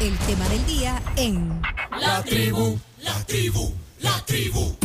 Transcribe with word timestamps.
el 0.00 0.18
tema 0.18 0.46
del 0.50 0.66
día 0.66 1.02
en 1.16 1.62
La 1.98 2.22
tribu, 2.22 2.78
la 3.02 3.14
tribu, 3.24 3.72
la 4.00 4.22
tribu. 4.26 4.76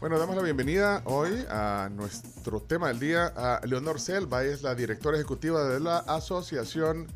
Bueno, 0.00 0.18
damos 0.18 0.34
la 0.34 0.40
bienvenida 0.40 1.02
hoy 1.04 1.44
a 1.50 1.90
nuestro 1.92 2.62
tema 2.62 2.88
del 2.88 3.00
día 3.00 3.26
a 3.36 3.60
Leonor 3.66 4.00
Selva, 4.00 4.44
es 4.44 4.62
la 4.62 4.74
directora 4.74 5.18
ejecutiva 5.18 5.64
de 5.64 5.78
la 5.78 5.98
Asociación 5.98 7.06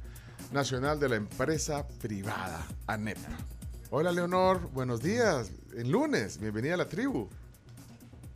Nacional 0.52 1.00
de 1.00 1.08
la 1.08 1.16
Empresa 1.16 1.86
Privada, 1.98 2.66
ANEP. 2.86 3.18
Hola 3.88 4.12
Leonor, 4.12 4.70
buenos 4.72 5.02
días. 5.02 5.50
En 5.74 5.90
lunes, 5.90 6.38
bienvenida 6.38 6.74
a 6.74 6.78
la 6.78 6.88
tribu. 6.88 7.30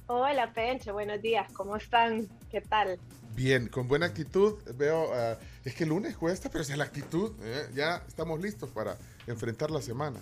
Hola 0.07 0.50
Pencho, 0.54 0.95
buenos 0.95 1.20
días, 1.20 1.52
¿cómo 1.52 1.77
están? 1.77 2.27
¿Qué 2.50 2.62
tal? 2.62 2.98
Bien, 3.43 3.68
con 3.68 3.88
buena 3.88 4.04
actitud. 4.04 4.57
Veo, 4.77 5.09
uh, 5.09 5.36
es 5.64 5.75
que 5.75 5.84
el 5.84 5.89
lunes 5.89 6.14
cuesta, 6.14 6.50
pero 6.50 6.61
es 6.61 6.77
la 6.77 6.84
actitud. 6.84 7.32
¿eh? 7.43 7.70
Ya 7.75 8.04
estamos 8.07 8.39
listos 8.39 8.68
para 8.68 8.98
enfrentar 9.27 9.71
la 9.71 9.80
semana. 9.80 10.21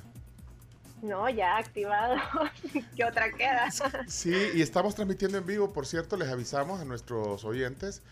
No, 1.02 1.28
ya 1.28 1.56
activado. 1.56 2.14
¿Qué 2.96 3.04
otra 3.04 3.32
queda? 3.32 3.72
Sí, 4.06 4.36
y 4.54 4.62
estamos 4.62 4.94
transmitiendo 4.94 5.36
en 5.36 5.44
vivo, 5.44 5.72
por 5.72 5.84
cierto, 5.84 6.16
les 6.16 6.28
avisamos 6.28 6.80
a 6.80 6.84
nuestros 6.84 7.44
oyentes 7.44 8.02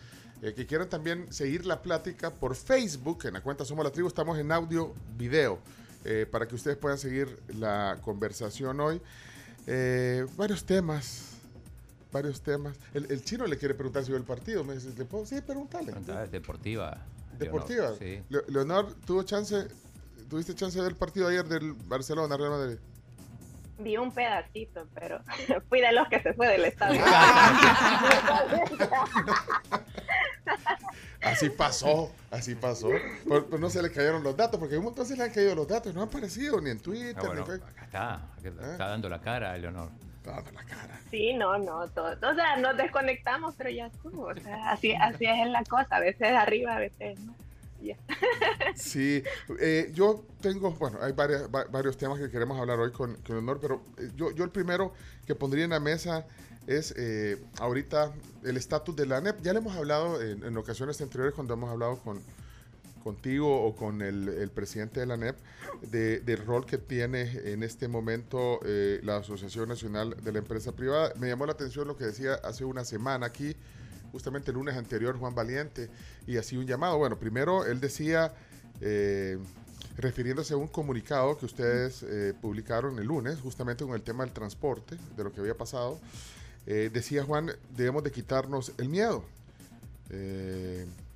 eh, 0.41 0.53
que 0.53 0.65
quieran 0.65 0.89
también 0.89 1.31
seguir 1.31 1.65
la 1.65 1.81
plática 1.81 2.33
por 2.33 2.57
Facebook, 2.57 3.27
en 3.27 3.35
la 3.35 3.41
cuenta 3.41 3.63
Somos 3.63 3.85
la 3.85 3.93
Tribu, 3.93 4.09
estamos 4.09 4.37
en 4.37 4.51
audio, 4.51 4.93
video, 5.17 5.59
eh, 6.03 6.27
para 6.29 6.49
que 6.49 6.55
ustedes 6.55 6.75
puedan 6.75 6.97
seguir 6.97 7.39
la 7.57 7.97
conversación 8.01 8.81
hoy. 8.81 9.01
Eh, 9.67 10.25
varios 10.35 10.65
temas, 10.65 11.36
varios 12.17 12.41
temas. 12.41 12.77
El, 12.93 13.11
el, 13.11 13.23
chino 13.23 13.45
le 13.45 13.57
quiere 13.57 13.73
preguntar 13.73 14.03
si 14.03 14.09
vio 14.09 14.17
el 14.17 14.25
partido, 14.25 14.63
me 14.63 14.73
dice, 14.75 14.93
¿le 14.97 15.05
puedo? 15.05 15.25
Sí, 15.25 15.41
pregúntale. 15.41 15.93
deportiva. 16.31 16.97
Deportiva. 17.37 17.91
Leonor, 17.91 17.99
sí. 17.99 18.23
Le, 18.29 18.41
Leonor, 18.47 18.93
¿tuvo 19.05 19.23
chance, 19.23 19.67
tuviste 20.29 20.55
chance 20.55 20.77
de 20.77 20.83
ver 20.83 20.93
el 20.93 20.97
partido 20.97 21.27
ayer 21.27 21.45
del 21.45 21.73
Barcelona, 21.73 22.35
Real 22.35 22.51
Madrid? 22.51 22.77
Vi 23.79 23.95
un 23.95 24.11
pedacito, 24.11 24.87
pero 24.95 25.21
fui 25.69 25.81
de 25.81 25.91
los 25.91 26.07
que 26.07 26.19
se 26.21 26.33
fue 26.33 26.47
del 26.47 26.65
estadio. 26.65 26.99
así 31.21 31.51
pasó, 31.51 32.11
así 32.31 32.55
pasó. 32.55 32.89
Pero, 32.89 33.45
pero, 33.45 33.59
no 33.59 33.69
se 33.69 33.83
le 33.83 33.91
cayeron 33.91 34.23
los 34.23 34.35
datos, 34.35 34.59
porque 34.59 34.77
un 34.77 34.85
montón 34.85 35.05
se 35.05 35.15
le 35.15 35.23
han 35.23 35.31
caído 35.31 35.53
los 35.53 35.67
datos, 35.67 35.93
no 35.93 36.01
han 36.01 36.07
aparecido 36.07 36.59
ni 36.59 36.71
en 36.71 36.79
Twitter. 36.79 37.13
Ah, 37.17 37.21
bueno, 37.27 37.35
ni 37.35 37.41
acá 37.41 37.53
está, 37.53 37.67
acá 37.67 38.25
está, 38.37 38.67
¿Eh? 38.67 38.71
está 38.71 38.87
dando 38.87 39.09
la 39.09 39.21
cara, 39.21 39.55
Leonor. 39.55 39.91
Dando 40.27 40.51
la 40.51 40.63
cara. 40.63 40.99
Sí, 41.09 41.33
no, 41.33 41.57
no, 41.57 41.87
todo, 41.89 42.11
o 42.11 42.35
sea, 42.35 42.57
nos 42.57 42.75
desconectamos, 42.75 43.55
pero 43.57 43.69
ya 43.69 43.87
estuvo. 43.87 44.23
O 44.23 44.35
sea, 44.35 44.71
así, 44.71 44.93
así 44.93 45.25
es 45.25 45.49
la 45.49 45.63
cosa, 45.63 45.95
a 45.95 45.99
veces 45.99 46.33
arriba, 46.33 46.75
a 46.75 46.79
veces 46.79 47.19
no. 47.19 47.33
Yeah. 47.81 47.97
Sí, 48.75 49.23
eh, 49.59 49.91
yo 49.93 50.25
tengo, 50.41 50.71
bueno, 50.71 50.97
hay 51.01 51.11
varias, 51.11 51.43
va, 51.43 51.65
varios 51.65 51.95
temas 51.95 52.19
que 52.19 52.29
queremos 52.29 52.59
hablar 52.59 52.79
hoy 52.79 52.91
con, 52.91 53.15
con 53.17 53.37
Honor, 53.37 53.59
pero 53.61 53.83
eh, 53.97 54.09
yo, 54.15 54.31
yo 54.31 54.43
el 54.43 54.49
primero 54.49 54.93
que 55.25 55.35
pondría 55.35 55.63
en 55.63 55.69
la 55.69 55.79
mesa 55.79 56.25
es 56.65 56.93
eh, 56.97 57.37
ahorita 57.59 58.11
el 58.43 58.57
estatus 58.57 58.95
de 58.95 59.05
la 59.05 59.17
ANEP. 59.17 59.41
Ya 59.41 59.53
le 59.53 59.59
hemos 59.59 59.75
hablado 59.75 60.21
en, 60.21 60.43
en, 60.43 60.57
ocasiones 60.57 60.99
anteriores 61.01 61.33
cuando 61.33 61.53
hemos 61.53 61.69
hablado 61.69 61.97
con 61.99 62.21
contigo 63.07 63.63
o 63.63 63.73
con 63.73 64.01
el, 64.01 64.27
el 64.27 64.51
presidente 64.51 64.99
de 64.99 65.05
la 65.05 65.13
ANEP 65.13 65.37
de, 65.91 66.19
del 66.19 66.45
rol 66.45 66.65
que 66.65 66.77
tiene 66.77 67.21
en 67.53 67.63
este 67.63 67.87
momento 67.87 68.59
eh, 68.65 68.99
la 69.01 69.15
Asociación 69.15 69.69
Nacional 69.69 70.17
de 70.21 70.33
la 70.33 70.39
Empresa 70.39 70.73
Privada. 70.73 71.13
Me 71.17 71.29
llamó 71.29 71.45
la 71.45 71.53
atención 71.53 71.87
lo 71.87 71.95
que 71.95 72.03
decía 72.03 72.33
hace 72.43 72.65
una 72.65 72.83
semana 72.83 73.27
aquí 73.27 73.55
justamente 74.11 74.51
el 74.51 74.55
lunes 74.55 74.75
anterior 74.75 75.17
Juan 75.17 75.33
Valiente 75.35 75.89
y 76.25 76.35
así 76.35 76.57
un 76.57 76.65
llamado. 76.65 76.97
Bueno, 76.97 77.17
primero 77.17 77.65
él 77.65 77.79
decía, 77.79 78.33
eh, 78.81 79.37
refiriéndose 79.95 80.53
a 80.53 80.57
un 80.57 80.67
comunicado 80.67 81.37
que 81.37 81.45
ustedes 81.45 82.03
eh, 82.03 82.33
publicaron 82.41 82.99
el 82.99 83.05
lunes, 83.05 83.39
justamente 83.39 83.85
con 83.85 83.95
el 83.95 84.01
tema 84.01 84.25
del 84.25 84.33
transporte, 84.33 84.97
de 85.15 85.23
lo 85.23 85.31
que 85.31 85.39
había 85.39 85.55
pasado, 85.55 85.97
eh, 86.65 86.89
decía 86.91 87.23
Juan, 87.23 87.51
debemos 87.73 88.03
de 88.03 88.11
quitarnos 88.11 88.73
el 88.77 88.89
miedo. 88.89 89.23
Y, 90.09 91.06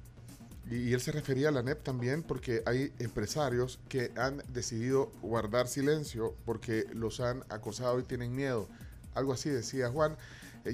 y, 0.72 0.94
él 0.94 1.02
se 1.02 1.12
refería 1.12 1.50
a 1.50 1.52
la 1.52 1.64
NEP 1.64 1.84
también 1.84 2.24
porque 2.24 2.64
hay 2.66 2.94
empresarios 3.00 3.80
que 3.90 4.12
han 4.16 4.42
decidido 4.48 5.12
guardar 5.22 5.68
silencio 5.68 6.34
porque 6.46 6.88
los 6.94 7.20
han 7.20 7.44
acosado 7.50 8.00
y 8.00 8.04
tienen 8.04 8.34
miedo. 8.34 8.70
Algo 9.14 9.34
así 9.34 9.50
decía 9.50 9.90
Juan. 9.90 10.16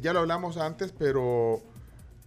ya 0.02 0.13
lo 0.13 0.19
hablamos 0.19 0.58
antes, 0.58 0.91
pero 0.91 1.63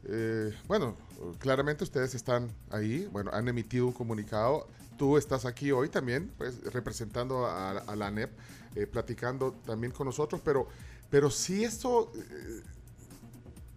eh, 0.05 0.53
bueno, 0.67 0.97
claramente 1.39 1.85
ustedes 1.85 2.15
están 2.17 2.51
ahí, 2.71 3.09
bueno, 3.13 3.31
han 3.33 3.47
emitido 3.47 3.87
un 3.87 3.93
comunicado. 3.93 4.67
Tú 4.99 5.17
estás 5.17 5.45
aquí 5.45 5.71
hoy 5.71 5.89
también, 5.89 6.33
pues, 6.39 6.61
representando 6.73 7.47
a, 7.47 7.95
la 7.95 8.07
ANEP, 8.09 8.31
eh, 8.75 8.87
platicando 8.89 9.53
también 9.65 9.93
con 9.93 10.07
nosotros, 10.07 10.41
pero, 10.45 10.67
pero 11.09 11.31
si 11.31 11.63
esto, 11.63 12.13
eh, 12.17 12.63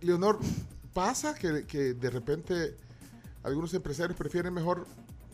Leonor, 0.02 0.40
pasa 0.94 1.36
que, 1.36 1.66
que, 1.66 1.94
de 1.94 2.10
repente 2.10 2.75
algunos 3.44 3.74
empresarios 3.74 4.18
prefieren 4.18 4.54
mejor, 4.54 4.88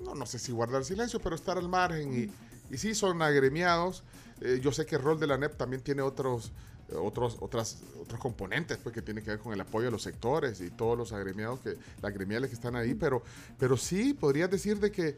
no, 0.03 0.15
no 0.15 0.25
sé 0.25 0.39
si 0.39 0.51
guardar 0.51 0.83
silencio, 0.83 1.19
pero 1.19 1.35
estar 1.35 1.57
al 1.57 1.69
margen 1.69 2.13
y, 2.13 2.73
y 2.73 2.77
sí 2.77 2.95
son 2.95 3.21
agremiados. 3.21 4.03
Eh, 4.41 4.59
yo 4.61 4.71
sé 4.71 4.85
que 4.85 4.95
el 4.95 5.01
rol 5.01 5.19
de 5.19 5.27
la 5.27 5.35
ANEP 5.35 5.55
también 5.57 5.81
tiene 5.81 6.01
otros 6.01 6.51
otros, 6.97 7.37
otras, 7.39 7.83
otros 8.01 8.19
componentes 8.19 8.77
pues, 8.77 8.93
que 8.93 9.01
tienen 9.01 9.23
que 9.23 9.31
ver 9.31 9.39
con 9.39 9.53
el 9.53 9.61
apoyo 9.61 9.85
de 9.85 9.91
los 9.91 10.01
sectores 10.01 10.61
y 10.61 10.69
todos 10.69 10.97
los 10.97 11.13
agremiados, 11.13 11.59
que, 11.59 11.75
las 12.01 12.13
gremiales 12.13 12.49
que 12.49 12.55
están 12.55 12.75
ahí, 12.75 12.93
pero, 12.93 13.21
pero 13.57 13.77
sí 13.77 14.13
podrías 14.13 14.49
decir 14.49 14.79
de 14.79 14.91
que, 14.91 15.15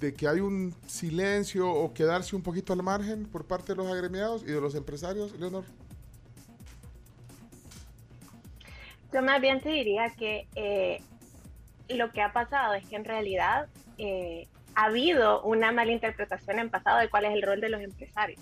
de 0.00 0.14
que 0.14 0.28
hay 0.28 0.40
un 0.40 0.74
silencio 0.86 1.70
o 1.70 1.92
quedarse 1.94 2.36
un 2.36 2.42
poquito 2.42 2.72
al 2.72 2.82
margen 2.82 3.26
por 3.26 3.46
parte 3.46 3.72
de 3.72 3.76
los 3.76 3.86
agremiados 3.86 4.42
y 4.42 4.46
de 4.46 4.60
los 4.60 4.74
empresarios, 4.74 5.38
Leonor. 5.38 5.64
Yo 9.12 9.22
más 9.22 9.40
bien 9.40 9.60
te 9.62 9.70
diría 9.70 10.10
que 10.18 10.46
eh, 10.54 11.00
lo 11.96 12.12
que 12.12 12.22
ha 12.22 12.32
pasado 12.32 12.74
es 12.74 12.86
que 12.86 12.96
en 12.96 13.04
realidad 13.04 13.68
eh, 13.96 14.46
ha 14.74 14.84
habido 14.84 15.42
una 15.42 15.72
mala 15.72 15.92
interpretación 15.92 16.58
en 16.58 16.70
pasado 16.70 16.98
de 16.98 17.08
cuál 17.08 17.24
es 17.24 17.32
el 17.32 17.42
rol 17.42 17.60
de 17.60 17.68
los 17.68 17.80
empresarios. 17.80 18.40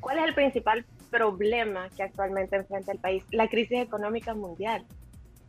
¿Cuál 0.00 0.18
es 0.18 0.24
el 0.24 0.34
principal 0.34 0.84
problema 1.10 1.88
que 1.96 2.02
actualmente 2.02 2.56
enfrenta 2.56 2.92
el 2.92 2.98
país? 2.98 3.24
La 3.30 3.48
crisis 3.48 3.78
económica 3.78 4.34
mundial. 4.34 4.84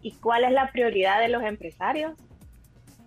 ¿Y 0.02 0.14
cuál 0.14 0.46
es 0.46 0.52
la 0.52 0.72
prioridad 0.72 1.20
de 1.20 1.30
los 1.30 1.44
empresarios? 1.44 2.14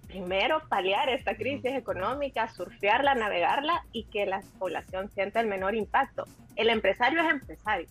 Primero, 0.07 0.63
paliar 0.69 1.09
esta 1.09 1.37
crisis 1.37 1.73
económica, 1.73 2.49
surfearla, 2.49 3.15
navegarla 3.15 3.85
y 3.93 4.05
que 4.05 4.27
la 4.27 4.43
población 4.59 5.09
sienta 5.09 5.41
el 5.41 5.47
menor 5.47 5.75
impacto. 5.75 6.25
El 6.57 6.69
empresario 6.69 7.23
es 7.23 7.31
empresario. 7.31 7.89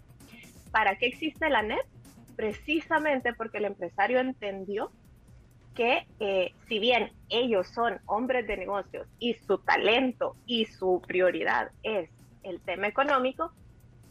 ¿Para 0.72 0.98
qué 0.98 1.08
existe 1.08 1.50
la 1.50 1.62
NEP? 1.62 1.80
Precisamente 2.36 3.34
porque 3.34 3.58
el 3.58 3.66
empresario 3.66 4.20
entendió 4.20 4.92
que 5.80 6.06
eh, 6.20 6.54
si 6.68 6.78
bien 6.78 7.14
ellos 7.30 7.70
son 7.70 8.02
hombres 8.06 8.46
de 8.48 8.58
negocios 8.58 9.08
y 9.18 9.36
su 9.36 9.60
talento 9.60 10.36
y 10.46 10.66
su 10.66 11.02
prioridad 11.08 11.72
es 11.84 12.10
el 12.44 12.60
tema 12.60 12.88
económico, 12.88 13.54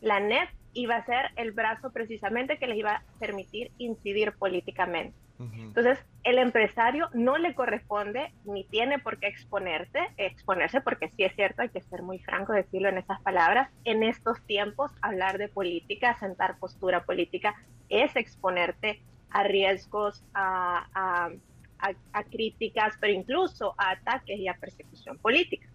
la 0.00 0.18
NEP 0.18 0.48
iba 0.72 0.96
a 0.96 1.04
ser 1.04 1.26
el 1.36 1.52
brazo 1.52 1.90
precisamente 1.92 2.56
que 2.56 2.68
les 2.68 2.78
iba 2.78 2.92
a 2.92 3.02
permitir 3.18 3.70
incidir 3.76 4.32
políticamente. 4.32 5.14
Uh 5.38 5.44
-huh. 5.44 5.64
Entonces, 5.64 5.98
el 6.24 6.38
empresario 6.38 7.10
no 7.12 7.36
le 7.36 7.54
corresponde 7.54 8.32
ni 8.46 8.64
tiene 8.64 8.98
por 8.98 9.18
qué 9.18 9.26
exponerse, 9.26 9.98
exponerse 10.16 10.80
porque 10.80 11.10
sí 11.10 11.24
es 11.24 11.34
cierto, 11.34 11.60
hay 11.60 11.68
que 11.68 11.82
ser 11.82 12.00
muy 12.00 12.18
franco, 12.20 12.54
decirlo 12.54 12.88
en 12.88 12.96
esas 12.96 13.20
palabras, 13.20 13.68
en 13.84 14.04
estos 14.04 14.40
tiempos 14.46 14.90
hablar 15.02 15.36
de 15.36 15.48
política, 15.48 16.16
sentar 16.18 16.58
postura 16.58 17.04
política, 17.04 17.54
es 17.90 18.16
exponerte 18.16 19.02
a 19.30 19.42
riesgos, 19.42 20.24
a, 20.32 20.86
a, 20.94 21.30
a, 21.78 21.92
a 22.12 22.24
críticas, 22.24 22.94
pero 23.00 23.12
incluso 23.12 23.74
a 23.78 23.90
ataques 23.90 24.38
y 24.38 24.48
a 24.48 24.54
persecución 24.54 25.18
política. 25.18 25.68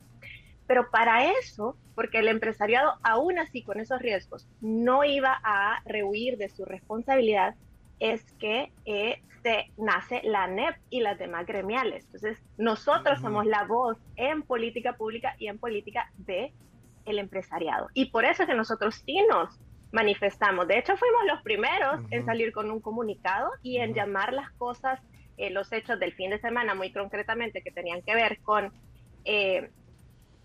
Pero 0.68 0.90
para 0.92 1.32
eso, 1.40 1.76
porque 1.96 2.20
el 2.20 2.28
empresariado 2.28 2.94
aún 3.04 3.38
así 3.38 3.64
con 3.64 3.80
esos 3.80 4.02
riesgos 4.02 4.48
no 4.62 5.04
iba 5.04 5.40
a 5.44 5.82
rehuir 5.86 6.38
de 6.38 6.50
su 6.50 6.66
responsabilidad, 6.66 7.56
es 8.00 8.24
que 8.34 8.72
eh, 8.86 9.22
se 9.44 9.72
nace 9.78 10.22
la 10.24 10.48
NEP 10.48 10.76
y 10.90 11.02
las 11.02 11.20
demás 11.20 11.46
gremiales. 11.46 12.06
Entonces, 12.06 12.42
nosotros 12.58 13.20
uh 13.20 13.22
-huh. 13.22 13.26
somos 13.26 13.46
la 13.46 13.66
voz 13.66 13.98
en 14.16 14.42
política 14.42 14.94
pública 14.94 15.36
y 15.38 15.48
en 15.48 15.60
política 15.60 16.12
de 16.18 16.54
el 17.06 17.20
empresariado. 17.20 17.90
Y 17.94 18.06
por 18.06 18.24
eso 18.24 18.44
es 18.44 18.50
que 18.50 18.56
nosotros 18.56 19.04
sí 19.06 19.22
nos 19.30 19.60
manifestamos. 19.92 20.68
De 20.68 20.80
hecho, 20.80 20.96
fuimos 20.98 21.22
los 21.28 21.42
primeros 21.44 22.00
uh 22.00 22.04
-huh. 22.04 22.08
en 22.12 22.26
salir 22.26 22.54
con 22.54 22.72
un 22.72 22.80
comunicado 22.80 23.52
y 23.62 23.78
en 23.78 23.90
uh 23.90 23.94
-huh. 23.94 23.98
llamar 23.98 24.34
las 24.34 24.50
cosas, 24.52 25.00
eh, 25.38 25.50
los 25.50 25.72
hechos 25.72 26.00
del 26.00 26.14
fin 26.14 26.30
de 26.30 26.40
semana, 26.40 26.76
muy 26.76 26.92
concretamente, 26.92 27.62
que 27.62 27.72
tenían 27.72 28.02
que 28.02 28.16
ver 28.16 28.40
con 28.42 28.72
eh, 29.26 29.70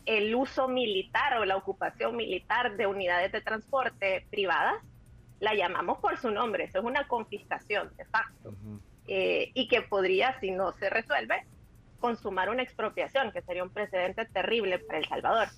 el 0.07 0.35
uso 0.35 0.69
militar 0.69 1.39
o 1.39 1.45
la 1.45 1.57
ocupación 1.57 2.17
militar 2.17 2.77
de 2.77 2.87
unidades 2.87 3.31
de 3.33 3.41
transporte 3.41 4.27
privadas, 4.31 4.83
la 5.41 5.55
llamamos 5.55 5.99
por 5.99 6.19
su 6.19 6.31
nombre, 6.31 6.65
eso 6.65 6.79
es 6.79 6.85
una 6.85 7.07
confiscación 7.07 7.95
de 7.97 8.05
facto, 8.07 8.49
uh 8.49 8.53
-huh. 8.53 8.81
eh, 9.07 9.51
y 9.55 9.69
que 9.69 9.83
podría, 9.83 10.39
si 10.41 10.51
no 10.51 10.73
se 10.73 10.91
resuelve, 10.91 11.45
consumar 12.01 12.49
una 12.49 12.63
expropiación, 12.63 13.33
que 13.33 13.43
sería 13.43 13.63
un 13.63 13.71
precedente 13.71 14.25
terrible 14.27 14.79
para 14.79 14.99
El 14.99 15.09
Salvador. 15.09 15.49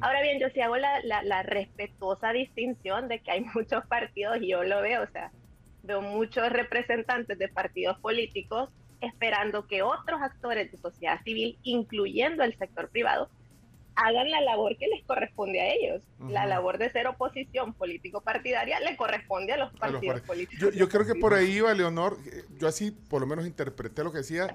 Ahora 0.00 0.22
bien, 0.22 0.38
yo 0.40 0.48
sí 0.50 0.60
hago 0.60 0.76
la, 0.76 1.00
la, 1.02 1.42
respetuosa 1.42 2.32
distinción 2.32 3.08
de 3.08 3.20
que 3.20 3.30
hay 3.30 3.40
muchos 3.54 3.84
partidos, 3.86 4.38
y 4.40 4.48
yo 4.48 4.62
lo 4.64 4.80
veo, 4.80 5.02
o 5.02 5.06
sea, 5.08 5.30
veo 5.88 6.02
muchos 6.02 6.48
representantes 6.50 7.36
de 7.38 7.48
partidos 7.48 7.98
políticos 7.98 8.68
esperando 9.00 9.66
que 9.66 9.82
otros 9.82 10.20
actores 10.20 10.70
de 10.70 10.78
sociedad 10.78 11.20
civil, 11.24 11.58
incluyendo 11.62 12.44
el 12.44 12.56
sector 12.58 12.90
privado, 12.90 13.30
hagan 13.96 14.30
la 14.30 14.40
labor 14.42 14.76
que 14.76 14.86
les 14.86 15.04
corresponde 15.06 15.60
a 15.60 15.72
ellos. 15.72 16.02
La 16.28 16.46
labor 16.46 16.78
de 16.78 16.90
ser 16.90 17.06
oposición 17.06 17.72
político-partidaria 17.74 18.78
le 18.80 18.96
corresponde 18.96 19.54
a 19.54 19.56
los 19.56 19.72
partidos 19.72 20.20
políticos. 20.20 20.74
Yo, 20.74 20.88
creo 20.88 21.06
que 21.06 21.14
por 21.14 21.34
ahí 21.34 21.56
iba, 21.56 21.72
Leonor, 21.74 22.16
yo 22.58 22.68
así 22.68 22.90
por 22.90 23.20
lo 23.20 23.26
menos 23.26 23.46
interpreté 23.46 24.04
lo 24.04 24.12
que 24.12 24.18
decía, 24.18 24.54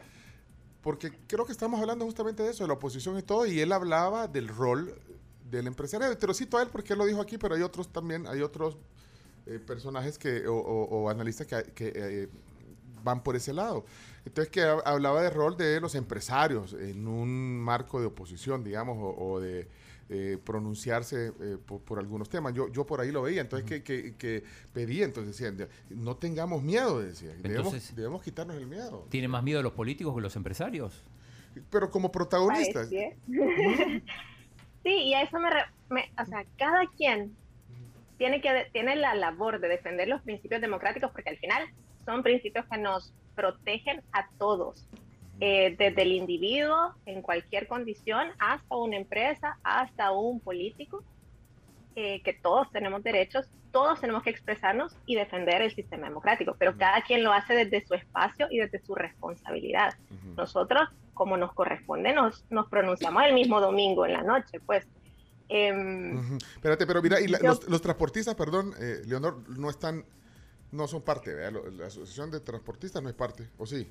porque 0.82 1.12
creo 1.28 1.46
que 1.46 1.52
estamos 1.52 1.82
hablando 1.82 2.06
justamente 2.06 2.44
de 2.44 2.52
eso, 2.52 2.64
de 2.64 2.68
la 2.68 2.76
oposición 2.76 3.18
y 3.18 3.24
todo, 3.24 3.46
y 3.46 3.60
él 3.60 3.72
hablaba 3.72 4.28
del 4.28 4.48
rol 4.48 4.94
del 5.50 5.68
empresario. 5.68 6.16
Te 6.18 6.28
lo 6.28 6.34
cito 6.34 6.58
a 6.58 6.62
él 6.62 6.70
porque 6.72 6.94
él 6.94 7.00
lo 7.00 7.06
dijo 7.06 7.22
aquí, 7.22 7.38
pero 7.38 7.56
hay 7.56 7.64
otros 7.64 7.92
también, 7.92 8.28
hay 8.28 8.42
otros 8.42 8.78
eh, 9.46 9.60
personajes 9.60 10.18
que, 10.18 10.44
o, 10.48 11.10
analistas 11.10 11.48
que, 11.48 11.64
eh, 11.80 12.30
van 13.04 13.24
por 13.24 13.36
ese 13.36 13.54
lado. 13.54 13.86
Entonces, 14.26 14.50
que 14.50 14.62
hablaba 14.62 15.22
del 15.22 15.34
rol 15.34 15.58
de 15.58 15.82
los 15.82 15.96
empresarios 15.96 16.74
en 16.74 17.08
un 17.08 17.60
marco 17.60 18.00
de 18.00 18.06
oposición, 18.06 18.64
digamos, 18.64 18.98
o, 19.00 19.40
de 19.42 19.68
pronunciarse 20.44 21.34
eh, 21.42 21.58
por, 21.66 21.98
algunos 22.00 22.30
temas. 22.30 22.54
Yo, 22.54 22.72
yo 22.72 22.86
por 22.86 23.02
ahí 23.02 23.12
lo 23.12 23.24
veía, 23.24 23.42
entonces 23.42 23.82
que, 23.82 24.14
que, 24.16 24.44
pedía, 24.72 25.06
entonces 25.06 25.38
decían, 25.38 25.68
no 25.90 26.16
tengamos 26.18 26.62
miedo, 26.62 27.02
decía, 27.02 27.34
debemos, 27.42 27.96
debemos 27.96 28.22
quitarnos 28.22 28.56
el 28.58 28.68
miedo. 28.68 29.08
¿Tienen 29.10 29.32
más 29.32 29.44
miedo 29.44 29.62
los 29.64 29.74
políticos 29.74 30.16
que 30.16 30.22
los 30.22 30.36
empresarios? 30.36 31.04
Pero 31.70 31.90
como 31.90 32.12
protagonistas. 32.12 32.90
sí, 32.90 33.04
y 34.86 35.14
a 35.14 35.24
eso 35.24 35.38
me, 35.40 35.50
me, 35.90 36.12
O 36.22 36.26
sea, 36.26 36.46
cada 36.58 36.86
quien 36.96 37.36
tiene, 38.24 38.40
que, 38.40 38.70
tiene 38.72 38.96
la 38.96 39.16
labor 39.16 39.60
de 39.60 39.68
defender 39.68 40.08
los 40.08 40.22
principios 40.22 40.62
democráticos 40.62 41.12
porque 41.12 41.32
al 41.32 41.38
final 41.40 41.68
son 42.06 42.24
principios 42.24 42.66
que 42.72 42.78
nos 42.78 43.14
protegen 43.36 44.02
a 44.14 44.30
todos, 44.38 44.88
eh, 45.42 45.76
desde 45.78 46.04
el 46.04 46.14
individuo 46.14 46.94
en 47.06 47.22
cualquier 47.22 47.68
condición 47.68 48.30
hasta 48.40 48.78
una 48.78 48.96
empresa, 48.96 49.58
hasta 49.62 50.14
un 50.14 50.40
político, 50.40 51.04
eh, 51.98 52.22
que 52.22 52.32
todos 52.32 52.72
tenemos 52.72 53.04
derechos, 53.04 53.46
todos 53.74 54.00
tenemos 54.00 54.24
que 54.24 54.30
expresarnos 54.30 54.96
y 55.06 55.16
defender 55.16 55.62
el 55.62 55.76
sistema 55.76 56.08
democrático, 56.08 56.56
pero 56.58 56.78
cada 56.78 57.02
quien 57.02 57.26
lo 57.26 57.34
hace 57.34 57.54
desde 57.54 57.86
su 57.86 57.94
espacio 57.94 58.48
y 58.50 58.60
desde 58.60 58.80
su 58.86 58.96
responsabilidad. 58.96 59.96
Nosotros, 60.38 60.88
como 61.14 61.36
nos 61.36 61.52
corresponde, 61.52 62.14
nos, 62.14 62.46
nos 62.50 62.70
pronunciamos 62.70 63.22
el 63.24 63.34
mismo 63.34 63.60
domingo 63.60 64.06
en 64.06 64.14
la 64.14 64.24
noche, 64.24 64.62
pues. 64.66 64.88
Em, 65.50 66.38
Espérate, 66.38 66.88
pero 66.88 67.02
mira, 67.02 67.20
y 67.20 67.28
los, 67.28 67.68
los, 67.68 67.82
transportistas, 67.82 68.36
perdón, 68.36 68.74
eh, 68.80 69.02
Leonor, 69.06 69.48
no 69.50 69.70
están 69.70 70.06
no 70.74 70.88
son 70.88 71.04
parte, 71.04 71.32
la 71.52 71.86
Asociación 71.86 72.32
de 72.32 72.40
Transportistas 72.40 73.02
no 73.02 73.08
es 73.08 73.16
parte, 73.16 73.48
¿o 73.58 73.66
sí? 73.66 73.88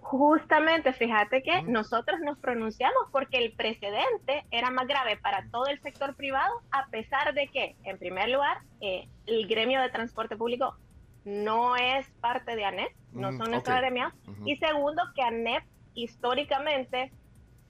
Justamente, 0.00 0.92
fíjate 0.92 1.42
que 1.42 1.62
nosotros 1.62 2.20
nos 2.20 2.38
pronunciamos 2.38 3.02
porque 3.10 3.38
el 3.38 3.52
precedente 3.52 4.44
era 4.50 4.70
más 4.70 4.86
grave 4.86 5.16
para 5.16 5.48
todo 5.50 5.66
el 5.66 5.80
sector 5.80 6.14
privado, 6.14 6.62
a 6.70 6.86
pesar 6.88 7.34
de 7.34 7.48
que, 7.48 7.76
en 7.84 7.98
primer 7.98 8.28
lugar, 8.28 8.58
eh, 8.80 9.08
el 9.26 9.46
gremio 9.48 9.80
de 9.80 9.90
transporte 9.90 10.36
público 10.36 10.76
no 11.24 11.76
es 11.76 12.06
parte 12.20 12.56
de 12.56 12.64
ANEP, 12.64 12.92
no 13.12 13.32
son 13.36 13.50
nuestros 13.50 13.76
gremios, 13.78 14.12
y 14.44 14.56
segundo, 14.56 15.02
que 15.14 15.22
ANEP 15.22 15.64
históricamente 15.94 17.10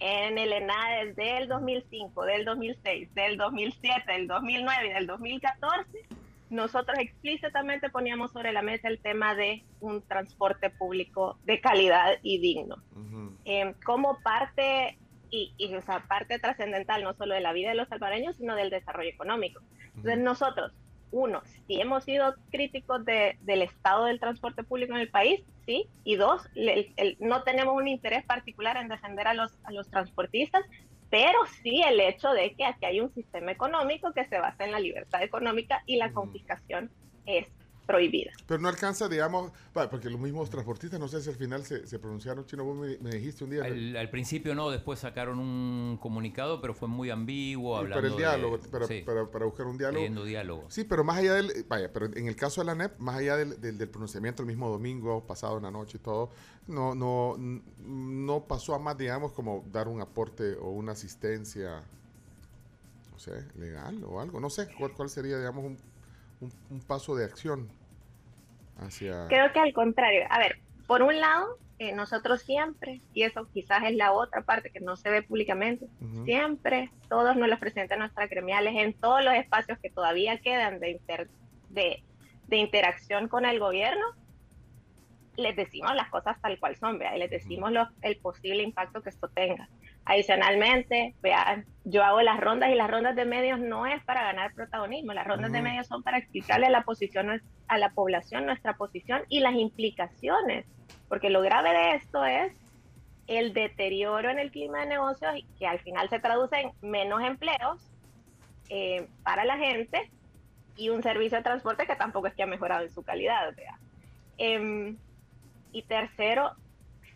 en 0.00 0.39
el 0.39 0.53
ENADES 0.53 1.17
del 1.17 1.49
2005, 1.49 2.25
del 2.25 2.45
2006, 2.45 3.15
del 3.15 3.37
2007, 3.37 4.12
del 4.12 4.27
2009 4.29 4.87
y 4.87 4.93
del 4.93 5.06
2014 5.06 6.06
nosotros 6.50 6.99
explícitamente 6.99 7.91
poníamos 7.91 8.33
sobre 8.33 8.53
la 8.53 8.62
mesa 8.62 8.89
el 8.89 8.99
tema 9.00 9.35
de 9.35 9.65
un 9.81 10.03
transporte 10.03 10.71
público 10.71 11.39
de 11.45 11.61
calidad 11.61 12.19
y 12.23 12.39
digno. 12.39 12.77
Eh, 13.45 13.75
como 13.85 14.19
parte, 14.21 14.99
y, 15.31 15.53
y 15.59 15.75
parte 16.09 16.39
trascendental 16.39 17.03
no 17.03 17.15
solo 17.15 17.35
de 17.35 17.41
la 17.41 17.53
vida 17.53 17.71
de 17.71 17.75
los 17.75 17.89
salvadoreños, 17.89 18.37
sino 18.37 18.55
del 18.55 18.71
desarrollo 18.71 19.11
económico. 19.11 19.61
Entonces 19.97 20.19
nosotros, 20.19 20.73
uno, 21.10 21.43
si 21.66 21.81
hemos 21.81 22.05
sido 22.05 22.34
críticos 22.50 23.05
del 23.05 23.62
estado 23.62 24.05
del 24.05 24.20
transporte 24.20 24.62
público 24.62 24.94
en 24.94 25.00
el 25.00 25.10
país, 25.10 25.43
sí, 25.66 25.88
y 26.05 26.16
dos, 26.16 26.43
no 27.19 27.43
tenemos 27.43 27.76
un 27.76 27.88
interés 27.88 28.25
particular 28.25 28.76
en 28.76 28.88
defender 28.88 29.26
a 29.26 29.34
los, 29.34 29.58
a 29.64 29.72
los 29.72 29.88
transportistas, 29.90 30.64
pero 31.10 31.38
sí 31.62 31.82
el 31.82 32.00
hecho 32.00 32.31
de 32.32 32.55
que 32.55 32.64
aquí 32.64 32.84
hay 32.84 33.00
un 33.00 33.12
sistema 33.14 33.52
económico 33.52 34.12
que 34.12 34.26
se 34.26 34.38
basa 34.38 34.64
en 34.64 34.72
la 34.72 34.81
libertad 34.81 35.22
económica 35.22 35.82
y 35.87 35.96
la 35.96 36.12
confiscación 36.12 36.90
es 37.25 37.46
prohibida. 37.88 38.32
Pero 38.46 38.61
no 38.61 38.69
alcanza, 38.69 39.08
digamos, 39.08 39.50
porque 39.73 40.11
los 40.11 40.20
mismos 40.20 40.50
transportistas, 40.50 41.00
no 41.00 41.08
sé 41.08 41.23
si 41.23 41.31
al 41.31 41.37
final 41.37 41.64
se, 41.64 41.99
pronunciaron, 41.99 42.44
Chino, 42.44 42.62
vos 42.62 42.76
me, 42.76 43.11
dijiste 43.11 43.44
un 43.44 43.50
día. 43.50 43.64
Al, 43.64 44.11
principio 44.11 44.55
no, 44.55 44.69
después 44.69 44.99
sacaron 44.99 45.38
un 45.38 45.96
comunicado, 45.96 46.61
pero 46.61 46.75
fue 46.75 46.87
muy 46.87 47.08
ambiguo. 47.08 47.79
hablando 47.79 47.96
para 47.96 48.08
el 48.08 48.17
diálogo, 48.17 48.58
para, 49.32 49.44
buscar 49.46 49.67
un 49.67 49.79
diálogo. 49.79 50.25
diálogo. 50.25 50.64
Sí, 50.69 50.85
pero 50.85 51.02
más 51.02 51.17
allá 51.17 51.32
del, 51.32 51.64
vaya, 51.67 51.90
pero 51.90 52.06
en 52.06 52.29
el 52.29 52.37
caso 52.37 52.61
de 52.61 52.67
la 52.67 52.75
NEP, 52.75 52.99
más 52.99 53.17
allá 53.17 53.38
del, 53.38 53.58
del, 53.58 53.88
pronunciamiento 53.88 54.43
el 54.43 54.49
mismo 54.49 54.69
domingo, 54.69 55.26
pasado 55.26 55.56
en 55.56 55.62
la 55.62 55.70
noche 55.70 55.96
y 55.96 56.00
todo, 56.00 56.29
no, 56.67 56.94
no, 56.94 57.37
no 57.38 58.44
pasó 58.46 58.75
a 58.75 58.79
más, 58.79 58.99
digamos, 58.99 59.32
como 59.32 59.64
dar 59.73 59.88
un 59.88 60.02
aporte 60.02 60.56
o 60.61 60.69
una 60.73 60.93
asistencia, 60.93 61.82
no 63.11 63.19
sé, 63.19 63.46
legal 63.58 64.05
o 64.05 64.20
algo, 64.20 64.40
no 64.40 64.50
sé 64.50 64.69
cuál, 64.79 64.93
cuál 64.93 65.08
sería, 65.08 65.38
digamos, 65.38 65.64
un 65.64 65.79
un, 66.40 66.81
paso 66.81 67.17
de 67.17 67.25
acción 67.25 67.69
hacia... 68.78 69.26
Creo 69.28 69.52
que 69.52 69.60
al 69.60 69.72
contrario. 69.72 70.26
A 70.30 70.38
ver, 70.38 70.58
por 70.86 71.02
un 71.02 71.20
lado, 71.20 71.58
eh, 71.78 71.94
nosotros 71.94 72.42
siempre, 72.42 73.00
y 73.12 73.22
eso 73.22 73.48
quizás 73.52 73.84
es 73.84 73.94
la 73.94 74.12
otra 74.12 74.42
parte 74.42 74.70
que 74.70 74.80
no 74.80 74.96
se 74.96 75.10
ve 75.10 75.22
públicamente, 75.22 75.86
siempre 76.25 76.90
todos 77.08 77.36
los 77.36 77.58
presidentes 77.58 77.96
de 77.96 78.00
nuestras 78.00 78.28
gremiales, 78.28 78.75
en 78.76 78.94
todos 78.94 79.25
los 79.25 79.34
espacios 79.34 79.78
que 79.78 79.90
todavía 79.90 80.38
quedan 80.38 80.80
de, 80.80 81.00
de, 81.69 82.02
de 82.48 82.56
interacción 82.56 83.28
con 83.28 83.44
el 83.44 83.60
gobierno, 83.60 84.04
les 85.36 85.54
decimos 85.54 85.94
las 85.94 86.10
cosas 86.10 86.40
tal 86.40 86.58
cual 86.58 86.76
son, 86.76 86.98
¿vea? 86.98 87.14
y 87.14 87.20
les 87.20 87.30
decimos 87.30 87.72
el 88.02 88.16
posible 88.16 88.62
impacto 88.62 89.00
que 89.02 89.10
esto 89.10 89.28
tenga. 89.28 89.69
Adicionalmente, 90.08 91.14
vean, 91.20 91.66
yo 91.84 92.02
hago 92.02 92.22
las 92.22 92.40
rondas 92.40 92.70
y 92.70 92.75
las 92.75 92.90
rondas 92.90 93.14
de 93.14 93.26
medios 93.26 93.61
no 93.61 93.85
es 93.85 94.02
para 94.04 94.23
ganar 94.23 94.54
protagonismo, 94.54 95.12
las 95.12 95.26
rondas 95.26 95.52
de 95.52 95.61
medios 95.61 95.87
son 95.87 96.02
para 96.02 96.16
explicarle 96.16 96.64
a 96.64 96.71
la 96.71 96.83
posición 96.83 97.42
a 97.68 97.76
la 97.76 97.90
población 97.90 98.47
nuestra 98.47 98.73
posición 98.78 99.21
y 99.28 99.40
las 99.40 99.54
implicaciones, 99.54 100.64
porque 101.11 101.28
lo 101.28 101.42
grave 101.42 101.73
de 101.73 101.94
esto 101.97 102.25
es 102.25 102.54
el 103.26 103.52
deterioro 103.52 104.30
en 104.30 104.38
el 104.38 104.50
clima 104.50 104.80
de 104.80 104.87
negocios 104.87 105.35
que 105.59 105.66
al 105.66 105.78
final 105.80 106.09
se 106.09 106.21
traduce 106.21 106.59
en 106.59 106.73
menos 106.80 107.23
empleos 107.23 107.78
eh, 108.71 109.06
para 109.25 109.44
la 109.44 109.59
gente 109.59 110.11
y 110.75 110.88
un 110.88 111.02
servicio 111.02 111.37
de 111.37 111.44
transporte 111.44 111.87
que 111.87 111.97
tampoco 111.97 112.28
es 112.28 112.35
que 112.35 112.44
ha 112.44 112.47
mejorado 112.47 112.83
en 112.83 112.90
su 112.90 113.02
calidad. 113.02 113.54
Em, 114.38 114.97
y 115.71 115.83
tercero, 115.83 116.52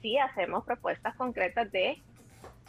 sí 0.02 0.18
hacemos 0.18 0.66
propuestas 0.66 1.16
concretas 1.16 1.72
de 1.72 2.02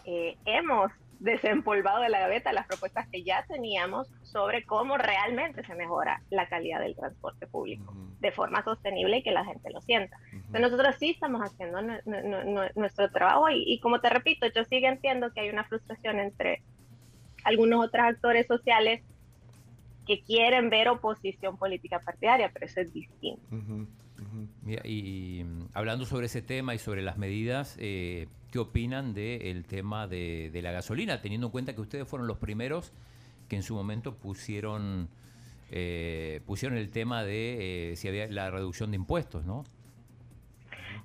eh, 0.05 0.38
hemos 0.45 0.91
desempolvado 1.24 2.01
de 2.01 2.10
la 2.10 2.19
gaveta 2.19 2.51
las 2.51 2.67
propuestas 2.67 3.07
que 3.07 3.24
ya 3.24 3.45
teníamos 3.48 4.10
sobre 4.24 4.65
cómo 4.65 4.98
realmente 4.98 5.63
se 5.63 5.74
mejora 5.74 6.22
la 6.29 6.50
calidad 6.50 6.81
del 6.81 6.95
transporte 6.95 7.48
público 7.48 7.95
de 8.19 8.31
forma 8.33 8.62
sostenible 8.63 9.17
y 9.17 9.24
que 9.24 9.31
la 9.31 9.45
gente 9.45 9.72
lo 9.72 9.79
sienta. 9.81 10.17
nosotros 10.51 10.95
sí 11.00 11.12
estamos 11.12 11.41
haciendo 11.41 11.81
nuestro 12.75 13.10
trabajo 13.10 13.50
y, 13.50 13.79
como 13.79 14.01
te 14.01 14.10
repito, 14.10 14.48
yo 14.53 14.65
sigo 14.65 14.88
entiendo 14.88 15.31
que 15.31 15.41
hay 15.41 15.50
una 15.50 15.63
frustración 15.63 16.19
entre 16.19 16.62
algunos 17.45 17.86
otros 17.86 18.05
actores 18.05 18.45
sociales 18.45 19.01
que 20.05 20.22
quieren 20.22 20.69
ver 20.69 20.89
oposición 20.89 21.57
política 21.57 22.00
partidaria, 22.00 22.51
pero 22.53 22.65
eso 22.65 22.81
es 22.81 22.93
distinto. 22.93 23.41
y 24.83 25.43
mm, 25.45 25.69
hablando 25.74 26.05
sobre 26.05 26.25
ese 26.25 26.41
tema 26.41 26.75
y 26.75 26.79
sobre 26.79 27.01
las 27.01 27.17
medidas, 27.17 27.77
eh, 27.79 28.27
¿Qué 28.53 28.60
opinan 28.60 29.15
del 29.15 29.65
tema 29.65 30.05
de, 30.05 30.51
la 30.62 30.72
gasolina, 30.72 31.19
teniendo 31.22 31.48
en 31.48 31.51
cuenta 31.51 31.74
que 31.74 31.81
ustedes 31.81 32.07
fueron 32.07 32.27
los 32.27 32.38
primeros 32.38 32.93
que 33.50 33.55
en 33.55 33.63
su 33.63 33.74
momento 33.74 34.13
pusieron, 34.13 35.10
eh, 35.72 36.39
pusieron 36.45 36.77
el 36.77 36.91
tema 36.91 37.24
de 37.24 37.93
eh, 37.93 37.95
si 37.95 38.07
había 38.07 38.27
la 38.27 38.51
reducción 38.51 38.91
de 38.91 38.98
impuestos, 38.98 39.43
¿no? 39.43 39.63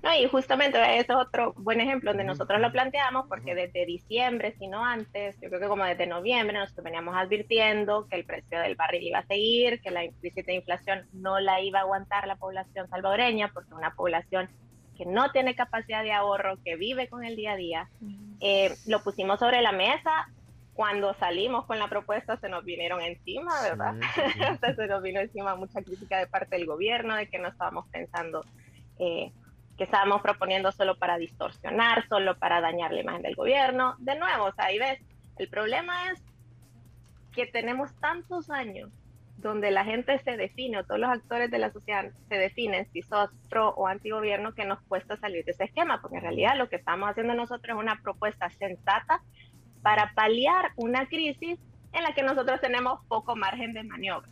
No, 0.03 0.15
y 0.15 0.27
justamente 0.27 0.77
ese 0.77 0.99
es 0.99 1.09
otro 1.09 1.53
buen 1.57 1.81
ejemplo 1.81 2.11
donde 2.11 2.23
nosotros 2.23 2.61
lo 2.61 2.71
planteamos, 2.71 3.25
porque 3.27 3.55
desde 3.55 3.83
diciembre, 3.83 4.53
si 4.59 4.67
no 4.67 4.85
antes, 4.85 5.35
yo 5.41 5.49
creo 5.49 5.59
que 5.59 5.67
como 5.67 5.85
desde 5.85 6.05
noviembre, 6.05 6.55
nosotros 6.55 6.83
veníamos 6.83 7.15
advirtiendo 7.17 8.07
que 8.07 8.17
el 8.17 8.25
precio 8.25 8.59
del 8.59 8.75
barril 8.75 9.07
iba 9.07 9.17
a 9.17 9.25
seguir, 9.25 9.81
que 9.81 9.89
la 9.89 10.01
de 10.01 10.53
inflación 10.53 11.07
no 11.13 11.39
la 11.39 11.61
iba 11.61 11.79
a 11.79 11.81
aguantar 11.81 12.27
la 12.27 12.35
población 12.35 12.87
salvadoreña, 12.89 13.49
porque 13.51 13.73
una 13.73 13.95
población 13.95 14.51
que 14.99 15.05
no 15.05 15.31
tiene 15.31 15.55
capacidad 15.55 16.03
de 16.03 16.11
ahorro, 16.11 16.57
que 16.61 16.75
vive 16.75 17.07
con 17.07 17.23
el 17.23 17.37
día 17.37 17.53
a 17.53 17.55
día. 17.55 17.89
Eh, 18.41 18.75
lo 18.85 19.01
pusimos 19.01 19.39
sobre 19.39 19.61
la 19.61 19.71
mesa. 19.71 20.27
Cuando 20.73 21.13
salimos 21.13 21.65
con 21.65 21.79
la 21.79 21.87
propuesta 21.87 22.35
se 22.35 22.49
nos 22.49 22.65
vinieron 22.65 22.99
encima, 22.99 23.61
¿verdad? 23.61 23.95
se 24.75 24.87
nos 24.87 25.01
vino 25.01 25.21
encima 25.21 25.55
mucha 25.55 25.81
crítica 25.81 26.17
de 26.17 26.27
parte 26.27 26.57
del 26.57 26.65
gobierno 26.65 27.15
de 27.15 27.29
que 27.29 27.39
no 27.39 27.47
estábamos 27.47 27.87
pensando 27.87 28.43
eh, 28.97 29.31
que 29.77 29.85
estábamos 29.85 30.21
proponiendo 30.21 30.69
solo 30.73 30.97
para 30.97 31.17
distorsionar, 31.17 32.05
solo 32.09 32.37
para 32.37 32.59
dañar 32.59 32.91
la 32.91 32.99
imagen 32.99 33.21
del 33.21 33.35
gobierno. 33.35 33.95
De 33.99 34.19
nuevo, 34.19 34.45
o 34.47 34.51
sea, 34.51 34.65
ahí 34.65 34.79
ves, 34.79 34.99
el 35.37 35.47
problema 35.47 36.11
es 36.11 36.21
que 37.31 37.45
tenemos 37.45 37.93
tantos 38.01 38.49
años 38.49 38.89
donde 39.41 39.71
la 39.71 39.85
gente 39.85 40.19
se 40.19 40.37
define 40.37 40.79
o 40.79 40.83
todos 40.83 40.99
los 40.99 41.09
actores 41.09 41.49
de 41.49 41.59
la 41.59 41.71
sociedad 41.71 42.11
se 42.27 42.35
definen 42.35 42.87
si 42.91 43.01
sos 43.01 43.29
pro 43.49 43.69
o 43.69 43.87
anti 43.87 44.09
gobierno 44.09 44.53
que 44.53 44.65
nos 44.65 44.81
cuesta 44.81 45.17
salir 45.17 45.45
de 45.45 45.51
ese 45.51 45.65
esquema, 45.65 46.01
porque 46.01 46.17
en 46.17 46.23
realidad 46.23 46.57
lo 46.57 46.69
que 46.69 46.75
estamos 46.75 47.09
haciendo 47.09 47.33
nosotros 47.33 47.75
es 47.77 47.81
una 47.81 48.01
propuesta 48.01 48.49
sensata 48.49 49.21
para 49.81 50.11
paliar 50.13 50.71
una 50.75 51.07
crisis 51.07 51.57
en 51.93 52.03
la 52.03 52.13
que 52.13 52.23
nosotros 52.23 52.59
tenemos 52.59 52.99
poco 53.07 53.35
margen 53.35 53.73
de 53.73 53.83
maniobra. 53.83 54.29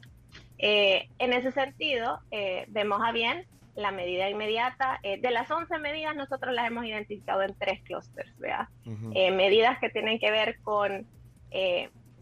Eh, 0.57 1.09
en 1.19 1.33
ese 1.33 1.51
sentido, 1.51 2.19
eh, 2.31 2.65
vemos 2.69 3.01
a 3.03 3.11
bien 3.11 3.45
la 3.75 3.91
medida 3.91 4.29
inmediata. 4.29 4.99
Eh, 5.03 5.19
de 5.21 5.31
las 5.31 5.49
11 5.49 5.77
medidas, 5.79 6.15
nosotros 6.15 6.53
las 6.53 6.67
hemos 6.67 6.85
identificado 6.85 7.43
en 7.43 7.55
tres 7.55 7.81
clústeres, 7.83 8.37
¿verdad? 8.39 8.67
medidas 8.83 9.77
que 9.79 9.89
tienen 9.89 10.19
que 10.19 10.31
ver 10.31 10.59
con 10.61 11.05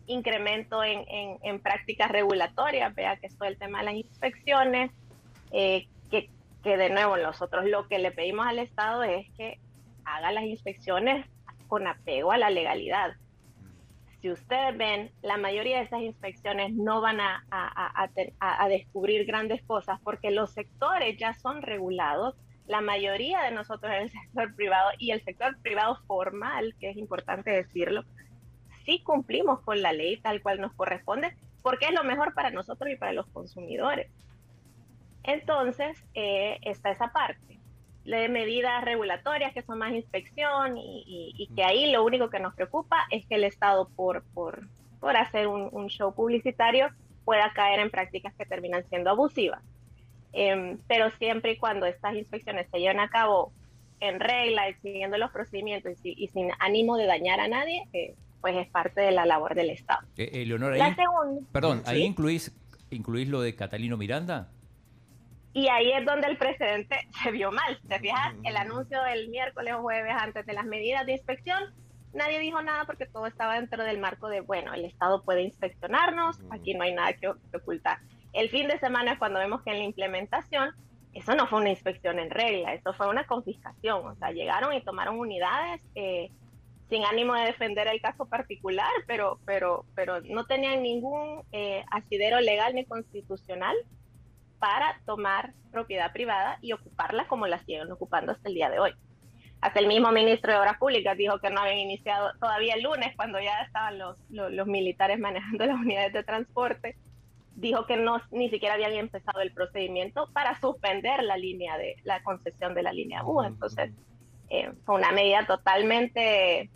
incremento 0.08 0.84
en, 0.84 1.06
en, 1.42 1.60
prácticas 1.60 2.12
regulatorias, 2.12 2.94
vea 2.94 3.18
que 3.18 3.28
es 3.28 3.36
el 3.42 3.58
tema 3.58 3.80
de 3.80 3.86
las 3.86 3.96
inspecciones, 3.96 4.92
eh, 5.52 5.88
que, 6.12 6.30
que, 6.64 6.78
de 6.78 6.90
nuevo 6.90 7.18
nosotros 7.18 7.66
lo 7.66 7.88
que 7.88 8.00
le 8.00 8.12
pedimos 8.12 8.46
al 8.46 8.60
Estado 8.60 9.04
es 9.04 9.30
que 9.38 9.60
haga 10.06 10.32
las 10.32 10.44
inspecciones 10.44 11.26
con 11.68 11.88
apego 11.88 12.32
a 12.32 12.38
la 12.38 12.50
legalidad. 12.50 13.16
Si 14.22 14.32
ustedes 14.32 14.76
ven, 14.78 15.12
la 15.22 15.38
mayoría 15.38 15.78
de 15.78 15.84
esas 15.84 16.02
inspecciones 16.02 16.74
no 16.74 17.00
van 17.00 17.20
a, 17.20 17.46
a, 17.52 18.10
a, 18.40 18.68
descubrir 18.70 19.26
grandes 19.26 19.62
cosas 19.64 20.00
porque 20.04 20.32
los 20.32 20.52
sectores 20.52 21.18
ya 21.18 21.34
son 21.36 21.62
regulados. 21.62 22.36
La 22.66 22.82
mayoría 22.82 23.44
de 23.44 23.52
nosotros 23.52 23.92
en 23.94 24.04
el 24.04 24.10
sector 24.10 24.56
privado 24.56 24.90
y 24.98 25.12
el 25.12 25.24
sector 25.24 25.56
privado 25.62 26.00
formal, 26.08 26.74
que 26.80 26.90
es 26.90 26.98
importante 26.98 27.52
decirlo, 27.52 28.04
sí 28.86 29.00
cumplimos 29.04 29.62
con 29.62 29.82
la 29.82 29.94
ley 29.94 30.18
tal 30.18 30.42
cual 30.42 30.62
nos 30.62 30.74
corresponde, 30.74 31.36
porque 31.62 31.86
es 31.86 31.94
lo 31.94 32.04
mejor 32.04 32.34
para 32.34 32.52
nosotros 32.52 32.90
y 32.92 32.96
para 32.96 33.14
los 33.14 33.28
consumidores. 33.28 34.10
Entonces, 35.24 35.98
eh, 36.14 36.60
está 36.62 36.92
esa 36.92 37.12
parte 37.12 37.60
de 38.06 38.30
medidas 38.30 38.84
regulatorias 38.84 39.52
que 39.54 39.64
son 39.64 39.80
más 39.80 39.92
inspección 39.94 40.78
y, 40.78 41.50
que 41.56 41.64
ahí 41.64 41.92
lo 41.92 42.04
único 42.04 42.30
que 42.30 42.40
nos 42.40 42.54
preocupa 42.54 43.08
es 43.10 43.26
que 43.26 43.36
el 43.36 43.44
Estado 43.44 43.90
por, 43.96 44.24
por, 44.34 44.68
por 45.00 45.18
hacer 45.18 45.48
un, 45.48 45.88
show 45.88 46.14
publicitario 46.14 46.90
pueda 47.24 47.52
caer 47.54 47.80
en 47.80 47.90
prácticas 47.90 48.36
que 48.36 48.46
terminan 48.46 48.88
siendo 48.90 49.10
abusivas. 49.10 49.64
Em, 50.34 50.78
pero 50.88 51.10
siempre 51.12 51.54
y 51.54 51.58
cuando 51.58 51.88
estas 51.88 52.14
inspecciones 52.16 52.68
se 52.70 52.80
lleven 52.80 53.00
a 53.00 53.10
cabo 53.10 53.52
en 54.00 54.20
regla 54.20 54.64
siguiendo 54.82 55.18
los 55.18 55.32
procedimientos 55.32 55.94
y, 56.04 56.28
sin 56.28 56.52
ánimo 56.60 56.98
de 56.98 57.08
dañar 57.08 57.40
a 57.40 57.48
nadie, 57.48 57.88
eh, 57.94 58.14
pues 58.46 58.58
es 58.58 58.68
parte 58.68 59.02
de 59.02 59.10
la 59.10 59.26
labor 59.26 59.56
del 59.56 59.72
Estado. 59.72 60.06
Eh, 60.18 60.30
Eleonora, 60.34 60.76
ahí, 60.86 60.96
perdón, 61.52 61.82
¿ahí 61.88 62.04
incluís, 62.04 62.56
incluís 62.92 63.28
lo 63.28 63.42
de 63.42 63.56
Catalino 63.56 63.98
Miranda? 63.98 64.52
Y 65.52 65.68
ahí 65.68 65.92
es 65.92 66.06
donde 66.06 66.28
el 66.28 66.38
precedente 66.38 66.96
se 67.24 67.32
vio 67.32 67.52
mal. 67.52 67.80
¿Te 67.90 67.98
fijas? 67.98 68.36
El 68.44 68.56
anuncio 68.56 69.02
del 69.02 69.30
miércoles 69.30 69.74
o 69.74 69.82
jueves 69.82 70.14
antes 70.16 70.46
de 70.46 70.54
las 70.54 70.64
medidas 70.64 71.08
de 71.08 71.14
inspección, 71.14 71.74
nadie 72.14 72.38
dijo 72.38 72.62
nada 72.62 72.86
porque 72.86 73.08
todo 73.08 73.26
estaba 73.26 73.56
dentro 73.56 73.84
del 73.84 73.98
marco 73.98 74.30
de, 74.30 74.42
bueno, 74.42 74.76
el 74.76 74.86
Estado 74.86 75.24
puede 75.24 75.42
inspeccionarnos, 75.42 76.40
aquí 76.52 76.76
no 76.76 76.84
hay 76.84 76.94
nada 76.94 77.14
que, 77.14 77.28
ocultar. 77.28 77.98
El 78.32 78.52
fin 78.52 78.68
de 78.68 78.78
semana 78.78 79.14
es 79.14 79.18
cuando 79.18 79.40
vemos 79.40 79.64
que 79.64 79.72
en 79.72 79.80
la 79.80 79.86
implementación, 79.86 80.70
eso 81.14 81.34
no 81.34 81.48
fue 81.48 81.62
una 81.62 81.72
inspección 81.72 82.20
en 82.20 82.30
regla, 82.30 82.76
eso 82.76 82.94
fue 82.94 83.10
una 83.10 83.26
confiscación. 83.26 84.06
O 84.06 84.16
sea, 84.18 84.30
llegaron 84.30 84.72
y 84.72 84.84
tomaron 84.84 85.18
unidades. 85.18 85.82
Eh, 85.96 86.30
sin 86.90 87.04
ánimo 87.04 87.34
de 87.34 87.46
defender 87.46 87.88
el 87.88 88.02
caso 88.02 88.26
particular, 88.26 88.92
pero, 89.08 89.40
pero, 89.46 89.86
pero 89.96 90.22
no 90.22 90.46
tenían 90.46 90.84
ningún 90.84 91.44
eh, 91.52 91.84
asidero 91.92 92.40
legal 92.42 92.76
ni 92.76 92.86
constitucional 92.86 93.76
para 94.60 95.00
tomar 95.06 95.54
propiedad 95.72 96.12
privada 96.14 96.58
y 96.62 96.74
ocuparla 96.74 97.28
como 97.28 97.48
la 97.48 97.60
siguen 97.66 97.92
ocupando 97.92 98.32
hasta 98.32 98.48
el 98.50 98.56
día 98.56 98.70
de 98.70 98.80
hoy. 98.80 98.94
Hasta 99.62 99.80
el 99.80 99.88
mismo 99.88 100.12
ministro 100.12 100.52
de 100.52 100.60
Obras 100.60 100.78
Públicas 100.78 101.18
dijo 101.18 101.40
que 101.40 101.50
no 101.50 101.62
habían 101.62 101.80
iniciado 101.80 102.32
todavía 102.40 102.76
el 102.76 102.84
lunes, 102.84 103.16
cuando 103.16 103.40
ya 103.40 103.62
estaban 103.62 103.98
los, 103.98 104.18
los, 104.30 104.68
militares 104.68 105.20
manejando 105.20 105.66
las 105.66 105.76
unidades 105.76 106.14
de 106.14 106.24
transporte, 106.24 106.98
dijo 107.56 107.86
que 107.86 107.98
no 107.98 108.22
ni 108.32 108.50
siquiera 108.50 108.76
habían 108.76 108.94
empezado 108.94 109.42
el 109.42 109.52
procedimiento 109.54 110.30
para 110.34 110.60
suspender 110.60 111.24
la 111.24 111.38
línea 111.38 111.78
de 111.78 111.96
la 112.04 112.22
concesión 112.22 112.76
de 112.76 112.84
la 112.84 112.94
línea 112.94 113.24
U. 113.24 113.42
Entonces, 113.42 113.92
eh, 114.50 114.72
fue 114.86 114.96
una 114.96 115.12
medida 115.12 115.46
totalmente 115.46 116.70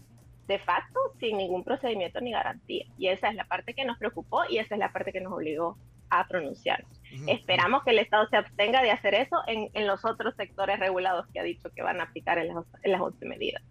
de 0.47 0.59
facto 0.59 0.99
sin 1.19 1.38
ningún 1.38 1.63
procedimiento 1.63 2.19
ni 2.21 2.31
garantía. 2.31 2.85
Y 2.97 3.07
esa 3.07 3.29
es 3.29 3.35
la 3.35 3.45
parte 3.45 3.73
que 3.73 3.85
nos 3.85 3.97
preocupó 3.97 4.41
y 4.49 4.57
esa 4.57 4.75
es 4.75 4.79
la 4.79 4.91
parte 4.91 5.11
que 5.11 5.21
nos 5.21 5.33
obligó 5.33 5.77
a 6.09 6.27
pronunciarnos. 6.27 6.99
Esperamos 7.27 7.83
que 7.83 7.91
el 7.91 7.99
Estado 7.99 8.27
se 8.29 8.38
abstenga 8.38 8.81
de 8.81 8.91
hacer 8.91 9.13
eso 9.13 9.38
en, 9.47 9.69
en, 9.73 9.88
los 9.88 10.05
otros 10.05 10.35
sectores 10.35 10.79
regulados 10.79 11.27
que 11.33 11.39
ha 11.39 11.43
dicho 11.43 11.69
que 11.69 11.83
van 11.83 11.99
a 11.99 12.05
aplicar 12.05 12.39
en 12.39 12.53
las, 12.53 12.65
en 12.83 12.91
las 12.91 13.01
11 13.01 13.25
medidas. 13.25 13.61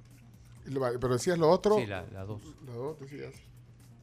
Pero 0.73 1.09
decías 1.09 1.39
lo 1.39 1.49
otro. 1.51 1.77
Sí, 1.77 1.87
la, 1.87 2.03
dos. 2.25 2.43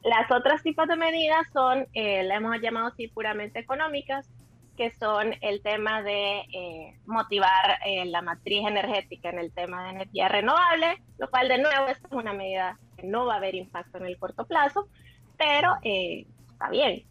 Las 0.02 0.30
otras 0.30 0.62
tipos 0.62 0.86
de 0.86 0.96
medidas 0.96 1.46
son, 1.52 1.86
eh, 1.92 2.22
la 2.24 2.36
hemos 2.36 2.60
llamado 2.60 2.88
así 2.88 3.08
puramente 3.08 3.58
económicas, 3.58 4.28
que 4.76 4.90
son 4.92 5.34
el 5.40 5.62
tema 5.62 6.02
de 6.02 6.40
eh, 6.52 6.98
motivar 7.06 7.78
eh, 7.84 8.04
la 8.06 8.22
matriz 8.22 8.66
energética 8.66 9.30
en 9.30 9.38
el 9.38 9.52
tema 9.52 9.84
de 9.84 9.90
energía 9.90 10.28
renovable, 10.28 11.02
lo 11.18 11.28
cual 11.30 11.48
de 11.48 11.58
nuevo 11.58 11.86
es 11.88 11.98
una 12.10 12.32
medida 12.32 12.78
que 12.96 13.06
no 13.06 13.26
va 13.26 13.34
a 13.34 13.36
haber 13.38 13.54
impacto 13.54 13.98
en 13.98 14.06
el 14.06 14.18
corto 14.18 14.46
plazo, 14.46 14.88
pero 15.36 15.76
eh, 15.82 16.26
está 16.52 16.70
bien. 16.70 17.04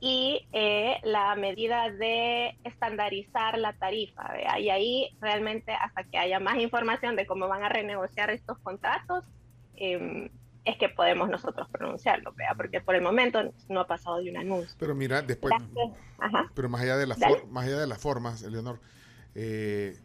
Y 0.00 0.46
la 0.52 1.34
medida 1.34 1.88
de 1.90 2.58
estandarizar 2.62 3.56
la 3.56 3.72
tarifa, 3.72 4.34
y 4.60 4.68
ahí 4.68 5.16
realmente 5.18 5.72
hasta 5.72 6.04
que 6.04 6.18
haya 6.18 6.40
más 6.40 6.58
información 6.58 7.16
de 7.16 7.24
cómo 7.24 7.48
van 7.48 7.62
a 7.64 7.70
renegociar 7.70 8.28
estos 8.28 8.58
contratos, 8.58 9.24
em, 9.76 10.28
es 10.64 10.78
que 10.78 10.88
podemos 10.88 11.28
nosotros 11.28 11.68
pronunciarlo, 11.70 12.32
¿vea? 12.32 12.54
porque 12.56 12.80
por 12.80 12.94
el 12.94 13.02
momento 13.02 13.40
no 13.68 13.80
ha 13.80 13.86
pasado 13.86 14.18
de 14.18 14.30
un 14.30 14.38
anuncio. 14.38 14.74
Pero 14.78 14.94
mira, 14.94 15.20
después, 15.20 15.52
pero 16.54 16.68
más 16.68 16.80
allá 16.80 16.96
de, 16.96 17.06
la 17.06 17.16
más 17.50 17.66
allá 17.66 17.78
de 17.78 17.86
las 17.86 17.98
formas, 17.98 18.42
Eleonor, 18.42 18.80
eh, 19.34 19.98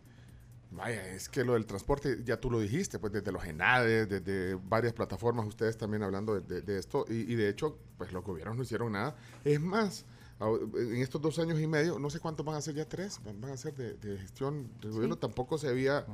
vaya, 0.71 1.07
es 1.07 1.29
que 1.29 1.43
lo 1.43 1.53
del 1.53 1.65
transporte, 1.65 2.23
ya 2.23 2.37
tú 2.37 2.51
lo 2.51 2.59
dijiste, 2.59 2.99
pues 2.99 3.13
desde 3.13 3.31
los 3.31 3.43
ENADES, 3.45 4.09
desde 4.09 4.55
varias 4.55 4.93
plataformas, 4.93 5.47
ustedes 5.47 5.77
también 5.77 6.03
hablando 6.03 6.39
de, 6.39 6.77
esto, 6.77 7.05
y, 7.07 7.35
de 7.35 7.49
hecho, 7.49 7.77
pues 7.97 8.11
los 8.11 8.23
gobiernos 8.23 8.57
no 8.57 8.63
hicieron 8.63 8.91
nada. 8.91 9.15
Es 9.45 9.61
más, 9.61 10.05
en 10.41 10.97
estos 10.97 11.21
dos 11.21 11.39
años 11.39 11.59
y 11.59 11.67
medio, 11.67 11.99
no 11.99 12.09
sé 12.09 12.19
cuántos 12.19 12.45
van 12.45 12.55
a 12.55 12.61
ser 12.61 12.75
ya 12.75 12.87
tres, 12.87 13.21
van 13.23 13.51
a 13.51 13.57
ser 13.57 13.73
de, 13.75 14.17
gestión 14.17 14.69
del 14.81 14.91
gobierno, 14.91 15.17
tampoco 15.17 15.57
se 15.57 15.69
había 15.69 16.05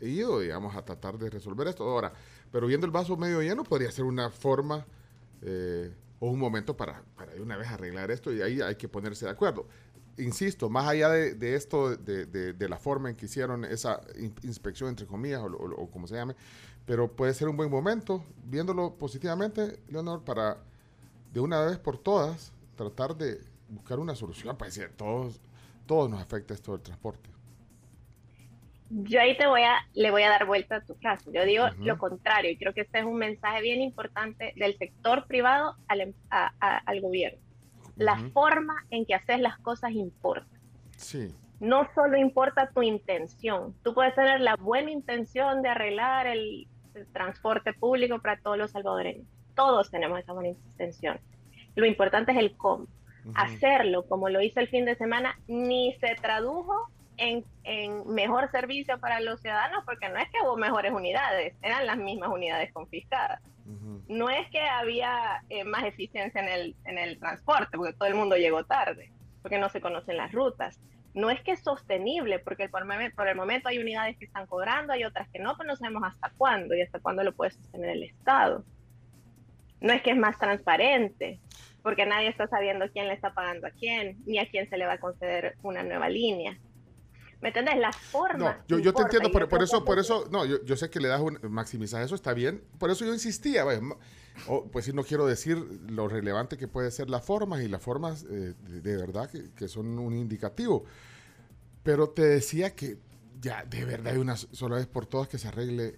ido, 0.00 0.40
digamos, 0.40 0.76
a 0.76 0.84
tratar 0.84 1.18
de 1.18 1.30
resolver 1.30 1.66
esto. 1.68 1.84
Ahora, 1.84 2.12
pero 2.56 2.68
viendo 2.68 2.86
el 2.86 2.90
vaso 2.90 3.18
medio 3.18 3.42
lleno, 3.42 3.64
podría 3.64 3.92
ser 3.92 4.06
una 4.06 4.30
forma 4.30 4.86
eh, 5.42 5.92
o 6.18 6.30
un 6.30 6.38
momento 6.38 6.74
para, 6.74 7.02
para 7.14 7.34
de 7.34 7.42
una 7.42 7.54
vez 7.58 7.68
arreglar 7.68 8.10
esto 8.10 8.32
y 8.32 8.40
ahí 8.40 8.62
hay 8.62 8.76
que 8.76 8.88
ponerse 8.88 9.26
de 9.26 9.30
acuerdo. 9.30 9.66
Insisto, 10.16 10.70
más 10.70 10.88
allá 10.88 11.10
de, 11.10 11.54
esto, 11.54 11.94
de, 11.94 12.24
de, 12.24 12.68
la 12.70 12.78
forma 12.78 13.10
en 13.10 13.16
que 13.16 13.26
hicieron 13.26 13.66
esa 13.66 14.00
inspección, 14.42 14.88
entre 14.88 15.06
comillas, 15.06 15.42
o, 15.42 15.90
como 15.90 16.06
se 16.06 16.14
llame, 16.14 16.34
pero 16.86 17.14
puede 17.14 17.34
ser 17.34 17.46
un 17.48 17.58
buen 17.58 17.70
momento, 17.70 18.24
viéndolo 18.46 18.94
positivamente, 18.94 19.78
Leonor, 19.90 20.24
para 20.24 20.56
de 21.34 21.40
una 21.40 21.60
vez 21.60 21.76
por 21.76 21.98
todas 21.98 22.52
tratar 22.74 23.18
de 23.18 23.38
buscar 23.68 23.98
una 23.98 24.14
solución, 24.14 24.56
para 24.56 24.70
decir, 24.70 24.90
todos, 24.96 25.42
todos 25.84 26.08
nos 26.08 26.22
afecta 26.22 26.54
esto 26.54 26.72
del 26.72 26.80
transporte 26.80 27.35
yo 28.90 29.20
ahí 29.20 29.36
te 29.36 29.46
voy 29.46 29.62
a, 29.62 29.86
le 29.94 30.10
voy 30.10 30.22
a 30.22 30.30
dar 30.30 30.46
vuelta 30.46 30.76
a 30.76 30.80
tu 30.80 30.96
caso. 30.98 31.32
Yo 31.32 31.44
digo 31.44 31.66
lo 31.78 31.98
contrario, 31.98 32.50
y 32.50 32.56
creo 32.56 32.72
que 32.72 32.82
este 32.82 33.00
es 33.00 33.04
un 33.04 33.16
mensaje 33.16 33.62
bien 33.62 33.80
importante 33.80 34.52
del 34.56 34.76
sector 34.78 35.26
privado 35.26 35.76
al, 35.88 36.00
em, 36.00 36.12
al 36.30 37.00
gobierno. 37.00 37.38
La 37.96 38.16
forma 38.32 38.74
en 38.90 39.06
que 39.06 39.14
haces 39.14 39.40
las 39.40 39.58
cosas 39.58 39.92
importa. 39.92 40.46
Sí. 40.96 41.34
No 41.60 41.88
solo 41.94 42.18
importa 42.18 42.70
tu 42.70 42.82
intención. 42.82 43.74
Tú 43.82 43.94
puedes 43.94 44.14
tener 44.14 44.40
la 44.40 44.56
buena 44.56 44.90
intención 44.90 45.62
de 45.62 45.70
arreglar 45.70 46.26
el, 46.26 46.68
transporte 47.12 47.74
público 47.74 48.18
para 48.20 48.40
todos 48.40 48.56
los 48.56 48.70
salvadoreños. 48.70 49.26
Todos 49.54 49.90
tenemos 49.90 50.18
esa 50.18 50.32
buena 50.32 50.48
intención. 50.48 51.20
Lo 51.74 51.84
importante 51.84 52.32
es 52.32 52.38
el 52.38 52.56
cómo. 52.56 52.86
Hacerlo 53.34 54.06
como 54.06 54.30
lo 54.30 54.40
hizo 54.40 54.60
el 54.60 54.68
fin 54.68 54.86
de 54.86 54.94
semana 54.94 55.38
ni 55.46 55.92
se 56.00 56.14
tradujo 56.14 56.90
en, 57.16 57.44
en, 57.64 58.06
mejor 58.12 58.50
servicio 58.50 58.98
para 58.98 59.20
los 59.20 59.40
ciudadanos 59.40 59.84
porque 59.84 60.08
no 60.08 60.18
es 60.18 60.28
que 60.30 60.38
hubo 60.42 60.56
mejores 60.56 60.92
unidades, 60.92 61.54
eran 61.62 61.86
las 61.86 61.96
mismas 61.96 62.30
unidades 62.30 62.72
confiscadas. 62.72 63.40
No 64.08 64.30
es 64.30 64.48
que 64.50 64.60
había 64.60 65.42
eh, 65.48 65.64
más 65.64 65.84
eficiencia 65.84 66.40
en 66.40 66.48
el, 66.48 66.76
en 66.84 66.98
el 66.98 67.18
transporte, 67.18 67.76
porque 67.76 67.94
todo 67.94 68.08
el 68.08 68.14
mundo 68.14 68.36
llegó 68.36 68.64
tarde, 68.64 69.10
porque 69.42 69.58
no 69.58 69.68
se 69.68 69.80
conocen 69.80 70.16
las 70.16 70.30
rutas. 70.30 70.80
No 71.14 71.30
es 71.30 71.40
que 71.40 71.52
es 71.52 71.64
sostenible, 71.64 72.38
porque 72.38 72.68
por, 72.68 72.86
por 73.16 73.26
el 73.26 73.34
momento 73.34 73.68
hay 73.68 73.78
unidades 73.78 74.16
que 74.18 74.26
están 74.26 74.46
cobrando, 74.46 74.92
hay 74.92 75.02
otras 75.02 75.28
que 75.30 75.40
no, 75.40 75.56
pero 75.56 75.68
no 75.68 75.76
sabemos 75.76 76.04
hasta 76.04 76.30
cuándo 76.36 76.76
y 76.76 76.82
hasta 76.82 77.00
cuándo 77.00 77.24
lo 77.24 77.34
puede 77.34 77.50
sostener 77.50 77.90
el 77.90 78.04
Estado. 78.04 78.64
No 79.80 79.92
es 79.92 80.02
que 80.02 80.10
es 80.10 80.16
más 80.16 80.38
transparente, 80.38 81.40
porque 81.82 82.04
nadie 82.04 82.28
está 82.28 82.46
sabiendo 82.48 82.90
quién 82.90 83.06
le 83.08 83.14
está 83.14 83.32
pagando 83.32 83.66
a 83.66 83.70
quién, 83.70 84.18
ni 84.26 84.38
a 84.38 84.48
quién 84.48 84.68
se 84.68 84.76
le 84.76 84.86
va 84.86 84.94
a 84.94 84.98
conceder 84.98 85.56
una 85.62 85.82
nueva 85.82 86.08
línea. 86.08 86.58
¿Me 87.46 87.50
entiendes? 87.50 87.78
Las 87.78 87.96
formas. 87.96 88.56
No, 88.68 88.78
yo, 88.80 88.92
te 88.92 89.02
entiendo, 89.02 89.30
por, 89.30 89.48
por 89.48 89.62
eso, 89.62 89.84
por 89.84 90.00
eso, 90.00 90.26
no, 90.32 90.44
yo, 90.44 90.64
yo, 90.64 90.76
sé 90.76 90.90
que 90.90 90.98
le 90.98 91.06
das 91.06 91.20
un 91.20 91.38
maximizar 91.48 92.02
eso, 92.02 92.16
está 92.16 92.34
bien. 92.34 92.60
Por 92.76 92.90
eso 92.90 93.04
yo 93.04 93.14
insistía, 93.14 93.64
pues 94.72 94.84
sí, 94.84 94.92
no 94.92 95.04
quiero 95.04 95.26
decir 95.26 95.56
lo 95.88 96.08
relevante 96.08 96.56
que 96.56 96.66
puede 96.66 96.90
ser 96.90 97.08
las 97.08 97.24
formas 97.24 97.62
y 97.62 97.68
las 97.68 97.80
formas 97.80 98.26
eh, 98.28 98.54
de, 98.58 98.96
verdad 98.96 99.30
que, 99.30 99.52
que, 99.52 99.68
son 99.68 99.96
un 99.96 100.16
indicativo. 100.16 100.86
Pero 101.84 102.08
te 102.08 102.22
decía 102.22 102.74
que 102.74 102.98
ya 103.40 103.64
de 103.64 103.84
verdad 103.84 104.14
hay 104.14 104.18
una 104.18 104.36
sola 104.36 104.74
vez 104.74 104.88
por 104.88 105.06
todas 105.06 105.28
que 105.28 105.38
se 105.38 105.46
arregle 105.46 105.94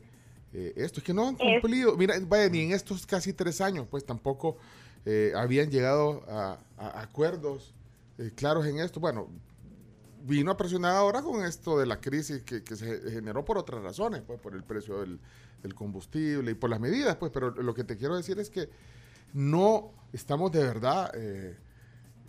eh, 0.53 0.75
esto. 0.77 1.01
Es 1.01 1.05
que 1.05 1.15
no 1.15 1.29
han 1.29 1.37
cumplido, 1.37 1.97
mira, 1.97 2.15
vaya, 2.27 2.51
ni 2.51 2.61
en 2.61 2.73
estos 2.73 3.07
casi 3.07 3.33
tres 3.33 3.63
años, 3.63 3.87
pues 3.91 4.05
tampoco 4.05 4.59
eh, 5.07 5.33
habían 5.35 5.71
llegado 5.71 6.27
a, 6.29 6.59
a 6.77 7.01
acuerdos 7.01 7.73
claros 8.35 8.67
en 8.67 8.81
esto. 8.81 9.01
Bueno, 9.01 9.29
vino 10.23 10.51
a 10.51 10.57
presionar 10.57 10.97
ahora 10.97 11.23
con 11.23 11.45
esto 11.45 11.79
de 11.79 11.87
la 11.87 12.01
crisis 12.01 12.43
que, 12.43 12.63
se 12.77 13.11
generó 13.11 13.45
por 13.45 13.59
otras 13.59 13.83
razones, 13.83 14.23
pues 14.27 14.41
por 14.41 14.55
el 14.55 14.63
precio 14.63 15.01
del, 15.01 15.19
combustible 15.75 16.53
y 16.53 16.55
por 16.55 16.71
las 16.71 16.81
medidas, 16.81 17.17
pues, 17.17 17.31
pero 17.33 17.51
lo 17.51 17.75
que 17.75 17.85
te 17.85 17.97
quiero 17.97 18.17
decir 18.17 18.39
es 18.39 18.49
que 18.49 18.71
no 19.35 19.93
estamos 20.13 20.51
de 20.53 20.63
verdad 20.63 21.11
eh, 21.15 21.57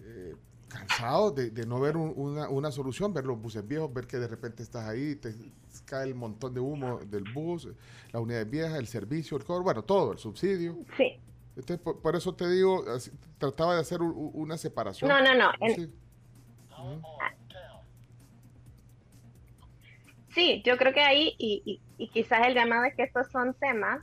eh, 0.02 0.36
cansados 0.68 1.36
de, 1.36 1.66
no 1.66 1.80
ver 1.80 1.96
una, 1.96 2.72
solución, 2.72 3.14
ver 3.14 3.26
los 3.26 3.40
buses 3.42 3.66
viejos, 3.68 3.94
ver 3.94 4.08
que 4.08 4.18
de 4.18 4.28
repente 4.28 4.64
estás 4.64 4.88
ahí, 4.88 5.16
te 5.16 5.34
cae 5.86 6.08
el 6.08 6.16
montón 6.16 6.54
de 6.54 6.60
humo 6.60 7.00
del 7.00 7.24
bus, 7.34 7.68
la 8.12 8.20
unidad 8.20 8.46
vieja, 8.46 8.78
el 8.78 8.88
servicio, 8.88 9.38
el 9.38 9.44
cobro, 9.44 9.64
bueno, 9.64 9.84
todo, 9.84 10.12
el 10.12 10.18
subsidio. 10.18 10.78
Sí. 10.98 11.20
Entonces, 11.56 11.80
por, 11.80 12.16
eso 12.16 12.34
te 12.34 12.50
digo, 12.50 12.86
trataba 13.38 13.76
de 13.76 13.82
hacer 13.82 14.02
una 14.02 14.58
separación. 14.58 15.10
No, 15.10 15.22
no, 15.22 15.34
no. 15.36 15.52
Sí, 15.76 15.92
yo 20.64 20.78
creo 20.78 20.94
que 20.94 21.02
ahí, 21.02 21.36
y, 21.38 21.82
quizás 22.14 22.48
el 22.48 22.54
llamado 22.54 22.86
es 22.86 22.96
que 22.96 23.04
estos 23.04 23.30
son 23.32 23.54
temas 23.56 24.02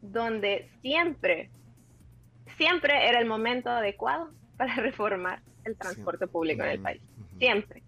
donde 0.00 0.68
siempre, 0.80 1.50
siempre 2.56 3.08
era 3.08 3.18
el 3.20 3.26
momento 3.26 3.70
adecuado 3.70 4.30
para 4.56 4.74
reformar 4.76 5.42
el 5.64 5.76
transporte 5.76 6.26
público 6.26 6.62
en 6.62 6.70
el 6.70 6.80
país. 6.80 7.02
Siempre. 7.38 7.82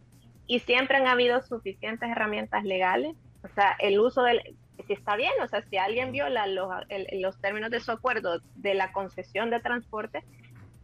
Y 0.47 0.61
siempre 0.61 0.97
han 0.97 1.07
habido 1.07 1.43
suficientes 1.43 2.09
herramientas 2.09 2.65
legales. 2.65 3.17
O 3.43 3.49
sea, 3.49 3.77
el 3.79 3.99
uso 4.01 4.23
del... 4.23 4.41
Si 4.87 4.93
está 4.93 5.17
bien, 5.17 5.33
o 5.43 5.49
sea, 5.49 5.63
si 5.63 5.79
alguien 5.79 6.13
viola 6.13 6.47
los, 6.47 6.69
los 7.13 7.41
términos 7.41 7.71
de 7.71 7.81
su 7.81 7.91
acuerdo 7.91 8.41
de 8.57 8.75
la 8.75 8.93
concesión 8.93 9.51
de 9.51 9.61
transporte, 9.61 10.23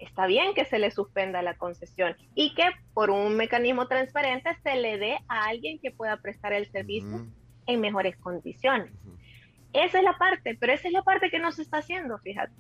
está 0.03 0.27
bien 0.27 0.55
que 0.55 0.65
se 0.65 0.79
le 0.79 0.91
suspenda 0.91 1.43
la 1.43 1.57
concesión 1.57 2.17
y 2.35 2.55
que 2.55 2.65
por 2.95 3.11
un 3.11 3.37
mecanismo 3.37 3.87
transparente 3.87 4.51
se 4.63 4.77
le 4.77 4.99
dé 4.99 5.19
a 5.29 5.47
alguien 5.47 5.79
que 5.79 5.91
pueda 5.91 6.17
prestar 6.19 6.53
el 6.53 6.71
servicio 6.71 7.27
en 7.67 7.81
mejores 7.81 8.17
condiciones. 8.17 8.91
Esa 9.73 9.99
es 9.99 10.05
la 10.05 10.19
parte, 10.19 10.57
pero 10.61 10.73
esa 10.73 10.89
es 10.89 10.93
la 10.93 11.03
parte 11.03 11.31
que 11.31 11.39
no 11.39 11.51
se 11.51 11.63
está 11.63 11.79
haciendo, 11.79 12.19
fíjate. 12.19 12.53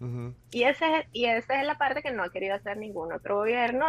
y, 0.50 0.62
ese 0.62 0.98
es, 0.98 1.06
y 1.12 1.26
esa 1.26 1.60
es 1.60 1.66
la 1.66 1.76
parte 1.76 2.02
que 2.02 2.10
no 2.10 2.22
ha 2.22 2.30
querido 2.30 2.54
hacer 2.54 2.78
ningún 2.78 3.12
otro 3.12 3.36
gobierno, 3.36 3.86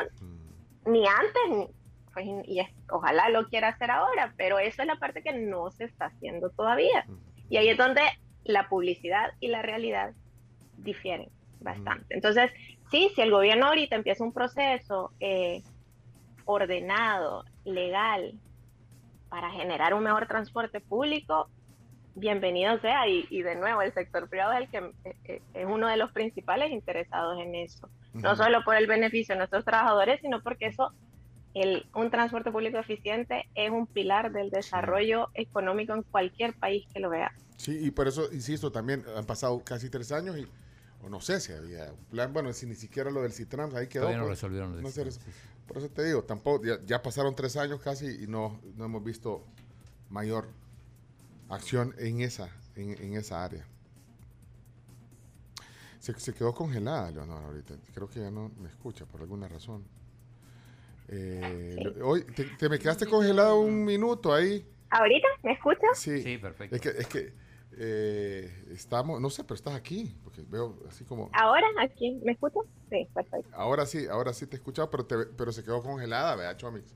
ni 0.85 1.05
antes, 1.07 1.73
pues, 2.13 2.25
y 2.45 2.59
ojalá 2.89 3.29
lo 3.29 3.47
quiera 3.47 3.69
hacer 3.69 3.91
ahora, 3.91 4.33
pero 4.35 4.59
esa 4.59 4.83
es 4.83 4.87
la 4.87 4.97
parte 4.97 5.23
que 5.23 5.33
no 5.33 5.71
se 5.71 5.85
está 5.85 6.07
haciendo 6.07 6.49
todavía. 6.49 7.05
Y 7.49 7.57
ahí 7.57 7.69
es 7.69 7.77
donde 7.77 8.01
la 8.43 8.67
publicidad 8.67 9.31
y 9.39 9.47
la 9.47 9.61
realidad 9.61 10.13
difieren 10.77 11.29
bastante. 11.61 12.13
Entonces, 12.13 12.51
sí, 12.93 13.11
si 13.15 13.21
el 13.21 13.31
gobierno 13.31 13.65
ahorita 13.65 13.95
empieza 13.95 14.23
un 14.23 14.31
proceso 14.31 15.11
eh, 15.19 15.63
ordenado, 16.45 17.43
legal, 17.65 18.35
para 19.29 19.49
generar 19.49 19.95
un 19.95 20.03
mejor 20.03 20.27
transporte 20.27 20.79
público, 20.79 21.49
bienvenido 22.13 22.79
sea. 22.81 23.07
Y, 23.07 23.41
de 23.41 23.55
nuevo, 23.55 23.81
el 23.81 23.91
sector 23.93 24.29
privado 24.29 24.53
es 24.53 24.59
el 24.59 24.69
que 24.69 24.77
eh, 24.77 25.15
eh, 25.25 25.41
es 25.55 25.65
uno 25.65 25.87
de 25.87 25.97
los 25.97 26.11
principales 26.11 26.71
interesados 26.71 27.41
en 27.41 27.55
eso. 27.55 27.89
No 28.13 28.35
solo 28.35 28.63
por 28.63 28.75
el 28.75 28.85
beneficio 28.85 29.33
de 29.33 29.39
nuestros 29.39 29.65
trabajadores, 29.65 30.21
sino 30.21 30.43
porque 30.43 30.67
eso, 30.67 30.91
el, 31.55 31.87
un 31.95 32.11
transporte 32.11 32.51
público 32.51 32.77
eficiente 32.77 33.49
es 33.55 33.71
un 33.71 33.87
pilar 33.87 34.31
del 34.31 34.51
desarrollo 34.51 35.29
económico 35.33 35.95
en 35.95 36.03
cualquier 36.03 36.53
país 36.53 36.85
que 36.93 36.99
lo 36.99 37.09
vea. 37.09 37.31
Sí, 37.57 37.75
y 37.81 37.89
por 37.89 38.07
eso, 38.07 38.31
insisto, 38.31 38.71
también 38.71 39.03
han 39.17 39.25
pasado 39.25 39.63
casi 39.63 39.89
tres 39.89 40.11
años 40.11 40.37
y 40.37 40.47
o 41.03 41.09
no 41.09 41.19
sé 41.19 41.39
si 41.39 41.51
había 41.51 41.91
un 41.91 42.05
plan, 42.05 42.31
bueno, 42.31 42.53
si 42.53 42.65
ni 42.65 42.75
siquiera 42.75 43.11
lo 43.11 43.21
del 43.21 43.33
Citrans 43.33 43.75
ahí 43.75 43.87
quedó. 43.87 44.03
Todavía 44.03 44.23
no 44.23 44.29
resolvieron 44.29 44.81
no 44.81 44.89
Por 45.67 45.77
eso 45.77 45.89
te 45.89 46.03
digo, 46.05 46.23
tampoco, 46.23 46.63
ya, 46.85 47.01
pasaron 47.01 47.35
tres 47.35 47.57
años 47.57 47.81
casi 47.81 48.23
y 48.23 48.27
no, 48.27 48.59
no 48.77 48.85
hemos 48.85 49.03
visto 49.03 49.43
mayor 50.09 50.47
acción 51.49 51.93
en 51.97 52.21
esa, 52.21 52.49
en, 52.75 53.15
esa 53.15 53.43
área. 53.43 53.65
Se, 55.99 56.33
quedó 56.33 56.53
congelada, 56.53 57.11
Leonora, 57.11 57.45
ahorita. 57.47 57.75
Creo 57.93 58.09
que 58.09 58.19
ya 58.19 58.31
no 58.31 58.51
me 58.59 58.67
escucha 58.67 59.05
por 59.05 59.21
alguna 59.21 59.47
razón. 59.47 59.85
Eh, 61.07 61.77
hoy, 62.01 62.23
te, 62.23 62.69
me 62.69 62.79
quedaste 62.79 63.05
congelado 63.05 63.59
un 63.59 63.85
minuto 63.85 64.33
ahí. 64.33 64.65
¿Ahorita? 64.89 65.27
¿Me 65.43 65.53
escuchas? 65.53 65.97
Sí, 65.97 66.21
sí 66.21 66.37
perfecto. 66.37 66.75
Es 66.75 66.81
que, 66.81 66.89
es 66.89 67.07
que 67.07 67.42
eh, 67.77 68.65
estamos, 68.71 69.19
no 69.19 69.29
sé, 69.29 69.43
pero 69.43 69.55
estás 69.55 69.75
aquí, 69.75 70.15
porque 70.23 70.43
veo 70.47 70.77
así 70.87 71.03
como... 71.03 71.29
¿Ahora? 71.33 71.65
¿Aquí? 71.81 72.19
¿Me 72.23 72.33
escuchas? 72.33 72.63
Sí, 72.89 73.07
perfecto. 73.13 73.49
Ahora 73.53 73.85
sí, 73.85 74.07
ahora 74.07 74.33
sí 74.33 74.47
te 74.47 74.55
he 74.55 74.57
escuchado, 74.57 74.89
pero, 74.89 75.07
pero 75.35 75.51
se 75.51 75.63
quedó 75.63 75.81
congelada, 75.81 76.35
¿verdad, 76.35 76.57
Chomix? 76.57 76.93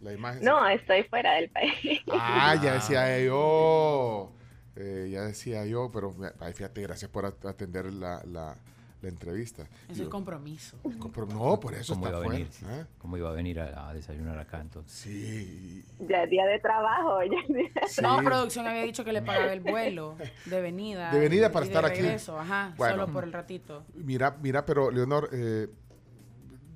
La 0.00 0.12
imagen. 0.12 0.44
No, 0.44 0.68
estoy 0.68 1.02
fuera 1.04 1.34
del 1.34 1.50
país. 1.50 2.00
Ah, 2.12 2.54
ya 2.62 2.74
decía 2.74 3.20
yo. 3.20 4.32
Eh, 4.76 5.08
ya 5.10 5.22
decía 5.22 5.64
yo, 5.66 5.90
pero 5.92 6.14
fíjate, 6.52 6.82
gracias 6.82 7.10
por 7.10 7.26
atender 7.26 7.92
la, 7.92 8.22
la 8.24 8.56
la 9.04 9.10
entrevista. 9.10 9.66
Es 9.88 10.00
el 10.00 10.08
compromiso. 10.08 10.76
no, 10.82 11.60
por 11.60 11.74
eso 11.74 11.94
¿Cómo 11.94 12.08
iba 12.08 12.18
a 12.18 12.20
venir? 12.20 12.48
¿eh? 12.68 12.84
¿Cómo 12.98 13.16
iba 13.16 13.30
a 13.30 13.32
venir 13.32 13.60
a, 13.60 13.92
desayunar 13.92 14.38
acá 14.38 14.60
entonces? 14.60 14.92
Sí. 14.92 15.84
Ya 16.00 16.26
día 16.26 16.46
de 16.46 16.58
trabajo. 16.58 17.18
No, 18.02 18.22
producción 18.22 18.66
había 18.66 18.82
dicho 18.82 19.04
que 19.04 19.12
le 19.12 19.22
pagaba 19.22 19.52
el 19.52 19.60
vuelo 19.60 20.16
de 20.46 20.60
venida. 20.60 21.10
De 21.12 21.20
venida 21.20 21.52
para 21.52 21.66
estar 21.66 21.84
aquí. 21.84 22.02
Ajá, 22.04 22.74
solo 22.76 23.08
por 23.08 23.24
el 23.24 23.32
ratito. 23.32 23.84
Mira, 23.94 24.36
mira, 24.42 24.64
pero 24.64 24.90
Leonor, 24.90 25.28
eh, 25.32 25.68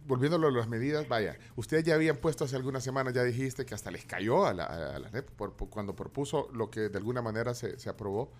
volviéndolo 0.06 0.48
a 0.48 0.50
las 0.50 0.68
medidas, 0.68 1.08
vaya, 1.08 1.36
ustedes 1.56 1.84
ya 1.84 1.94
habían 1.94 2.16
puesto 2.16 2.44
hace 2.44 2.56
algunas 2.56 2.84
semanas, 2.84 3.14
ya 3.14 3.24
dijiste 3.24 3.64
que 3.64 3.74
hasta 3.74 3.90
les 3.90 4.04
cayó 4.04 4.46
a 4.46 4.54
la, 4.54 4.64
a 4.64 4.98
NEP 4.98 5.30
cuando 5.70 5.94
propuso 5.94 6.48
lo 6.52 6.70
que 6.70 6.88
de 6.88 6.98
alguna 6.98 7.22
manera 7.22 7.54
se, 7.54 7.78
se 7.78 7.88
aprobó 7.88 8.30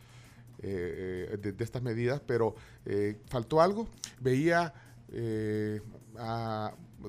eh, 0.61 1.39
de, 1.41 1.65
estas 1.65 1.83
medidas, 1.83 2.21
pero 2.27 2.55
eh, 2.85 3.21
faltó 3.29 3.61
algo. 3.61 3.89
Veía, 4.21 4.73
eh, 5.13 5.81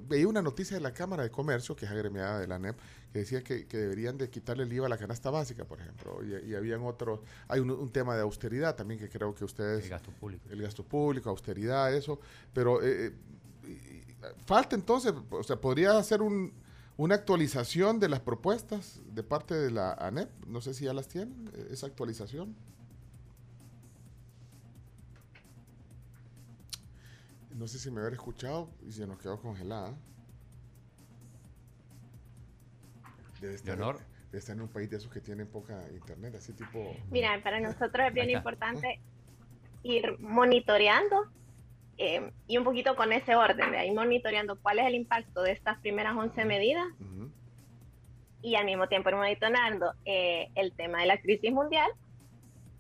veía 0.08 0.28
una 0.28 0.42
noticia 0.42 0.78
de 0.78 0.82
la 0.82 0.94
Cámara 0.94 1.24
de 1.24 1.32
Comercio, 1.32 1.76
que 1.76 1.86
es 1.86 1.92
agremiada 1.92 2.40
de 2.40 2.48
la 2.48 2.60
NEP, 2.60 2.78
que 3.12 3.20
decía 3.20 3.44
que, 3.44 3.66
deberían 3.66 4.18
de 4.18 4.30
quitarle 4.30 4.64
el 4.64 4.74
IVA 4.74 4.86
a 4.86 4.90
la 4.90 4.98
canasta 4.98 5.30
básica, 5.30 5.66
por 5.66 5.80
ejemplo. 5.82 6.20
Y, 6.24 6.54
habían 6.56 6.82
otros, 6.84 7.22
hay 7.48 7.60
un, 7.60 7.90
tema 7.92 8.16
de 8.16 8.22
austeridad 8.22 8.76
también 8.76 9.00
que 9.00 9.10
creo 9.10 9.34
que 9.34 9.46
ustedes... 9.46 9.84
El 9.86 9.90
gasto 9.90 10.12
público. 10.12 10.44
El 10.50 10.62
gasto 10.62 10.84
público, 10.84 11.30
austeridad, 11.30 11.94
eso. 11.94 12.20
Pero 12.54 12.80
falta 14.46 14.76
entonces, 14.76 15.14
o 15.30 15.44
sea, 15.44 15.56
podría 15.60 15.98
hacer 15.98 16.22
un, 16.22 16.54
una 17.00 17.16
actualización 17.16 17.98
de 17.98 18.10
las 18.10 18.20
propuestas 18.20 19.00
de 19.14 19.24
parte 19.24 19.56
de 19.56 19.72
la 19.72 19.94
ANEP. 19.94 20.30
No 20.46 20.60
sé 20.60 20.74
si 20.74 20.84
ya 20.84 20.94
las 20.94 21.08
tienen, 21.08 21.50
esa 21.72 21.88
actualización. 21.88 22.54
No 27.60 27.67
sé 27.67 27.78
si 27.78 27.91
me 27.91 28.00
hubiera 28.00 28.15
escuchado 28.15 28.69
y 28.88 28.93
se 28.93 29.06
nos 29.06 29.19
quedó 29.19 29.38
congelada. 29.38 29.93
Debe 33.41 33.54
estar, 33.54 33.78
debe 33.78 33.98
estar 34.32 34.56
en 34.56 34.62
un 34.62 34.69
país 34.69 34.89
de 34.89 34.95
esos 34.95 35.12
que 35.12 35.19
tienen 35.19 35.45
poca 35.45 35.84
internet, 35.91 36.36
así 36.36 36.54
tipo... 36.54 36.95
Mira, 37.12 37.38
para 37.43 37.60
nosotros 37.60 38.08
es 38.08 38.13
bien 38.13 38.30
importante 38.30 39.02
ir 39.84 40.17
monitoreando 40.19 41.26
eh, 41.98 42.32
y 42.48 42.58
un 42.58 42.63
poquito 42.63 42.95
con 42.95 43.12
ese 43.12 43.36
orden, 43.36 43.72
de 43.72 43.78
ahí 43.78 43.91
monitoreando 43.91 44.58
cuál 44.62 44.80
es 44.80 44.88
el 44.88 44.95
impacto 44.95 45.41
de 45.41 45.52
estas 45.52 45.80
primeras 45.80 46.15
11 46.15 46.45
medidas 46.45 46.88
y 48.41 48.56
al 48.56 48.63
mismo 48.63 48.88
tiempo 48.88 49.12
monitoreando 49.12 49.95
eh, 50.06 50.50
el 50.56 50.72
tema 50.72 51.02
de 51.02 51.08
la 51.08 51.19
crisis 51.19 51.52
mundial 51.52 51.91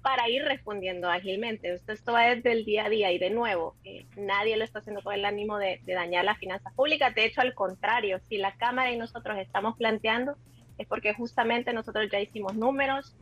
para 0.01 0.29
ir 0.29 0.43
respondiendo 0.43 1.09
ágilmente. 1.09 1.73
Esto, 1.73 2.13
va 2.13 2.33
desde 2.33 2.51
el 2.51 2.65
día 2.65 2.85
a 2.85 2.89
día 2.89 3.11
y 3.11 3.19
de 3.19 3.29
nuevo, 3.29 3.75
eh, 3.83 4.05
nadie 4.15 4.57
lo 4.57 4.63
está 4.63 4.79
haciendo 4.79 5.01
con 5.01 5.13
el 5.13 5.25
ánimo 5.25 5.57
de, 5.57 5.81
dañar 5.85 6.25
las 6.25 6.37
finanzas 6.37 6.73
públicas. 6.73 7.13
De 7.13 7.25
hecho, 7.25 7.41
al 7.41 7.53
contrario, 7.53 8.19
si 8.29 8.37
la 8.37 8.53
Cámara 8.55 8.91
y 8.91 8.97
nosotros 8.97 9.37
estamos 9.37 9.77
planteando, 9.77 10.35
es 10.77 10.87
porque 10.87 11.13
justamente 11.13 11.73
nosotros 11.73 12.09
ya 12.09 12.19
hicimos 12.19 12.55
números, 12.55 13.15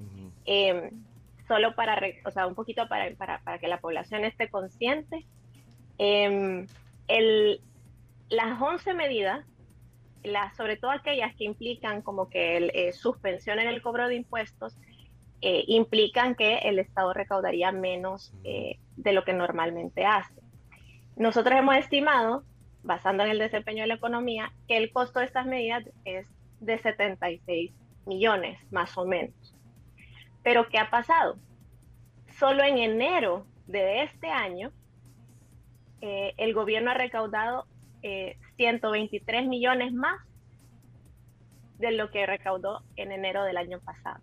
em, 0.46 0.92
solo 1.48 1.74
para, 1.74 2.00
o 2.26 2.32
sea, 2.32 2.46
un 2.46 2.54
poquito 2.54 2.88
para, 2.88 3.10
para, 3.16 3.40
para 3.40 3.58
que 3.58 3.68
la 3.68 3.80
población 3.80 4.24
esté 4.26 4.50
consciente. 4.50 5.26
Em, 5.98 6.68
el, 7.08 7.62
las 8.30 8.62
11 8.62 8.94
medidas, 8.94 9.46
las, 10.24 10.56
sobre 10.56 10.78
todo 10.78 10.92
aquellas 10.92 11.34
que 11.36 11.46
implican 11.46 12.02
como 12.02 12.30
que 12.30 12.58
el, 12.58 12.72
eh, 12.76 12.94
suspensión 12.94 13.60
en 13.60 13.68
el 13.68 13.82
cobro 13.82 14.08
de 14.08 14.16
impuestos, 14.16 14.78
eh, 15.41 15.63
implican 15.67 16.36
que 16.36 16.58
el 16.60 16.80
Estado 16.80 17.13
recaudaría 17.13 17.71
menos 17.71 18.34
eh, 18.43 18.80
de 18.95 19.13
lo 19.13 19.23
que 19.23 19.34
normalmente 19.34 20.06
hace. 20.06 20.41
Nosotros 21.15 21.58
hemos 21.58 21.76
estimado, 21.78 22.43
basando 22.84 23.23
en 23.23 23.32
el 23.32 23.39
desempeño 23.39 23.82
de 23.82 23.88
la 23.88 23.95
economía, 23.95 24.52
que 24.67 24.78
el 24.78 24.91
costo 24.91 25.19
de 25.19 25.26
estas 25.26 25.45
medidas 25.45 25.84
es 26.06 26.28
de 26.60 26.78
76 26.78 27.71
millones, 28.06 28.60
más 28.71 28.97
o 28.97 29.06
menos. 29.06 29.56
Pero 30.43 30.69
¿qué 30.69 30.78
ha 30.78 30.89
pasado? 30.89 31.38
Solo 32.39 32.63
en 32.63 32.78
enero 32.78 33.45
de 33.67 34.04
este 34.04 34.30
año, 34.30 34.71
el 36.00 36.54
gobierno 36.54 36.91
ha 36.91 36.93
recaudado 36.93 37.65
123 38.02 39.43
eh, 39.43 39.47
millones 39.47 39.93
más 39.93 40.19
de 41.80 41.91
lo 41.91 42.10
que 42.10 42.26
recaudó 42.26 42.84
en 42.95 43.12
enero 43.12 43.43
del 43.43 43.58
año 43.58 43.80
pasado. 43.80 44.19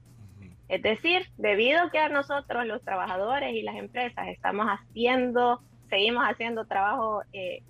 Es 0.68 0.82
decir, 0.82 1.26
debido 1.36 1.82
a 1.82 1.90
que 1.90 1.98
a 1.98 2.08
nosotros 2.08 2.66
los 2.66 2.82
trabajadores 2.82 3.54
y 3.54 3.62
las 3.62 3.76
empresas 3.76 4.28
estamos 4.28 4.66
haciendo, 4.66 5.60
seguimos 5.88 6.24
haciendo 6.24 6.64
trabajo 6.64 7.22
eh, 7.32 7.62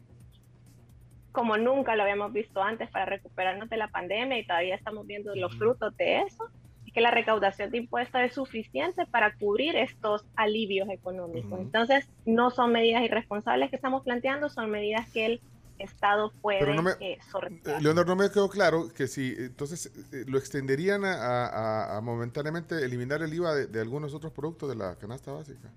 como 1.34 1.56
nunca 1.56 1.96
lo 1.96 2.04
habíamos 2.04 2.32
visto 2.32 2.62
antes 2.62 2.88
para 2.90 3.06
recuperarnos 3.06 3.68
de 3.68 3.76
la 3.76 3.88
pandemia 3.88 4.38
y 4.38 4.46
todavía 4.46 4.76
estamos 4.76 5.04
viendo 5.04 5.34
los 5.34 5.56
frutos 5.56 5.96
de 5.96 6.20
eso, 6.20 6.44
es 6.86 6.92
que 6.92 7.00
la 7.00 7.10
recaudación 7.10 7.72
de 7.72 7.78
impuestos 7.78 8.20
es 8.20 8.34
suficiente 8.34 9.04
para 9.06 9.34
cubrir 9.34 9.74
estos 9.74 10.24
alivios 10.36 10.88
económicos. 10.88 11.58
Entonces, 11.58 12.08
no 12.24 12.52
son 12.52 12.70
medidas 12.70 13.02
irresponsables 13.02 13.68
que 13.70 13.74
estamos 13.74 14.04
planteando, 14.04 14.48
son 14.48 14.70
medidas 14.70 15.10
que 15.10 15.26
el 15.26 15.40
Estado 15.78 16.32
puede 16.40 16.74
no 16.74 16.90
eh, 17.00 17.18
sortear. 17.30 17.82
Leonor, 17.82 18.06
no 18.06 18.16
me 18.16 18.30
quedó 18.30 18.48
claro 18.48 18.88
que 18.88 19.06
si 19.06 19.34
entonces 19.36 19.92
eh, 20.12 20.24
lo 20.26 20.38
extenderían 20.38 21.02
a, 21.04 22.00
momentáneamente 22.02 22.84
eliminar 22.84 23.22
el 23.22 23.32
IVA 23.34 23.54
de, 23.54 23.80
algunos 23.80 24.14
otros 24.14 24.32
productos 24.32 24.68
de 24.68 24.76
la 24.76 24.96
canasta 24.96 25.32
básica. 25.32 25.70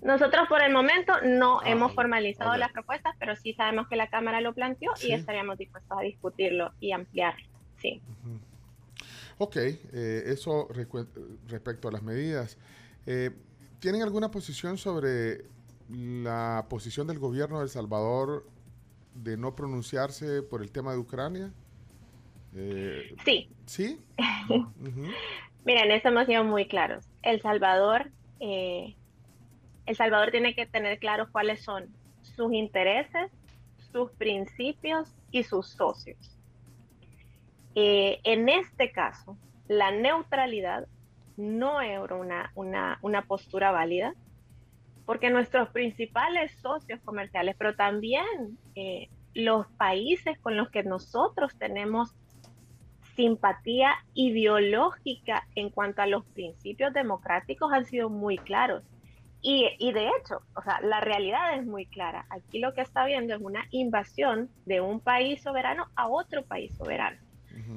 Nosotros 0.00 0.48
por 0.48 0.62
el 0.62 0.72
momento 0.72 1.12
no 1.24 1.60
ah, 1.60 1.68
hemos 1.68 1.94
formalizado 1.94 2.56
las 2.56 2.72
propuestas, 2.72 3.14
pero 3.18 3.36
sí 3.36 3.54
sabemos 3.54 3.88
que 3.88 3.96
la 3.96 4.08
Cámara 4.08 4.40
lo 4.40 4.52
planteó 4.52 4.92
y 5.00 5.12
estaríamos 5.12 5.58
dispuestos 5.58 5.96
a 5.96 6.02
discutirlo 6.02 6.72
y 6.80 6.92
ampliarlo. 6.92 7.46
Sí. 7.78 8.00
Ok, 9.38 9.56
eh, 9.56 10.22
eso 10.26 10.68
respecto 11.48 11.88
a 11.88 11.92
las 11.92 12.02
medidas. 12.02 12.58
¿Tienen 13.04 14.02
alguna 14.02 14.30
posición 14.30 14.78
sobre 14.78 15.44
la 15.92 16.66
posición 16.68 17.06
del 17.06 17.18
gobierno 17.18 17.58
de 17.58 17.64
El 17.64 17.70
Salvador 17.70 18.46
de 19.14 19.36
no 19.36 19.54
pronunciarse 19.54 20.42
por 20.42 20.62
el 20.62 20.70
tema 20.70 20.92
de 20.92 20.98
Ucrania? 20.98 21.52
Eh, 22.54 23.14
sí. 23.24 23.48
¿Sí? 23.66 24.00
Miren, 25.64 25.90
eso 25.90 26.08
hemos 26.08 26.26
sido 26.26 26.44
muy 26.44 26.66
claros. 26.66 27.08
El 27.22 27.40
Salvador, 27.40 28.10
eh, 28.40 28.94
El 29.86 29.96
Salvador 29.96 30.30
tiene 30.30 30.54
que 30.54 30.66
tener 30.66 30.98
claros 30.98 31.28
cuáles 31.30 31.62
son 31.62 31.88
sus 32.22 32.52
intereses, 32.52 33.30
sus 33.92 34.10
principios 34.12 35.14
y 35.30 35.42
sus 35.44 35.68
socios. 35.68 36.38
Eh, 37.74 38.20
en 38.24 38.48
este 38.48 38.92
caso, 38.92 39.36
la 39.68 39.90
neutralidad 39.90 40.86
no 41.36 41.80
era 41.80 42.14
una, 42.14 42.52
una, 42.54 42.98
una 43.02 43.22
postura 43.22 43.70
válida 43.70 44.14
porque 45.06 45.30
nuestros 45.30 45.68
principales 45.70 46.52
socios 46.60 47.00
comerciales, 47.04 47.56
pero 47.58 47.74
también 47.74 48.24
eh, 48.74 49.08
los 49.34 49.66
países 49.72 50.38
con 50.38 50.56
los 50.56 50.70
que 50.70 50.82
nosotros 50.82 51.56
tenemos 51.58 52.14
simpatía 53.16 53.94
ideológica 54.14 55.46
en 55.54 55.70
cuanto 55.70 56.02
a 56.02 56.06
los 56.06 56.24
principios 56.26 56.92
democráticos 56.92 57.72
han 57.72 57.84
sido 57.84 58.08
muy 58.08 58.38
claros. 58.38 58.82
Y, 59.44 59.68
y, 59.78 59.92
de 59.92 60.06
hecho, 60.06 60.40
o 60.54 60.62
sea, 60.62 60.80
la 60.82 61.00
realidad 61.00 61.58
es 61.58 61.66
muy 61.66 61.86
clara. 61.86 62.26
Aquí 62.30 62.60
lo 62.60 62.74
que 62.74 62.80
está 62.80 63.04
viendo 63.04 63.34
es 63.34 63.40
una 63.40 63.66
invasión 63.70 64.50
de 64.66 64.80
un 64.80 65.00
país 65.00 65.42
soberano 65.42 65.88
a 65.96 66.06
otro 66.06 66.44
país 66.44 66.72
soberano. 66.76 67.18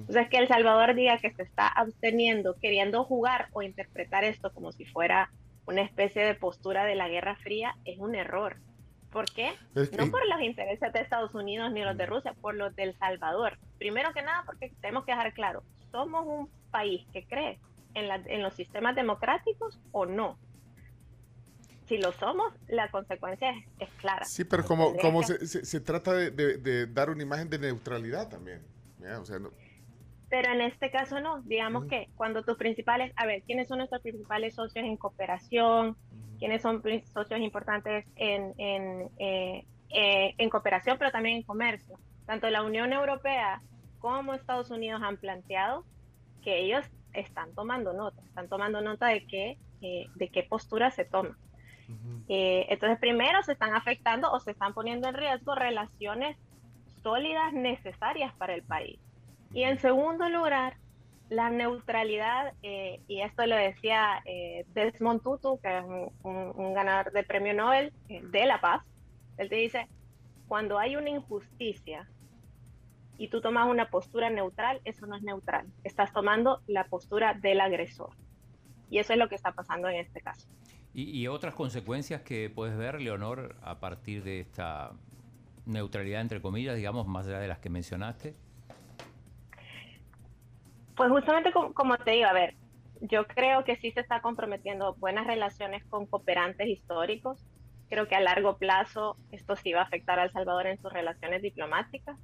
O 0.07 0.11
sea, 0.11 0.21
es 0.21 0.29
que 0.29 0.37
El 0.37 0.47
Salvador 0.47 0.95
diga 0.95 1.17
que 1.17 1.31
se 1.31 1.43
está 1.43 1.67
absteniendo, 1.67 2.55
queriendo 2.61 3.03
jugar 3.03 3.49
o 3.51 3.61
interpretar 3.61 4.23
esto 4.23 4.53
como 4.53 4.71
si 4.71 4.85
fuera 4.85 5.31
una 5.67 5.81
especie 5.81 6.23
de 6.23 6.35
postura 6.35 6.85
de 6.85 6.95
la 6.95 7.07
Guerra 7.07 7.35
Fría 7.37 7.75
es 7.85 7.97
un 7.99 8.15
error. 8.15 8.57
¿Por 9.11 9.25
qué? 9.25 9.53
No 9.73 10.11
por 10.11 10.27
los 10.27 10.41
intereses 10.41 10.91
de 10.91 10.99
Estados 10.99 11.33
Unidos 11.33 11.71
ni 11.71 11.83
los 11.83 11.95
de 11.97 12.05
Rusia, 12.05 12.35
por 12.41 12.53
los 12.53 12.75
del 12.75 12.97
Salvador. 12.97 13.57
Primero 13.77 14.11
que 14.13 14.21
nada, 14.21 14.43
porque 14.45 14.73
tenemos 14.81 15.05
que 15.05 15.13
dejar 15.13 15.33
claro, 15.33 15.63
somos 15.91 16.25
un 16.27 16.49
país 16.69 17.07
que 17.13 17.25
cree 17.25 17.59
en, 17.93 18.11
en 18.27 18.43
los 18.43 18.53
sistemas 18.53 18.95
democráticos 18.95 19.79
o 19.91 20.05
no. 20.05 20.37
Si 21.87 21.97
lo 21.97 22.11
somos, 22.13 22.53
la 22.67 22.89
consecuencia 22.89 23.51
es, 23.79 23.89
clara. 24.01 24.25
Sí, 24.25 24.43
pero 24.43 24.65
como, 24.65 24.97
como 24.97 25.23
se, 25.23 25.45
se, 25.45 25.79
trata 25.79 26.13
de, 26.13 26.31
de, 26.31 26.87
dar 26.87 27.09
una 27.09 27.23
imagen 27.23 27.49
de 27.49 27.59
neutralidad 27.59 28.27
también. 28.27 28.63
O 29.21 29.25
sea, 29.25 29.37
no, 29.37 29.51
pero 30.29 30.51
en 30.51 30.61
este 30.61 30.89
caso 30.91 31.19
no, 31.19 31.41
digamos 31.43 31.85
que 31.85 32.09
cuando 32.15 32.43
tus 32.43 32.57
principales, 32.57 33.13
a 33.15 33.25
ver, 33.25 33.43
¿quiénes 33.43 33.67
son 33.67 33.77
nuestros 33.77 34.01
principales 34.01 34.55
socios 34.55 34.85
en 34.85 34.97
cooperación? 34.97 35.95
¿Quiénes 36.39 36.61
son 36.61 36.81
socios 37.13 37.39
importantes 37.39 38.05
en, 38.15 38.53
en, 38.57 39.09
eh, 39.19 39.65
eh, 39.89 40.33
en 40.37 40.49
cooperación, 40.49 40.97
pero 40.97 41.11
también 41.11 41.37
en 41.37 41.43
comercio? 41.43 41.97
Tanto 42.25 42.49
la 42.49 42.63
Unión 42.63 42.91
Europea 42.91 43.61
como 43.99 44.33
Estados 44.33 44.71
Unidos 44.71 45.01
han 45.03 45.17
planteado 45.17 45.85
que 46.43 46.59
ellos 46.59 46.85
están 47.13 47.53
tomando 47.53 47.93
nota, 47.93 48.21
están 48.23 48.49
tomando 48.49 48.81
nota 48.81 49.07
de 49.07 49.25
qué, 49.25 49.57
eh, 49.81 50.07
de 50.15 50.29
qué 50.29 50.43
postura 50.43 50.91
se 50.91 51.05
toma. 51.05 51.37
entonces, 52.27 52.99
primero 52.99 53.43
se 53.43 53.53
están 53.53 53.75
afectando 53.75 54.31
o 54.31 54.39
se 54.39 54.51
están 54.51 54.73
poniendo 54.73 55.07
en 55.07 55.13
riesgo 55.15 55.53
relaciones 55.53 56.35
sólidas 57.03 57.53
necesarias 57.53 58.33
para 58.33 58.55
el 58.55 58.63
país. 58.63 58.99
Y 59.55 59.63
en 59.63 59.79
segundo 59.79 60.27
lugar, 60.27 60.75
la 61.29 61.49
neutralidad, 61.49 62.53
eh, 62.61 63.01
y 63.07 63.21
esto 63.21 63.45
lo 63.45 63.55
decía 63.55 64.21
eh, 64.25 64.65
Desmond 64.73 65.23
Tutu, 65.23 65.61
que 65.61 65.77
es 65.77 65.85
un, 66.23 66.73
ganador 66.73 67.13
del 67.13 67.25
premio 67.25 67.53
Nobel 67.53 67.93
eh, 68.09 68.21
de 68.21 68.45
la 68.45 68.59
paz, 68.59 68.83
él 69.37 69.47
te 69.47 69.55
dice, 69.55 69.87
cuando 70.49 70.77
hay 70.77 70.97
una 70.97 71.09
injusticia 71.09 72.05
y 73.17 73.29
tú 73.29 73.39
tomas 73.39 73.69
una 73.69 73.89
postura 73.89 74.29
neutral, 74.29 74.81
eso 74.83 75.05
no 75.07 75.15
es 75.15 75.23
neutral, 75.23 75.67
estás 75.85 76.11
tomando 76.11 76.61
la 76.67 76.87
postura 76.87 77.33
del 77.33 77.61
agresor. 77.61 78.09
Y 78.89 78.99
eso 78.99 79.13
es 79.13 79.19
lo 79.19 79.29
que 79.29 79.35
está 79.35 79.53
pasando 79.53 79.87
en 79.87 80.01
este 80.01 80.19
caso. 80.19 80.49
¿Y, 80.93 81.17
y 81.17 81.29
otras 81.29 81.53
consecuencias 81.53 82.23
que 82.23 82.49
puedes 82.49 82.75
ver, 82.75 82.99
Leonor, 82.99 83.55
a 83.61 83.79
partir 83.79 84.21
de 84.21 84.41
esta 84.41 84.91
neutralidad, 85.65 86.19
entre 86.19 86.41
comillas, 86.41 86.75
digamos, 86.75 87.07
más 87.07 87.25
allá 87.25 87.39
de 87.39 87.47
las 87.47 87.59
que 87.59 87.69
mencionaste? 87.69 88.35
Pues 90.95 91.09
justamente 91.09 91.51
como, 91.51 91.97
te 91.97 92.11
digo, 92.11 92.27
a 92.27 92.33
ver, 92.33 92.55
yo 93.01 93.27
creo 93.27 93.63
que 93.63 93.75
sí 93.75 93.91
se 93.91 93.99
está 93.99 94.21
comprometiendo 94.21 94.95
buenas 94.95 95.27
relaciones 95.27 95.83
con 95.85 96.05
cooperantes 96.05 96.67
históricos. 96.67 97.45
Creo 97.89 98.07
que 98.07 98.15
a 98.15 98.21
largo 98.21 98.57
plazo 98.57 99.17
esto 99.31 99.55
sí 99.55 99.73
va 99.73 99.81
a 99.81 99.83
afectar 99.83 100.19
a 100.19 100.23
El 100.23 100.31
Salvador 100.31 100.67
en 100.67 100.81
sus 100.81 100.91
relaciones 100.91 101.41
diplomáticas. 101.41 102.17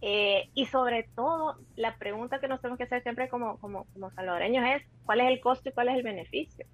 Eh, 0.00 0.50
y 0.54 0.66
sobre 0.66 1.08
todo, 1.14 1.56
la 1.76 1.96
pregunta 1.96 2.40
que 2.40 2.48
nos 2.48 2.60
tenemos 2.60 2.78
que 2.78 2.84
hacer 2.84 3.02
siempre 3.02 3.28
como, 3.28 3.58
como, 3.58 3.84
como 3.92 4.10
salvadoreños 4.10 4.64
es, 4.76 4.82
¿cuál 5.04 5.20
es 5.20 5.28
el 5.28 5.40
costo 5.40 5.68
y 5.68 5.72
cuál 5.72 5.88
es 5.88 5.96
el 5.96 6.02
beneficio? 6.02 6.66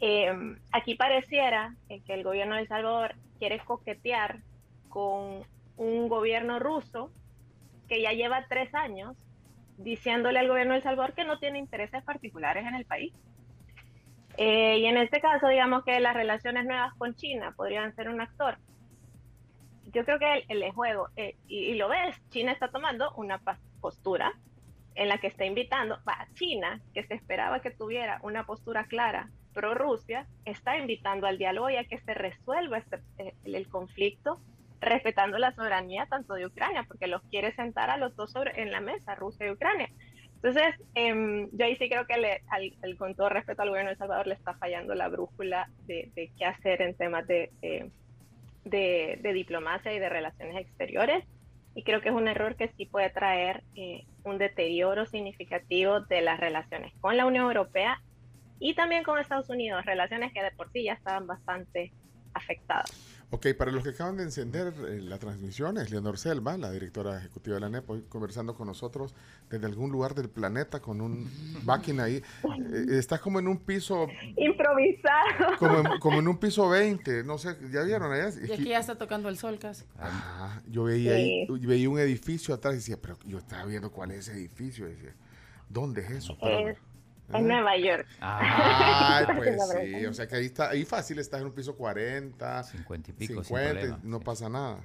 Eh, 0.00 0.30
aquí 0.72 0.94
pareciera 0.94 1.74
que 1.88 2.14
el 2.14 2.24
gobierno 2.24 2.54
de 2.54 2.62
El 2.62 2.68
Salvador 2.68 3.14
quiere 3.38 3.60
coquetear 3.60 4.40
con 4.88 5.42
un 5.76 6.08
gobierno 6.08 6.58
ruso 6.58 7.10
que 7.88 8.02
ya 8.02 8.12
lleva 8.12 8.46
tres 8.48 8.74
años 8.74 9.16
diciéndole 9.76 10.38
al 10.38 10.48
gobierno 10.48 10.72
de 10.72 10.78
El 10.78 10.82
Salvador 10.82 11.14
que 11.14 11.24
no 11.24 11.38
tiene 11.38 11.58
intereses 11.58 12.02
particulares 12.02 12.66
en 12.66 12.74
el 12.74 12.84
país. 12.84 13.12
Eh, 14.36 14.78
y 14.78 14.86
en 14.86 14.96
este 14.96 15.20
caso, 15.20 15.48
digamos 15.48 15.84
que 15.84 16.00
las 16.00 16.14
relaciones 16.14 16.64
nuevas 16.64 16.92
con 16.94 17.14
China 17.14 17.52
podrían 17.56 17.94
ser 17.94 18.08
un 18.08 18.20
actor. 18.20 18.58
Yo 19.92 20.04
creo 20.04 20.18
que 20.18 20.44
el, 20.48 20.62
el 20.62 20.72
juego, 20.72 21.08
eh, 21.16 21.36
y, 21.46 21.74
lo 21.74 21.88
ves, 21.88 22.16
China 22.30 22.50
está 22.50 22.68
tomando 22.68 23.12
una 23.16 23.40
postura 23.80 24.32
en 24.96 25.08
la 25.08 25.18
que 25.18 25.28
está 25.28 25.44
invitando 25.44 25.98
a 26.06 26.26
China, 26.34 26.80
que 26.92 27.04
se 27.04 27.14
esperaba 27.14 27.60
que 27.60 27.70
tuviera 27.70 28.18
una 28.22 28.44
postura 28.44 28.86
clara 28.86 29.28
pro 29.52 29.74
Rusia, 29.74 30.26
está 30.44 30.76
invitando 30.76 31.26
al 31.26 31.38
diálogo 31.38 31.70
y 31.70 31.76
a 31.76 31.84
que 31.84 31.98
se 32.00 32.12
resuelva 32.12 32.78
este, 32.78 33.00
eh, 33.18 33.34
el, 33.44 33.68
conflicto 33.68 34.40
respetando 34.84 35.38
la 35.38 35.54
soberanía 35.54 36.06
tanto 36.06 36.34
de 36.34 36.46
Ucrania, 36.46 36.84
porque 36.86 37.06
los 37.06 37.22
quiere 37.22 37.54
sentar 37.54 37.90
a 37.90 37.96
los 37.96 38.14
dos 38.16 38.32
sobre, 38.32 38.60
en 38.60 38.70
la 38.70 38.80
mesa, 38.80 39.14
Rusia 39.14 39.46
y 39.46 39.50
Ucrania. 39.50 39.88
Entonces, 40.36 40.74
eh, 40.94 41.48
yo 41.52 41.64
ahí 41.64 41.74
sí 41.76 41.88
creo 41.88 42.06
que 42.06 42.18
le, 42.18 42.96
con 42.96 43.14
todo 43.14 43.30
respeto 43.30 43.62
al 43.62 43.70
gobierno 43.70 43.88
de 43.88 43.94
El 43.94 43.98
Salvador 43.98 44.26
le 44.26 44.34
está 44.34 44.52
fallando 44.54 44.94
la 44.94 45.08
brújula 45.08 45.70
de, 45.86 46.10
qué 46.36 46.44
hacer 46.44 46.82
en 46.82 46.94
temas 46.94 47.26
de, 47.26 47.50
de, 48.64 49.32
diplomacia 49.32 49.94
y 49.94 49.98
de 49.98 50.08
relaciones 50.10 50.56
exteriores. 50.56 51.24
Y 51.74 51.82
creo 51.82 52.02
que 52.02 52.10
es 52.10 52.14
un 52.14 52.28
error 52.28 52.56
que 52.56 52.68
sí 52.76 52.86
puede 52.86 53.10
traer 53.10 53.64
eh, 53.74 54.04
un 54.22 54.36
deterioro 54.38 55.06
significativo 55.06 56.00
de 56.00 56.20
las 56.20 56.38
relaciones 56.38 56.92
con 57.00 57.16
la 57.16 57.26
Unión 57.26 57.46
Europea 57.46 58.00
y 58.60 58.74
también 58.74 59.02
con 59.02 59.18
Estados 59.18 59.48
Unidos, 59.48 59.84
relaciones 59.84 60.32
que 60.32 60.42
de 60.42 60.50
por 60.52 60.70
sí 60.72 60.84
ya 60.84 60.92
estaban 60.92 61.26
bastante 61.26 61.92
afectadas. 62.34 63.13
Ok, 63.30 63.48
para 63.58 63.72
los 63.72 63.82
que 63.82 63.90
acaban 63.90 64.16
de 64.16 64.22
encender 64.22 64.72
eh, 64.88 65.00
la 65.02 65.18
transmisión, 65.18 65.78
es 65.78 65.90
Leonor 65.90 66.18
Selva, 66.18 66.56
la 66.56 66.70
directora 66.70 67.18
ejecutiva 67.18 67.54
de 67.54 67.60
la 67.60 67.68
NEP, 67.68 67.90
hoy 67.90 68.04
conversando 68.08 68.54
con 68.54 68.66
nosotros 68.66 69.14
desde 69.50 69.66
algún 69.66 69.90
lugar 69.90 70.14
del 70.14 70.28
planeta 70.28 70.80
con 70.80 71.00
un 71.00 71.28
backing 71.64 72.00
ahí. 72.00 72.16
Eh, 72.16 72.86
estás 72.90 73.20
como 73.20 73.38
en 73.38 73.48
un 73.48 73.58
piso... 73.58 74.06
Improvisado. 74.36 75.58
Como 76.00 76.18
en, 76.18 76.28
un 76.28 76.38
piso 76.40 76.68
20, 76.68 77.24
no 77.24 77.38
sé, 77.38 77.56
¿ya 77.72 77.82
vieron 77.82 78.12
allá? 78.12 78.30
Y 78.46 78.52
aquí 78.52 78.64
ya 78.64 78.78
está 78.78 78.96
tocando 78.96 79.28
el 79.28 79.36
sol 79.36 79.58
casi. 79.58 79.84
Ah, 79.98 80.60
yo 80.68 80.84
veía 80.84 81.14
ahí, 81.14 81.46
veía 81.60 81.90
un 81.90 81.98
edificio 81.98 82.54
atrás 82.54 82.74
y 82.74 82.76
decía, 82.76 82.98
pero 83.00 83.18
yo 83.26 83.38
estaba 83.38 83.64
viendo 83.64 83.90
cuál 83.90 84.12
es 84.12 84.28
ese 84.28 84.38
edificio. 84.38 84.86
decía, 84.86 85.14
¿dónde 85.68 86.02
es 86.02 86.10
eso? 86.10 86.36
En 87.32 87.48
Nueva 87.48 87.76
York. 87.76 88.06
Ah, 88.20 89.26
pues 89.36 89.56
sí, 89.82 90.06
o 90.06 90.14
sea 90.14 90.26
que 90.26 90.36
ahí 90.36 90.46
está, 90.46 90.70
ahí 90.70 90.84
fácil 90.84 91.18
estás 91.18 91.40
en 91.40 91.46
un 91.46 91.54
piso 91.54 91.74
40, 91.74 92.62
50 92.62 93.10
y 93.10 93.14
pico, 93.14 93.42
50, 93.42 94.00
no 94.02 94.20
pasa 94.20 94.48
nada. 94.48 94.80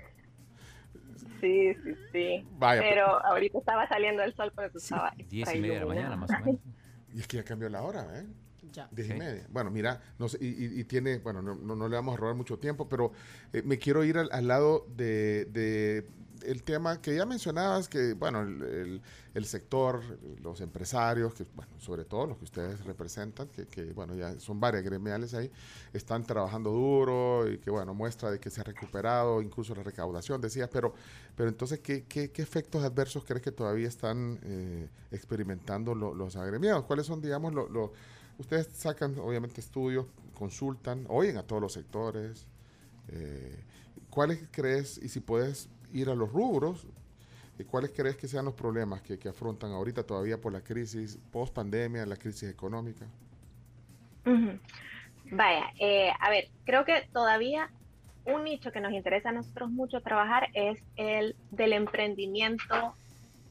Sí, 1.42 1.74
sí, 1.84 1.96
sí. 2.12 2.48
Vaya, 2.58 2.82
pero 2.82 3.26
ahorita 3.26 3.60
estaba 3.60 3.88
saliendo 3.88 4.24
el 4.24 4.34
sol, 4.36 4.52
pero 4.56 4.70
estaba. 4.76 5.14
10 5.18 5.56
y 5.56 5.60
media 5.60 5.74
de 5.76 5.80
la 5.82 5.86
mañana, 5.86 6.16
más 6.16 6.30
o 6.32 6.46
menos. 6.46 6.62
Y 7.12 7.22
es 7.22 7.28
que 7.28 7.38
ya 7.38 7.44
cambió 7.44 7.68
la 7.70 7.82
hora, 7.82 8.06
¿eh? 8.20 8.28
Ya. 8.72 8.88
10 8.92 9.10
y 9.10 9.14
media. 9.16 9.48
Bueno, 9.50 9.72
mira, 9.72 10.00
no 10.20 10.30
sé, 10.30 10.38
y, 10.40 10.80
y, 10.80 10.84
tiene, 10.84 11.18
bueno, 11.18 11.42
no, 11.42 11.56
no, 11.56 11.90
le 11.90 11.96
vamos 11.96 12.14
a 12.14 12.18
robar 12.18 12.36
mucho 12.36 12.60
tiempo, 12.60 12.88
pero 12.88 13.14
eh, 13.52 13.64
me 13.64 13.80
quiero 13.80 14.04
ir 14.04 14.20
al, 14.20 14.30
al 14.32 14.48
lado 14.48 14.86
de, 14.96 15.46
de, 15.46 16.08
el 16.44 16.64
tema 16.64 17.02
que 17.02 17.16
ya 17.16 17.26
mencionabas, 17.26 17.88
que 17.88 18.14
bueno, 18.14 18.42
el, 18.42 19.02
el, 19.34 19.46
sector, 19.46 20.02
los 20.42 20.62
empresarios, 20.62 21.34
que 21.34 21.46
bueno, 21.56 21.72
sobre 21.80 22.06
todo 22.06 22.28
los 22.28 22.38
que 22.38 22.46
ustedes 22.46 22.84
representan, 22.86 23.48
que, 23.48 23.66
que, 23.68 23.94
bueno, 23.94 24.16
ya 24.16 24.40
son 24.40 24.60
varias 24.60 24.84
gremiales 24.84 25.34
ahí, 25.34 25.52
están 25.94 26.24
trabajando 26.24 26.72
duro 26.72 27.50
y 27.50 27.58
que 27.58 27.70
bueno, 27.70 27.94
muestra 27.94 28.32
de 28.32 28.40
que 28.40 28.50
se 28.50 28.62
ha 28.62 28.64
recuperado 28.64 29.42
incluso 29.42 29.74
la 29.76 29.84
recaudación, 29.84 30.42
decías, 30.42 30.70
pero, 30.72 30.94
pero 31.36 31.50
entonces, 31.50 31.80
¿qué, 31.80 32.06
qué, 32.06 32.32
qué 32.32 32.42
efectos 32.42 32.84
adversos 32.84 33.24
crees 33.26 33.42
que 33.42 33.52
todavía 33.52 33.88
están 33.88 34.40
eh, 34.44 34.90
experimentando 35.12 35.96
los 35.96 36.36
agremiados? 36.36 36.86
¿Cuáles 36.86 37.06
son, 37.06 37.22
digamos, 37.22 37.54
los... 37.54 37.70
Lo, 37.70 37.94
ustedes 38.40 38.70
sacan 38.74 39.20
obviamente 39.20 39.62
estudios, 39.62 40.08
consultan, 40.34 41.06
oyen 41.10 41.38
a 41.38 41.44
todos 41.44 41.62
los 41.62 41.74
sectores. 41.74 42.48
Eh, 43.10 43.64
¿Cuáles 44.10 44.48
crees, 44.52 44.98
y 44.98 45.10
si 45.10 45.20
puedes 45.20 45.70
ir 45.94 46.10
a 46.10 46.16
los 46.16 46.32
rubros, 46.32 46.88
¿cuáles 47.66 47.92
crees 47.92 48.16
que 48.16 48.28
sean 48.28 48.46
los 48.46 48.54
problemas 48.54 49.02
que, 49.02 49.18
afrontan 49.28 49.72
ahorita 49.72 50.04
todavía 50.04 50.40
por 50.40 50.54
la 50.54 50.62
crisis 50.62 51.20
post 51.32 51.54
pandemia, 51.54 52.06
la 52.06 52.16
crisis 52.16 52.50
económica? 52.50 53.06
Vaya, 55.32 55.72
eh, 55.80 56.12
a 56.20 56.30
ver, 56.30 56.50
creo 56.66 56.86
que 56.86 57.08
todavía 57.12 57.70
un 58.26 58.44
nicho 58.44 58.72
que 58.72 58.80
nos 58.80 58.94
interesa 58.94 59.30
a 59.30 59.34
nosotros 59.34 59.70
mucho 59.70 60.02
trabajar 60.02 60.50
es 60.54 60.82
el 60.96 61.36
del 61.52 61.74
emprendimiento 61.74 62.96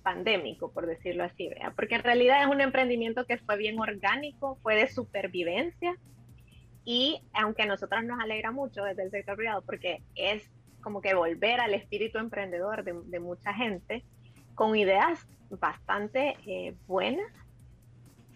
pandémico, 0.02 0.70
por 0.70 0.86
decirlo 0.86 1.24
así, 1.24 1.50
porque 1.76 1.96
en 1.96 2.02
realidad 2.02 2.42
es 2.42 2.48
un 2.48 2.60
emprendimiento 2.60 3.26
que 3.26 3.38
fue 3.38 3.56
bien 3.56 3.78
orgánico, 3.78 4.56
fue 4.62 4.76
de 4.76 4.88
supervivencia 4.88 5.96
y 6.84 7.20
aunque 7.34 7.62
a 7.62 7.66
nosotros 7.66 8.04
nos 8.04 8.20
alegra 8.20 8.50
mucho 8.50 8.84
desde 8.84 9.02
el 9.02 9.10
sector 9.10 9.36
privado 9.36 9.62
porque 9.62 10.02
es 10.14 10.48
como 10.80 11.00
que 11.00 11.14
volver 11.14 11.60
al 11.60 11.74
espíritu 11.74 12.18
emprendedor 12.18 12.84
de, 12.84 13.20
mucha 13.20 13.52
gente 13.54 14.04
con 14.54 14.76
ideas 14.76 15.26
bastante 15.50 16.36
eh, 16.46 16.74
buenas. 16.86 17.30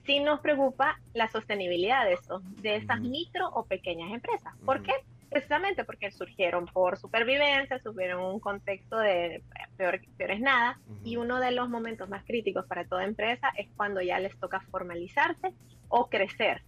Sí 0.05 0.20
nos 0.20 0.40
preocupa 0.40 0.98
la 1.14 1.28
sostenibilidad 1.28 2.05
de, 2.05 2.14
eso, 2.14 2.42
de 2.61 2.76
esas 2.76 3.00
micro 3.00 3.48
o 3.50 3.64
pequeñas 3.64 4.11
empresas. 4.12 4.52
¿Por 4.64 4.83
qué? 4.83 4.92
Precisamente 5.31 5.85
porque 5.85 6.11
surgieron 6.11 6.66
por 6.66 6.98
supervivencia, 6.98 7.78
surgieron 7.78 8.22
un 8.24 8.40
contexto 8.40 8.98
de 8.98 9.42
peor, 9.76 10.00
peor 10.16 10.31
es 10.33 10.40
nada, 10.40 10.78
y 11.05 11.16
uno 11.16 11.40
de 11.40 11.52
los 11.52 11.70
momentos 11.70 12.09
más 12.09 12.24
críticos 12.24 12.66
para 12.66 12.85
toda 12.85 13.05
empresa 13.05 13.50
es 13.57 13.68
cuando 13.76 14.02
ya 14.02 14.18
les 14.18 14.37
toca 14.38 14.61
formalizarse 14.61 15.55
o 15.88 16.09
crecer 16.09 16.62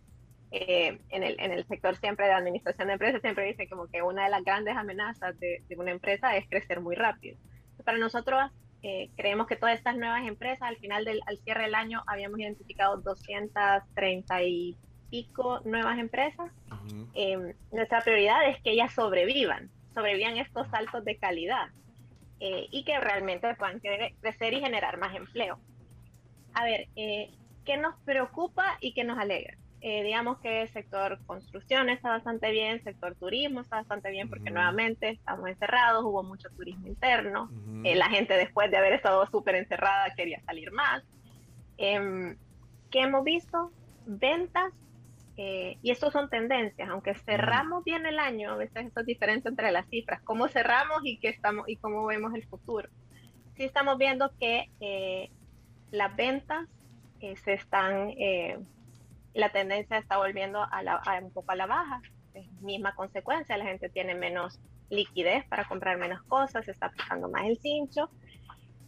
eh, 0.57 1.01
en, 1.09 1.25
el, 1.25 1.35
en 1.41 1.51
el 1.51 1.67
sector 1.67 1.97
siempre 1.97 2.27
de 2.27 2.33
administración 2.33 2.87
de 2.87 2.93
empresas, 2.93 3.21
siempre 3.23 3.45
dicen 3.45 3.69
como 3.69 3.89
que 3.89 4.03
una 4.03 4.23
de 4.23 4.31
las 4.31 4.45
grandes 4.45 4.77
amenazas 4.77 5.37
de, 5.41 5.65
una 5.77 5.91
empresa 5.91 6.37
es 6.37 6.49
crecer 6.49 6.81
muy 6.81 6.95
rápido. 6.95 7.37
Para 7.85 7.99
nosotros 7.99 8.41
eh, 8.85 9.11
creemos 9.17 9.49
que 9.49 9.57
todas 9.57 9.77
estas 9.77 9.97
nuevas 9.97 10.25
empresas, 10.25 10.69
al 10.69 10.77
final 10.77 11.05
del 11.05 11.21
al 11.27 11.39
cierre 11.39 11.65
del 11.65 11.75
año, 11.75 12.05
habíamos 12.07 12.39
identificado 12.39 12.99
230 12.99 14.43
y 14.45 14.77
pico 15.11 15.61
nuevas 15.65 15.99
empresas. 15.99 16.53
Em, 17.15 17.53
nuestra 17.73 18.03
prioridad 18.03 18.49
es 18.49 18.63
que 18.63 18.71
ellas 18.71 18.95
sobrevivan, 18.95 19.71
sobrevivan 19.93 20.37
estos 20.37 20.69
saltos 20.69 21.05
de 21.05 21.17
calidad 21.17 21.67
eh, 22.39 22.69
y 22.71 22.85
que 22.85 23.01
realmente 23.01 23.53
puedan 23.57 23.81
crecer 24.21 24.55
y 24.55 24.61
generar 24.61 24.99
más 24.99 25.17
empleo. 25.17 25.59
A 26.53 26.65
ver, 26.65 26.87
¿qué 26.95 27.77
nos 27.77 27.97
preocupa 28.05 28.79
y 28.81 28.95
qué 28.95 29.03
nos 29.03 29.19
alegra? 29.19 29.57
Eh, 29.87 30.03
digamos 30.03 30.39
que 30.39 30.63
el 30.63 30.69
sector 30.71 31.19
construcción 31.27 31.91
está 31.91 32.09
bastante 32.09 32.51
bien, 32.51 32.83
sector 32.83 33.15
turismo 33.17 33.61
está 33.61 33.77
bastante 33.77 34.11
bien 34.11 34.31
porque 34.31 34.51
nuevamente 34.51 35.11
estamos 35.11 35.47
encerrados, 35.47 36.03
hubo 36.07 36.23
mucho 36.23 36.49
turismo 36.57 36.87
interno, 36.87 37.51
eh, 37.85 37.95
la 37.95 38.09
gente 38.09 38.33
después 38.33 38.71
de 38.71 38.79
haber 38.79 38.95
estado 38.95 39.27
súper 39.27 39.57
encerrada 39.57 40.15
quería 40.17 40.41
salir 40.47 40.73
más. 40.73 41.03
Eh, 41.77 42.35
¿Qué 42.91 43.01
hemos 43.01 43.25
visto? 43.25 43.73
Ventas, 44.07 44.73
eh, 45.37 45.77
y 45.83 45.91
esto 45.91 46.11
son 46.11 46.31
tendencias, 46.31 46.89
aunque 46.89 47.15
cerramos 47.17 47.85
bien 47.85 48.07
el 48.07 48.19
año, 48.19 48.53
a 48.53 48.57
veces 48.57 48.87
esto 48.87 49.01
es 49.01 49.07
diferente 49.07 49.51
entre 49.51 49.71
las 49.71 49.87
cifras, 49.91 50.23
cómo 50.23 50.49
cerramos 50.49 51.03
y, 51.05 51.19
qué 51.19 51.29
estamos, 51.29 51.69
y 51.69 51.77
cómo 51.77 52.07
vemos 52.07 52.33
el 52.33 52.47
futuro. 52.47 52.89
Sí 53.55 53.65
estamos 53.65 53.99
viendo 53.99 54.33
que 54.41 55.31
las 55.91 56.17
ventas 56.17 56.67
se 57.21 57.53
están 57.53 58.15
la 59.35 59.51
tendencia 59.51 59.99
está 59.99 60.17
volviendo 60.17 60.63
a, 60.63 60.83
la, 60.83 61.03
un 61.23 61.33
poco 61.33 61.53
a 61.53 61.57
la 61.57 61.67
baja. 61.67 62.01
Es 62.33 62.51
misma 62.63 62.95
consecuencia, 62.95 63.57
la 63.57 63.65
gente 63.65 63.89
tiene 63.89 64.15
menos 64.15 64.61
liquidez 64.91 65.45
para 65.47 65.65
comprar 65.67 65.99
menos 65.99 66.23
cosas, 66.23 66.65
se 66.65 66.71
está 66.71 66.87
aplicando 66.87 67.29
más 67.29 67.45
el 67.45 67.59
cincho. 67.59 68.11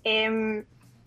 Em, 0.05 0.65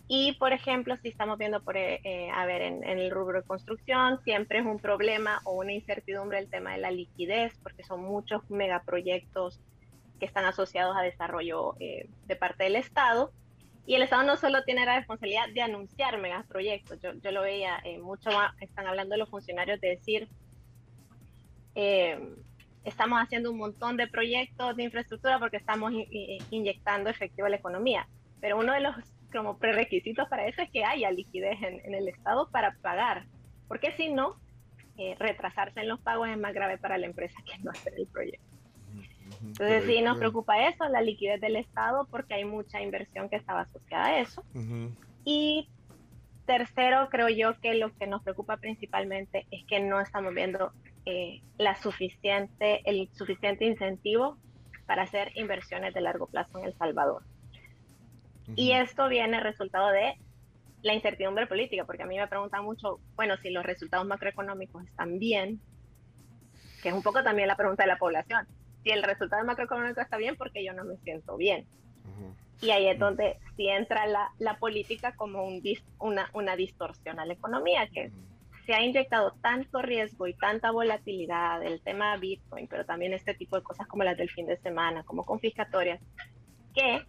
y, 0.08 0.32
por 0.32 0.52
ejemplo, 0.52 0.96
si 0.96 1.08
estamos 1.08 1.38
viendo, 1.38 1.62
por, 1.62 1.76
eh, 1.76 2.00
eh, 2.02 2.30
a 2.34 2.44
ver, 2.44 2.62
en, 2.62 2.82
el 2.82 3.10
rubro 3.10 3.40
de 3.40 3.46
construcción, 3.46 4.20
siempre 4.24 4.58
es 4.58 4.66
un 4.66 4.78
problema 4.78 5.40
o 5.44 5.52
una 5.52 5.72
incertidumbre 5.72 6.38
el 6.38 6.50
tema 6.50 6.72
de 6.72 6.78
la 6.78 6.90
liquidez, 6.90 7.56
porque 7.62 7.84
son 7.84 8.02
muchos 8.02 8.42
megaproyectos 8.50 9.60
que 10.18 10.26
están 10.26 10.44
asociados 10.44 10.96
a 10.96 11.02
desarrollo 11.02 11.76
eh, 11.78 12.08
de 12.26 12.36
parte 12.36 12.64
del 12.64 12.76
Estado. 12.76 13.32
Y 13.86 13.94
el 13.94 14.02
Estado 14.02 14.22
no 14.22 14.36
solo 14.36 14.62
tiene 14.64 14.84
la 14.84 14.96
responsabilidad 14.96 15.48
de 15.52 15.62
anunciar 15.62 16.18
megaproyectos, 16.18 17.00
yo, 17.02 17.12
yo 17.14 17.30
lo 17.32 17.42
veía 17.42 17.80
eh, 17.84 17.98
mucho 17.98 18.30
más, 18.30 18.52
están 18.60 18.86
hablando 18.86 19.16
los 19.16 19.28
funcionarios 19.28 19.80
de 19.80 19.88
decir, 19.88 20.28
eh, 21.74 22.18
estamos 22.84 23.20
haciendo 23.20 23.50
un 23.50 23.58
montón 23.58 23.96
de 23.96 24.06
proyectos 24.06 24.76
de 24.76 24.84
infraestructura 24.84 25.38
porque 25.38 25.56
estamos 25.56 25.92
inyectando 26.50 27.10
efectivo 27.10 27.46
a 27.46 27.50
la 27.50 27.56
economía, 27.56 28.08
pero 28.40 28.58
uno 28.58 28.72
de 28.72 28.80
los 28.80 28.94
como 29.32 29.58
prerequisitos 29.58 30.28
para 30.28 30.46
eso 30.46 30.62
es 30.62 30.70
que 30.70 30.84
haya 30.84 31.10
liquidez 31.10 31.58
en, 31.62 31.94
el 31.94 32.08
Estado 32.08 32.50
para 32.50 32.74
pagar, 32.82 33.26
porque 33.68 33.92
si 33.96 34.12
no, 34.12 34.36
eh, 34.98 35.14
retrasarse 35.18 35.80
en 35.80 35.88
los 35.88 36.00
pagos 36.00 36.28
es 36.28 36.38
más 36.38 36.52
grave 36.52 36.78
para 36.78 36.98
la 36.98 37.06
empresa 37.06 37.40
que 37.46 37.56
no 37.58 37.70
hacer 37.70 37.94
el 37.96 38.06
proyecto. 38.08 38.59
Entonces 39.42 39.84
sí 39.84 40.02
nos 40.02 40.18
preocupa 40.18 40.68
eso, 40.68 40.88
la 40.88 41.02
liquidez 41.02 41.40
del 41.40 41.56
Estado, 41.56 42.06
porque 42.10 42.34
hay 42.34 42.44
mucha 42.44 42.80
inversión 42.80 43.28
que 43.28 43.36
estaba 43.36 43.62
asociada 43.62 44.06
a 44.06 44.20
eso. 44.20 44.42
Y 45.24 45.68
tercero, 46.46 47.08
creo 47.10 47.28
yo 47.28 47.58
que 47.60 47.74
lo 47.74 47.94
que 47.96 48.06
nos 48.06 48.22
preocupa 48.22 48.56
principalmente 48.56 49.46
es 49.50 49.64
que 49.66 49.80
no 49.80 50.00
estamos 50.00 50.34
viendo 50.34 50.72
eh, 51.06 51.42
la 51.58 51.76
suficiente, 51.76 52.80
el 52.84 53.08
suficiente 53.12 53.64
incentivo 53.64 54.36
para 54.86 55.02
hacer 55.02 55.32
inversiones 55.36 55.94
de 55.94 56.00
largo 56.00 56.26
plazo 56.26 56.58
en 56.58 56.64
El 56.64 56.74
Salvador. 56.74 57.22
Y 58.56 58.72
esto 58.72 59.08
viene 59.08 59.38
resultado 59.38 59.90
de 59.90 60.16
la 60.82 60.94
incertidumbre 60.94 61.46
política, 61.46 61.84
porque 61.84 62.02
a 62.02 62.06
mí 62.06 62.16
me 62.16 62.26
preguntan 62.26 62.64
mucho, 62.64 62.98
bueno, 63.14 63.36
si 63.36 63.50
los 63.50 63.64
resultados 63.64 64.06
macroeconómicos 64.06 64.84
están 64.86 65.18
bien, 65.18 65.60
que 66.82 66.88
es 66.88 66.94
un 66.94 67.02
poco 67.02 67.22
también 67.22 67.48
la 67.48 67.56
pregunta 67.56 67.84
de 67.84 67.88
la 67.88 67.98
población. 67.98 68.46
Si 68.82 68.90
el 68.90 69.02
resultado 69.02 69.44
macroeconómico 69.44 70.00
está 70.00 70.16
bien, 70.16 70.36
porque 70.36 70.64
yo 70.64 70.72
no 70.72 70.84
me 70.84 70.96
siento 70.98 71.36
bien. 71.36 71.66
Y 72.62 72.70
ahí 72.70 72.88
es 72.88 72.98
donde 72.98 73.38
sí 73.56 73.68
entra 73.68 74.06
la, 74.06 74.30
la 74.38 74.58
política 74.58 75.14
como 75.16 75.44
un 75.44 75.62
una, 75.98 76.28
una 76.34 76.56
distorsión 76.56 77.18
a 77.18 77.24
la 77.24 77.32
economía, 77.32 77.88
que 77.88 78.10
se 78.66 78.74
ha 78.74 78.82
inyectado 78.82 79.32
tanto 79.40 79.80
riesgo 79.80 80.26
y 80.26 80.34
tanta 80.34 80.70
volatilidad, 80.70 81.62
el 81.64 81.80
tema 81.80 82.16
Bitcoin, 82.18 82.68
pero 82.68 82.84
también 82.84 83.14
este 83.14 83.34
tipo 83.34 83.56
de 83.56 83.62
cosas 83.62 83.86
como 83.86 84.04
las 84.04 84.16
del 84.16 84.30
fin 84.30 84.46
de 84.46 84.58
semana, 84.58 85.02
como 85.04 85.24
confiscatorias, 85.24 86.00
que 86.74 87.02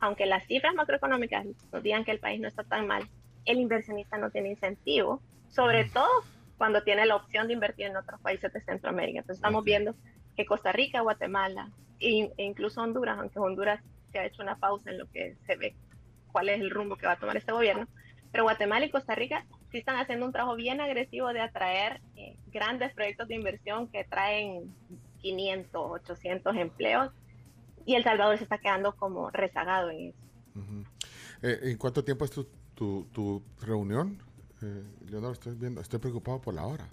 aunque 0.00 0.26
las 0.26 0.44
cifras 0.46 0.74
macroeconómicas 0.74 1.46
nos 1.72 1.82
digan 1.82 2.04
que 2.04 2.10
el 2.10 2.20
país 2.20 2.40
no 2.40 2.48
está 2.48 2.64
tan 2.64 2.86
mal, 2.86 3.08
el 3.44 3.58
inversionista 3.58 4.18
no 4.18 4.30
tiene 4.30 4.50
incentivo, 4.50 5.22
sobre 5.48 5.84
todo 5.86 6.08
cuando 6.56 6.82
tiene 6.82 7.06
la 7.06 7.16
opción 7.16 7.46
de 7.46 7.54
invertir 7.54 7.86
en 7.86 7.96
otros 7.96 8.20
países 8.20 8.52
de 8.52 8.60
Centroamérica. 8.60 9.20
Entonces 9.20 9.38
estamos 9.38 9.64
viendo 9.64 9.94
que 10.38 10.46
Costa 10.46 10.70
Rica, 10.70 11.00
Guatemala 11.00 11.68
e 11.98 12.30
incluso 12.36 12.80
Honduras, 12.80 13.18
aunque 13.18 13.40
Honduras 13.40 13.82
se 14.12 14.20
ha 14.20 14.24
hecho 14.24 14.40
una 14.40 14.56
pausa 14.56 14.88
en 14.92 14.98
lo 14.98 15.10
que 15.10 15.36
se 15.48 15.56
ve 15.56 15.74
cuál 16.30 16.48
es 16.48 16.60
el 16.60 16.70
rumbo 16.70 16.94
que 16.94 17.06
va 17.06 17.14
a 17.14 17.18
tomar 17.18 17.36
este 17.36 17.50
gobierno, 17.50 17.88
pero 18.30 18.44
Guatemala 18.44 18.86
y 18.86 18.90
Costa 18.90 19.16
Rica 19.16 19.44
sí 19.72 19.78
están 19.78 19.96
haciendo 19.96 20.26
un 20.26 20.32
trabajo 20.32 20.54
bien 20.54 20.80
agresivo 20.80 21.32
de 21.32 21.40
atraer 21.40 22.00
eh, 22.14 22.36
grandes 22.52 22.94
proyectos 22.94 23.26
de 23.26 23.34
inversión 23.34 23.88
que 23.88 24.04
traen 24.04 24.72
500, 25.22 25.90
800 25.90 26.56
empleos 26.56 27.12
y 27.84 27.96
El 27.96 28.04
Salvador 28.04 28.38
se 28.38 28.44
está 28.44 28.58
quedando 28.58 28.94
como 28.94 29.30
rezagado 29.30 29.90
en 29.90 30.10
eso. 30.10 30.18
Eh, 31.42 31.58
¿En 31.64 31.78
cuánto 31.78 32.04
tiempo 32.04 32.24
es 32.24 32.30
tu, 32.30 32.44
tu, 32.76 33.42
reunión? 33.60 34.22
Eh, 34.62 34.84
estoy 35.32 35.56
viendo, 35.56 35.80
estoy 35.80 35.98
preocupado 35.98 36.40
por 36.40 36.54
la 36.54 36.64
hora. 36.64 36.88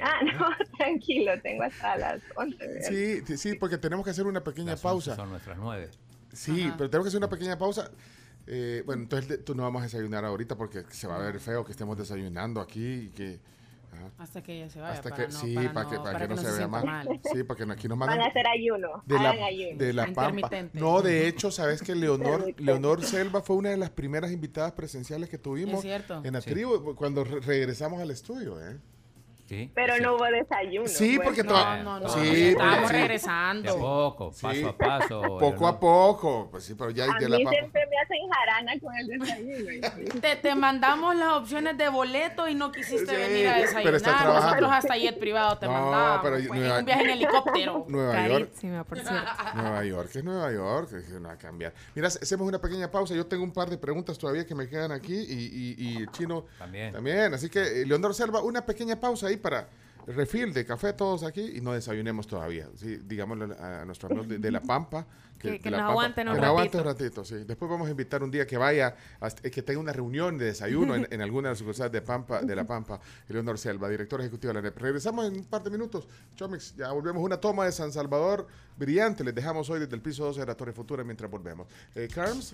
Ah, 0.00 0.20
no, 0.38 0.48
tranquilo, 0.76 1.32
tengo 1.42 1.64
hasta 1.64 1.96
las 1.96 2.22
11. 2.36 3.22
Sí, 3.24 3.36
sí, 3.36 3.54
porque 3.54 3.78
tenemos 3.78 4.04
que 4.04 4.10
hacer 4.10 4.26
una 4.26 4.42
pequeña 4.42 4.76
pausa. 4.76 5.16
Son 5.16 5.30
nuestras 5.30 5.58
nueve. 5.58 5.90
Sí, 6.32 6.70
pero 6.78 6.88
tenemos 6.88 7.04
que 7.04 7.08
hacer 7.08 7.18
una 7.18 7.28
pequeña 7.28 7.58
pausa. 7.58 7.90
Eh, 8.46 8.82
bueno, 8.84 9.02
entonces 9.02 9.44
tú 9.44 9.54
no 9.54 9.62
vamos 9.62 9.82
a 9.82 9.84
desayunar 9.84 10.24
ahorita 10.24 10.56
porque 10.56 10.82
se 10.88 11.06
va 11.06 11.16
a 11.16 11.18
ver 11.18 11.38
feo 11.38 11.64
que 11.64 11.72
estemos 11.72 11.96
desayunando 11.96 12.60
aquí 12.60 12.84
y 12.84 13.08
que 13.10 13.40
hasta 14.18 14.42
que 14.42 14.56
ella 14.56 14.70
se 14.70 14.80
vaya. 14.80 14.94
Hasta 14.94 15.10
para 15.10 15.26
que, 15.26 15.32
no, 15.32 15.38
sí, 15.38 15.54
para, 15.54 15.88
que, 15.88 15.96
para, 15.98 16.18
que, 16.18 16.28
no, 16.28 16.36
se, 16.36 16.50
vea 16.50 16.68
mal. 16.68 17.20
Sí, 17.32 17.42
porque 17.44 17.64
aquí 17.64 17.88
nos 17.88 17.98
mandan. 17.98 18.18
Van 18.18 18.26
a 18.26 18.30
hacer 18.30 18.46
ayuno. 18.46 19.02
De 19.04 19.18
la, 19.18 19.30
ayuno. 19.30 19.78
De 19.78 19.92
la 19.92 20.06
Pampa. 20.12 20.50
No, 20.72 21.02
de 21.02 21.28
hecho, 21.28 21.50
sabes 21.50 21.82
que 21.82 21.94
Leonor, 21.94 22.54
Leonor 22.58 23.02
Selva 23.04 23.42
fue 23.42 23.56
una 23.56 23.70
de 23.70 23.76
las 23.76 23.90
primeras 23.90 24.32
invitadas 24.32 24.72
presenciales 24.72 25.28
que 25.28 25.38
tuvimos 25.38 25.84
en 25.84 26.32
la 26.32 26.40
tribu 26.40 26.94
cuando 26.94 27.24
regresamos 27.24 28.00
al 28.00 28.10
estudio. 28.10 28.60
¿eh? 28.60 28.78
Pero 29.74 29.98
no 29.98 30.14
hubo 30.14 30.24
desayuno. 30.24 30.88
Sí, 30.88 31.16
pues. 31.16 31.28
porque 31.28 31.44
no, 31.44 31.82
no, 31.82 32.00
no, 32.00 32.08
sí, 32.08 32.48
estamos 32.48 32.90
regresando. 32.90 33.72
De 33.74 33.78
poco, 33.78 34.32
paso 34.40 34.68
a 34.68 34.76
paso. 34.76 35.22
Poco 35.38 35.66
a 35.66 35.78
poco. 35.78 36.48
Pues 36.50 36.64
sí, 36.64 36.74
pero 36.74 36.90
ya 36.90 37.04
a 37.04 37.18
de 37.18 37.28
mí 37.28 37.46
siempre 37.46 37.86
me 37.86 37.91
hacen 38.12 38.28
jarana 38.28 38.72
con 38.80 38.94
el 38.96 39.06
desayuno. 39.06 40.20
te, 40.20 40.36
te, 40.36 40.54
mandamos 40.54 41.16
las 41.16 41.32
opciones 41.32 41.76
de 41.78 41.88
boleto 41.88 42.48
y 42.48 42.54
no 42.54 42.72
quisiste 42.72 43.16
venir 43.16 43.48
a 43.48 43.58
desayunar. 43.58 44.26
Nosotros 44.26 44.70
hasta 44.72 44.94
ayer 44.94 45.18
privado 45.18 45.58
te 45.58 45.68
mandamos. 45.68 46.20
Pero 46.22 46.36
pues, 46.48 46.60
Nueva, 46.60 46.78
un 46.78 46.84
viaje 46.84 47.02
en 47.02 47.10
helicóptero. 47.10 47.86
Nueva 47.88 48.28
York. 48.28 48.50
Nueva 49.54 49.84
York 49.84 50.10
es 50.14 50.24
Nueva 50.24 50.52
York. 50.52 50.92
Es 50.92 51.04
que 51.04 51.12
no 51.12 51.28
va 51.28 51.34
a 51.34 51.38
cambiar. 51.38 51.72
Mira, 51.94 52.08
hacemos 52.08 52.46
una 52.46 52.60
pequeña 52.60 52.90
pausa. 52.90 53.14
Yo 53.14 53.26
tengo 53.26 53.44
un 53.44 53.52
par 53.52 53.70
de 53.70 53.78
preguntas 53.78 54.18
todavía 54.18 54.46
que 54.46 54.54
me 54.54 54.68
quedan 54.68 54.92
aquí 54.92 55.14
y, 55.14 55.74
y, 55.78 55.90
y 55.90 55.96
el 55.98 56.10
chino 56.10 56.46
también. 56.58 56.92
también. 56.92 57.34
Así 57.34 57.48
que, 57.48 57.82
eh, 57.82 57.86
Leonor 57.86 58.14
Selva, 58.14 58.42
una 58.42 58.64
pequeña 58.64 58.98
pausa 58.98 59.28
ahí 59.28 59.36
para 59.36 59.68
refil 60.06 60.52
de 60.52 60.64
café 60.64 60.92
todos 60.92 61.22
aquí 61.22 61.52
y 61.56 61.60
no 61.60 61.72
desayunemos 61.72 62.26
todavía. 62.26 62.68
¿sí? 62.76 62.98
Digámosle 63.04 63.54
a, 63.58 63.84
nuestro 63.84 64.08
amigo 64.08 64.24
de, 64.24 64.50
La 64.50 64.60
Pampa. 64.60 65.06
Que, 65.42 65.58
que, 65.58 65.72
nos 65.72 65.80
aguanten 65.80 66.28
un 66.28 66.38
que 66.38 66.44
aguante 66.44 66.78
un 66.78 66.84
ratito, 66.84 67.24
sí. 67.24 67.42
Después 67.44 67.68
vamos 67.68 67.88
a 67.88 67.90
invitar 67.90 68.22
un 68.22 68.30
día 68.30 68.46
que 68.46 68.56
vaya, 68.56 68.94
que 69.42 69.62
tenga 69.62 69.80
una 69.80 69.92
reunión 69.92 70.38
de 70.38 70.44
desayuno 70.44 70.94
en, 71.10 71.20
alguna 71.20 71.48
de 71.48 71.54
las 71.54 71.58
sucursales 71.58 71.90
de 71.90 72.00
Pampa, 72.00 72.42
de 72.42 72.54
La 72.54 72.64
Pampa, 72.64 73.00
Leonor 73.26 73.58
Selva, 73.58 73.88
director 73.88 74.20
ejecutivo 74.20 74.52
de 74.52 74.60
la 74.60 74.62
NEP. 74.62 74.78
Regresamos 74.78 75.26
en 75.26 75.38
un 75.38 75.44
par 75.44 75.64
de 75.64 75.70
minutos. 75.70 76.06
Chomix, 76.36 76.76
ya 76.76 76.92
volvemos. 76.92 77.24
Una 77.24 77.38
toma 77.38 77.64
de 77.64 77.72
San 77.72 77.90
Salvador 77.90 78.46
brillante. 78.76 79.24
Les 79.24 79.34
dejamos 79.34 79.68
hoy 79.70 79.80
desde 79.80 79.96
el 79.96 80.00
piso 80.00 80.24
12 80.24 80.40
de 80.40 80.46
la 80.46 80.54
Torre 80.54 80.72
Futura 80.72 81.02
mientras 81.02 81.30
volvemos. 81.30 81.66
Eh, 81.96 82.08
Carms. 82.12 82.52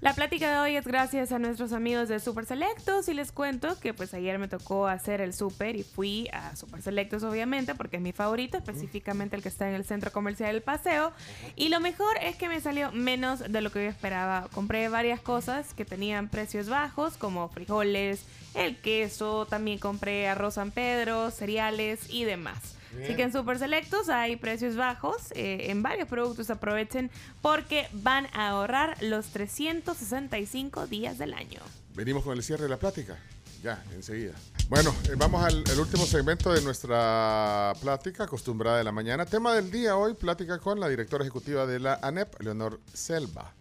La 0.00 0.12
plática 0.12 0.50
de 0.50 0.58
hoy 0.58 0.76
es 0.76 0.86
gracias 0.86 1.32
a 1.32 1.38
nuestros 1.38 1.72
amigos 1.72 2.08
de 2.08 2.18
Super 2.20 2.44
Selectos 2.46 3.08
y 3.08 3.14
les 3.14 3.32
cuento 3.32 3.78
que 3.80 3.94
pues 3.94 4.12
ayer 4.12 4.38
me 4.38 4.48
tocó 4.48 4.86
hacer 4.86 5.20
el 5.20 5.32
super 5.32 5.76
y 5.76 5.82
fui 5.82 6.28
a 6.32 6.56
Super 6.56 6.82
Selectos 6.84 7.22
obviamente 7.22 7.74
porque 7.74 7.96
es 7.96 8.02
mi 8.02 8.12
favorito, 8.12 8.56
específicamente 8.56 9.36
el 9.36 9.42
que 9.42 9.48
está 9.48 9.68
en 9.68 9.74
el 9.74 9.84
centro 9.84 10.12
comercial 10.12 10.52
del 10.52 10.62
Paseo 10.62 11.12
y 11.56 11.68
lo 11.68 11.80
mejor 11.80 12.16
es 12.22 12.36
que 12.36 12.48
me 12.48 12.60
salió 12.60 12.92
menos 12.92 13.40
de 13.40 13.60
lo 13.60 13.70
que 13.72 13.84
yo 13.84 13.90
esperaba. 13.90 14.48
Compré 14.52 14.88
varias 14.88 15.20
cosas 15.20 15.74
que 15.74 15.84
tenían 15.84 16.28
precios 16.28 16.68
bajos 16.68 17.16
como 17.16 17.48
frijoles, 17.48 18.24
el 18.54 18.76
queso, 18.76 19.46
también 19.46 19.78
compré 19.78 20.28
arroz 20.28 20.54
San 20.54 20.70
Pedro, 20.70 21.30
cereales 21.30 22.08
y 22.10 22.24
demás. 22.24 22.76
Así 23.02 23.16
que 23.16 23.22
en 23.22 23.32
Super 23.32 23.58
Selectos 23.58 24.08
hay 24.08 24.36
precios 24.36 24.76
bajos. 24.76 25.32
Eh, 25.32 25.70
en 25.70 25.82
varios 25.82 26.08
productos 26.08 26.50
aprovechen 26.50 27.10
porque 27.42 27.88
van 27.92 28.26
a 28.32 28.50
ahorrar 28.50 28.96
los 29.02 29.26
365 29.28 30.86
días 30.86 31.18
del 31.18 31.34
año. 31.34 31.60
Venimos 31.94 32.24
con 32.24 32.36
el 32.36 32.42
cierre 32.42 32.64
de 32.64 32.68
la 32.68 32.78
plática. 32.78 33.18
Ya, 33.64 33.82
enseguida. 33.94 34.34
Bueno, 34.68 34.94
eh, 35.08 35.14
vamos 35.16 35.42
al 35.42 35.80
último 35.80 36.04
segmento 36.04 36.52
de 36.52 36.60
nuestra 36.60 37.72
plática 37.80 38.24
acostumbrada 38.24 38.76
de 38.76 38.84
la 38.84 38.92
mañana. 38.92 39.24
Tema 39.24 39.54
del 39.54 39.70
día 39.70 39.96
hoy, 39.96 40.12
plática 40.12 40.58
con 40.58 40.78
la 40.78 40.86
directora 40.86 41.24
ejecutiva 41.24 41.64
de 41.64 41.80
la 41.80 41.98
ANEP, 42.02 42.42
Leonor 42.42 42.78
Selva, 42.92 43.54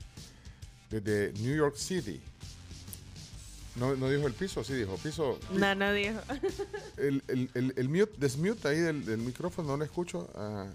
desde 0.90 1.32
New 1.40 1.56
York 1.56 1.78
City. 1.78 2.22
No, 3.78 3.96
no 3.96 4.10
dijo 4.10 4.28
el 4.28 4.34
piso, 4.34 4.62
sí 4.62 4.74
dijo 4.74 4.98
piso. 4.98 5.40
No, 5.54 5.74
no 5.74 5.94
dijo. 5.94 6.20
El, 6.98 7.24
el, 7.30 7.50
el, 7.54 7.74
el 7.78 7.90
mute, 7.90 8.14
desmute 8.18 8.68
ahí 8.68 8.80
del, 8.80 9.06
del, 9.06 9.20
micrófono, 9.20 9.70
no 9.70 9.78
le 9.78 9.86
escucho. 9.86 10.30
Ah. 10.36 10.68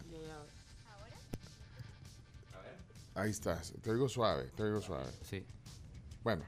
Ahí 3.14 3.30
estás, 3.30 3.74
te 3.82 3.90
oigo 3.90 4.08
suave, 4.08 4.48
te 4.56 4.62
oigo 4.62 4.80
suave. 4.80 5.10
Sí. 5.28 5.44
Bueno, 6.24 6.44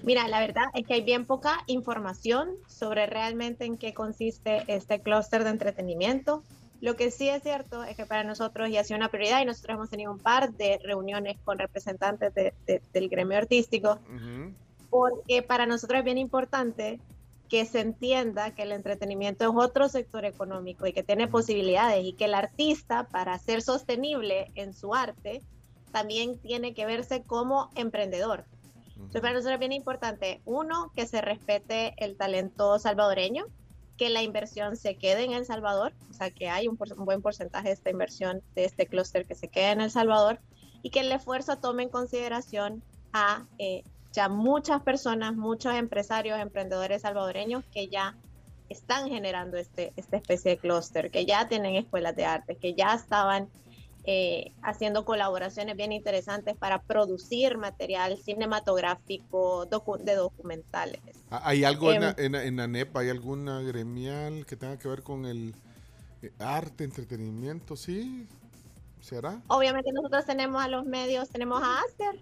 Mira, 0.04 0.28
la 0.28 0.42
verdad 0.42 0.66
es 0.74 0.86
que 0.86 0.96
hay 0.96 1.02
bien 1.02 1.26
poca 1.26 1.64
información 1.68 2.50
sobre 2.68 3.06
realmente 3.06 3.64
en 3.64 3.78
qué 3.78 3.94
consiste 3.94 4.66
este 4.68 5.00
clúster 5.00 5.46
de 5.46 5.52
entretenimiento. 5.52 6.44
Lo 6.86 6.96
que 6.96 7.10
sí 7.10 7.28
es 7.28 7.42
cierto 7.42 7.84
es 7.84 7.96
que 7.96 8.06
para 8.06 8.24
nosotros 8.24 8.70
ya 8.70 8.82
ha 8.82 8.84
sido 8.84 8.98
una 8.98 9.10
prioridad 9.10 9.42
y 9.42 9.46
nosotros 9.46 9.74
hemos 9.74 9.90
tenido 9.90 10.12
un 10.12 10.20
par 10.20 10.54
de 10.54 10.80
reuniones 10.84 11.36
con 11.44 11.58
representantes 11.58 12.32
del 12.36 13.10
gremio 13.10 13.40
artístico, 13.40 13.98
porque 14.92 15.42
para 15.42 15.66
nosotros 15.66 15.98
es 15.98 16.06
bien 16.06 16.20
importante 16.20 17.00
que 17.50 17.66
se 17.66 17.80
entienda 17.80 18.52
que 18.52 18.62
el 18.62 18.72
entretenimiento 18.72 19.46
es 19.46 19.52
otro 19.56 19.90
sector 19.90 20.26
económico 20.26 20.86
y 20.86 20.94
que 20.94 21.02
tiene 21.02 21.28
posibilidades 21.28 22.06
y 22.06 22.14
que 22.14 22.26
el 22.26 22.36
artista, 22.36 23.08
para 23.08 23.40
ser 23.40 23.64
sostenible 23.64 24.52
en 24.54 24.76
su 24.76 24.94
arte, 24.94 25.42
también 25.92 26.38
tiene 26.38 26.76
que 26.76 26.86
verse 26.86 27.24
como 27.24 27.72
emprendedor. 27.74 28.46
Entonces, 28.90 29.22
para 29.22 29.34
nosotros 29.34 29.56
es 29.56 29.60
bien 29.60 29.72
importante, 29.72 30.40
uno, 30.46 30.92
que 30.96 31.08
se 31.08 31.20
respete 31.22 31.96
el 31.98 32.16
talento 32.16 32.78
salvadoreño, 32.78 33.48
que 33.98 34.10
la 34.10 34.22
inversión 34.24 34.76
se 34.76 34.96
quede 34.96 35.24
en 35.24 35.34
El 35.34 35.46
Salvador, 35.46 35.94
o 36.10 36.14
sea, 36.14 36.30
que 36.30 36.50
hay 36.50 36.68
un, 36.68 36.78
buen 36.98 37.22
porcentaje 37.22 37.70
de 37.70 37.74
esta 37.74 37.90
inversión 37.90 38.42
de 38.56 38.66
este 38.66 38.88
clúster 38.88 39.26
que 39.26 39.36
se 39.36 39.48
quede 39.48 39.72
en 39.72 39.82
El 39.82 39.92
Salvador 39.92 40.40
y 40.82 40.90
que 40.90 41.00
el 41.00 41.12
esfuerzo 41.12 41.58
tome 41.58 41.84
en 41.84 41.90
consideración 41.90 42.84
a 43.14 43.46
eh, 43.58 43.84
ya 44.12 44.30
muchas 44.30 44.82
personas, 44.82 45.36
muchos 45.36 45.74
empresarios, 45.76 46.40
emprendedores 46.40 47.02
salvadoreños 47.02 47.64
que 47.72 47.88
ya 47.88 48.16
están 48.70 49.10
generando 49.10 49.58
este, 49.58 49.94
esta 49.96 50.18
especie 50.18 50.52
de 50.52 50.58
clúster, 50.58 51.12
que 51.12 51.26
ya 51.26 51.48
tienen 51.48 51.76
escuelas 51.76 52.16
de 52.16 52.26
arte, 52.26 52.56
que 52.56 52.74
ya 52.74 52.94
estaban 52.94 53.50
eh, 54.08 54.52
haciendo 54.62 55.04
colaboraciones 55.04 55.76
bien 55.76 55.92
interesantes 55.92 56.56
para 56.56 56.82
producir 56.82 57.58
material 57.58 58.18
cinematográfico 58.18 59.66
de 59.66 60.16
documentales. 60.16 61.02
Ah, 61.32 61.42
¿Hay 61.46 61.64
algo 61.64 61.92
en, 61.92 62.04
em, 62.18 62.36
en, 62.36 62.60
ANEP, 62.60 62.96
hay 62.98 63.10
alguna 63.10 63.62
gremial 63.62 64.46
que 64.46 64.56
tenga 64.56 64.78
que 64.78 64.88
ver 64.88 65.02
con 65.02 65.26
el 65.26 65.56
eh, 66.22 66.32
arte, 66.38 66.84
entretenimiento? 66.84 67.76
Sí, 67.76 68.28
¿será? 69.06 69.40
Obviamente 69.48 69.92
nosotros 69.94 70.26
tenemos 70.26 70.64
a 70.64 70.68
los 70.68 70.86
medios, 70.86 71.30
tenemos 71.30 71.62
a 71.62 71.80
Aster, 71.80 72.20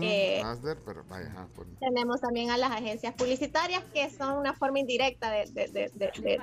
eh, 0.00 0.42
pero 0.84 1.04
Tenemos 1.78 2.20
también 2.20 2.50
a 2.50 2.56
las 2.56 2.72
agencias 2.72 3.14
publicitarias 3.14 3.84
que 3.92 4.10
son 4.10 4.38
una 4.38 4.52
forma 4.54 4.78
indirecta 4.78 5.30
de, 5.30 5.90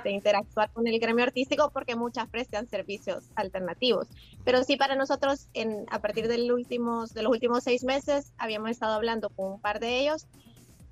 interactuar 0.06 0.72
con 0.72 0.88
el 0.88 1.00
gremio 1.00 1.24
artístico 1.24 1.70
porque 1.72 1.96
muchas 1.96 2.28
prestan 2.30 2.68
servicios 2.68 3.26
alternativos. 3.36 4.08
Pero 4.44 4.64
sí 4.64 4.78
para 4.78 4.96
nosotros, 4.96 5.48
en, 5.54 5.86
a 5.90 6.00
partir 6.00 6.28
del 6.28 6.52
últimos, 6.52 7.14
de 7.14 7.24
los 7.24 7.32
últimos 7.32 7.64
seis 7.64 7.84
meses, 7.84 8.34
habíamos 8.38 8.72
estado 8.72 8.94
hablando 8.94 9.30
con 9.30 9.54
un 9.54 9.60
par 9.60 9.80
de 9.80 10.00
ellos 10.00 10.28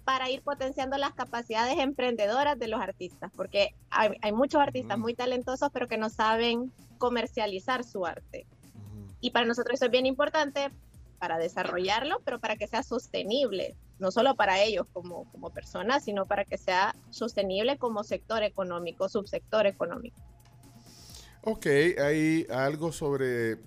para 0.06 0.30
ir 0.30 0.42
potenciando 0.42 0.98
las 0.98 1.14
capacidades 1.14 1.80
emprendedoras 1.80 2.60
de 2.60 2.68
los 2.68 2.80
artistas, 2.80 3.32
porque 3.36 3.76
hay, 3.90 4.32
muchos 4.32 4.62
artistas 4.62 4.98
muy 5.00 5.16
talentosos, 5.16 5.70
pero 5.74 5.88
que 5.88 5.98
no 5.98 6.10
saben 6.10 6.72
comercializar 6.98 7.84
su 7.84 8.06
arte. 8.06 8.46
Y 9.26 9.32
para 9.32 9.48
nosotros 9.48 9.74
eso 9.74 9.86
es 9.86 9.92
bien 9.92 10.06
importante 10.06 10.70
para 11.18 11.40
desarrollarlo, 11.40 12.22
pero 12.24 12.40
para 12.40 12.58
que 12.58 12.68
sea 12.68 12.84
sostenible, 12.84 13.76
no 13.98 14.12
solo 14.12 14.36
para 14.36 14.62
ellos 14.62 14.86
como, 14.94 15.28
como 15.32 15.50
personas, 15.50 16.04
sino 16.04 16.28
para 16.28 16.46
que 16.46 16.60
sea 16.60 16.96
sostenible 17.10 17.80
como 17.80 18.04
sector 18.04 18.44
económico, 18.44 19.10
subsector 19.10 19.66
económico. 19.66 20.16
Ok, 21.42 21.66
hay 21.98 22.46
algo 22.52 22.92
sobre 22.92 23.58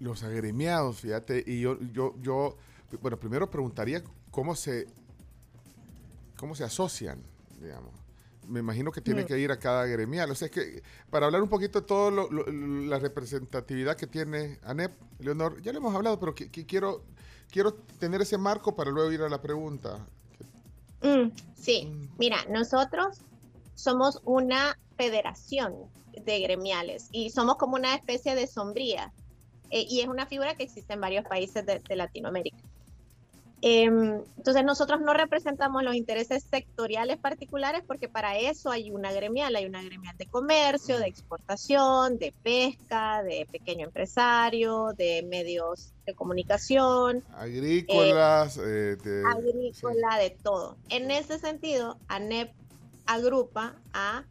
los 0.00 0.24
agremiados, 0.24 1.02
fíjate, 1.02 1.44
y 1.46 1.60
yo, 1.60 1.78
yo, 1.92 2.16
yo, 2.20 2.56
bueno, 3.00 3.16
primero 3.16 3.48
preguntaría 3.48 4.02
cómo 4.32 4.56
se, 4.56 4.88
cómo 6.36 6.56
se 6.56 6.64
asocian, 6.64 7.22
digamos 7.60 7.95
me 8.48 8.60
imagino 8.60 8.92
que 8.92 9.00
tiene 9.00 9.24
que 9.24 9.38
ir 9.38 9.50
a 9.50 9.58
cada 9.58 9.86
gremial. 9.86 10.30
O 10.30 10.34
sea, 10.34 10.46
es 10.46 10.52
que 10.52 10.82
para 11.10 11.26
hablar 11.26 11.42
un 11.42 11.48
poquito 11.48 11.80
de 11.80 11.86
toda 11.86 12.26
la 12.30 12.98
representatividad 12.98 13.96
que 13.96 14.06
tiene 14.06 14.58
ANEP, 14.62 14.92
Leonor, 15.18 15.60
ya 15.62 15.72
le 15.72 15.78
hemos 15.78 15.94
hablado, 15.94 16.18
pero 16.18 16.34
que, 16.34 16.48
quiero, 16.66 17.04
quiero 17.50 17.74
tener 17.74 18.22
ese 18.22 18.38
marco 18.38 18.74
para 18.74 18.90
luego 18.90 19.12
ir 19.12 19.22
a 19.22 19.28
la 19.28 19.40
pregunta. 19.40 20.06
Mm, 21.02 21.30
sí, 21.54 21.86
mm. 21.86 22.08
mira, 22.18 22.38
nosotros 22.50 23.18
somos 23.74 24.20
una 24.24 24.78
federación 24.96 25.74
de 26.24 26.40
gremiales 26.40 27.08
y 27.12 27.30
somos 27.30 27.56
como 27.56 27.76
una 27.76 27.94
especie 27.94 28.34
de 28.34 28.46
sombría. 28.46 29.12
Eh, 29.70 29.84
y 29.88 30.00
es 30.00 30.08
una 30.08 30.26
figura 30.26 30.54
que 30.54 30.62
existe 30.62 30.94
en 30.94 31.00
varios 31.00 31.24
países 31.24 31.64
de 31.66 31.96
Latinoamérica. 31.96 32.65
Em, 33.62 34.20
entonces 34.36 34.64
nosotros 34.64 35.00
no 35.00 35.14
representamos 35.14 35.82
los 35.82 35.94
intereses 35.94 36.44
sectoriales 36.44 37.16
particulares 37.16 37.82
porque 37.86 38.08
para 38.08 38.38
eso 38.38 38.70
hay 38.70 38.90
una 38.90 39.12
gremial, 39.12 39.56
hay 39.56 39.64
una 39.64 39.82
gremial 39.82 40.16
de 40.18 40.26
comercio, 40.26 40.98
de 40.98 41.06
exportación, 41.06 42.18
de 42.18 42.34
pesca, 42.42 43.22
de 43.22 43.46
pequeño 43.50 43.86
empresario, 43.86 44.92
de 44.96 45.26
medios 45.28 45.94
de 46.04 46.14
comunicación. 46.14 47.24
Agrícolas. 47.34 48.58
Eh, 48.58 48.96
de, 48.96 49.22
agrícola, 49.26 50.18
de 50.18 50.30
todo. 50.30 50.76
En 50.90 51.10
ese 51.10 51.38
sentido, 51.38 51.98
ANEP 52.08 52.52
agrupa 53.06 53.76
a 53.92 54.24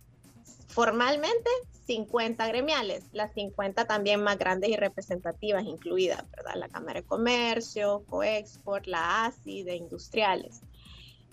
formalmente 0.76 1.50
50 1.88 2.46
gremiales, 2.48 3.06
las 3.14 3.34
50 3.34 3.86
también 3.86 4.22
más 4.22 4.38
grandes 4.38 4.70
y 4.70 4.76
representativas 4.76 5.64
incluidas, 5.64 6.30
¿verdad? 6.36 6.56
La 6.56 6.68
Cámara 6.68 7.00
de 7.00 7.08
Comercio, 7.08 8.04
Coexport, 8.10 8.86
la 8.86 9.26
ASI 9.26 9.64
de 9.64 9.78
industriales. 9.78 10.60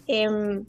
Em, 0.07 0.65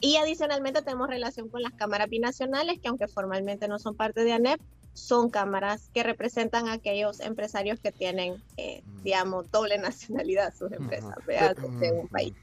y 0.00 0.16
adicionalmente 0.16 0.82
tenemos 0.82 1.08
relación 1.08 1.48
con 1.48 1.62
las 1.62 1.72
cámaras 1.72 2.10
binacionales, 2.10 2.78
que 2.80 2.88
aunque 2.88 3.08
formalmente 3.08 3.66
no 3.66 3.78
son 3.78 3.96
parte 3.96 4.24
de 4.24 4.32
ANEP, 4.32 4.60
son 4.92 5.30
cámaras 5.30 5.88
que 5.94 6.02
representan 6.02 6.68
a 6.68 6.74
aquellos 6.74 7.20
empresarios 7.20 7.80
que 7.80 7.92
tienen, 7.92 8.42
eh, 8.58 8.82
mm. 8.84 9.02
digamos, 9.04 9.50
doble 9.50 9.78
nacionalidad 9.78 10.52
sus 10.54 10.70
empresas, 10.72 11.16
de 11.26 11.92
un 11.92 12.08
país. 12.08 12.34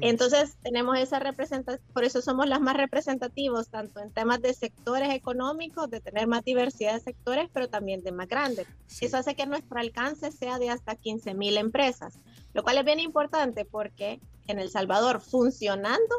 Entonces 0.00 0.56
tenemos 0.62 0.98
esa 0.98 1.18
representación, 1.18 1.86
por 1.92 2.04
eso 2.04 2.22
somos 2.22 2.48
las 2.48 2.60
más 2.60 2.76
representativos, 2.76 3.68
tanto 3.68 4.00
en 4.00 4.10
temas 4.10 4.40
de 4.40 4.54
sectores 4.54 5.12
económicos, 5.12 5.90
de 5.90 6.00
tener 6.00 6.26
más 6.26 6.42
diversidad 6.42 6.94
de 6.94 7.00
sectores, 7.00 7.50
pero 7.52 7.68
también 7.68 8.02
de 8.02 8.12
más 8.12 8.28
grandes. 8.28 8.66
Eso 9.00 9.18
hace 9.18 9.34
que 9.34 9.46
nuestro 9.46 9.78
alcance 9.78 10.32
sea 10.32 10.58
de 10.58 10.70
hasta 10.70 10.96
15 10.96 11.34
mil 11.34 11.58
empresas, 11.58 12.18
lo 12.54 12.62
cual 12.62 12.78
es 12.78 12.84
bien 12.84 13.00
importante 13.00 13.66
porque 13.66 14.20
en 14.46 14.58
El 14.58 14.70
Salvador 14.70 15.20
funcionando, 15.20 16.14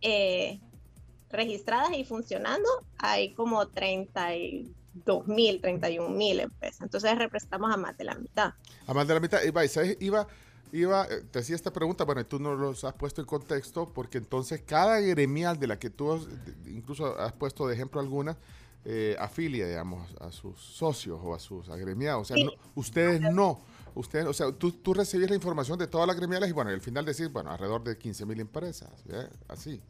eh, 0.00 0.60
registradas 1.30 1.96
y 1.96 2.04
funcionando, 2.04 2.68
hay 2.98 3.32
como 3.34 3.68
32 3.68 5.28
mil, 5.28 5.60
31 5.60 6.08
mil 6.08 6.40
empresas. 6.40 6.82
Entonces 6.82 7.16
representamos 7.16 7.72
a 7.72 7.76
más 7.76 7.96
de 7.96 8.04
la 8.04 8.14
mitad. 8.16 8.54
A 8.86 8.94
más 8.94 9.06
de 9.06 9.14
la 9.14 9.20
mitad. 9.20 9.42
Iba, 9.42 9.66
¿sabes? 9.68 9.96
Iba 10.00 10.26
Iba, 10.72 11.06
eh, 11.06 11.22
te 11.30 11.38
hacía 11.38 11.56
esta 11.56 11.72
pregunta, 11.72 12.04
bueno, 12.04 12.24
tú 12.26 12.38
no 12.38 12.54
los 12.54 12.84
has 12.84 12.94
puesto 12.94 13.20
en 13.20 13.26
contexto, 13.26 13.88
porque 13.94 14.18
entonces 14.18 14.62
cada 14.66 15.00
gremial 15.00 15.58
de 15.58 15.66
la 15.66 15.78
que 15.78 15.90
tú 15.90 16.26
incluso 16.66 17.18
has 17.18 17.32
puesto 17.32 17.66
de 17.66 17.74
ejemplo 17.74 18.00
alguna, 18.00 18.36
eh, 18.84 19.16
afilia, 19.18 19.66
digamos, 19.66 20.14
a 20.20 20.30
sus 20.30 20.60
socios 20.60 21.18
o 21.22 21.34
a 21.34 21.38
sus 21.38 21.68
agremiados. 21.68 22.30
O 22.30 22.34
sea, 22.34 22.46
ustedes 22.74 23.20
no. 23.20 23.60
Ustedes, 23.96 24.26
o 24.26 24.32
sea, 24.34 24.52
tú, 24.52 24.72
tú 24.72 24.92
recibís 24.92 25.30
la 25.30 25.34
información 25.36 25.78
de 25.78 25.86
todas 25.86 26.06
las 26.06 26.16
gremiales 26.16 26.50
y 26.50 26.52
bueno, 26.52 26.70
al 26.70 26.82
final 26.82 27.04
decís, 27.04 27.32
bueno, 27.32 27.50
alrededor 27.50 27.82
de 27.82 27.96
15 27.96 28.26
mil 28.26 28.38
empresas, 28.38 28.90
así. 29.48 29.80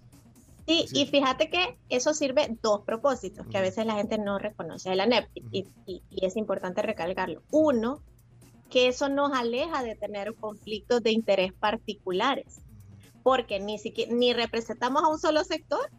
Sí, 0.66 0.86
y 0.92 1.06
fíjate 1.06 1.48
que 1.48 1.76
eso 1.88 2.12
sirve 2.12 2.56
dos 2.60 2.80
propósitos 2.82 3.46
que 3.46 3.58
a 3.58 3.60
veces 3.60 3.86
la 3.86 3.94
gente 3.94 4.18
no 4.18 4.38
reconoce 4.38 4.90
de 4.90 4.96
la 4.96 5.06
NEP 5.06 5.28
y, 5.34 5.66
y, 5.86 6.02
es 6.10 6.36
importante 6.36 6.82
recalcarlo. 6.82 7.42
Uno, 7.50 8.00
que 8.70 8.88
eso 8.88 9.08
nos 9.08 9.32
aleja 9.32 9.82
de 9.82 9.94
tener 9.94 10.34
conflictos 10.34 11.02
de 11.02 11.12
interés 11.12 11.52
particulares, 11.52 12.60
porque 13.22 13.60
ni, 13.60 13.78
siquiera, 13.78 14.12
ni 14.14 14.32
representamos 14.32 15.02
a 15.02 15.08
un 15.08 15.18
solo 15.18 15.44
sector, 15.44 15.90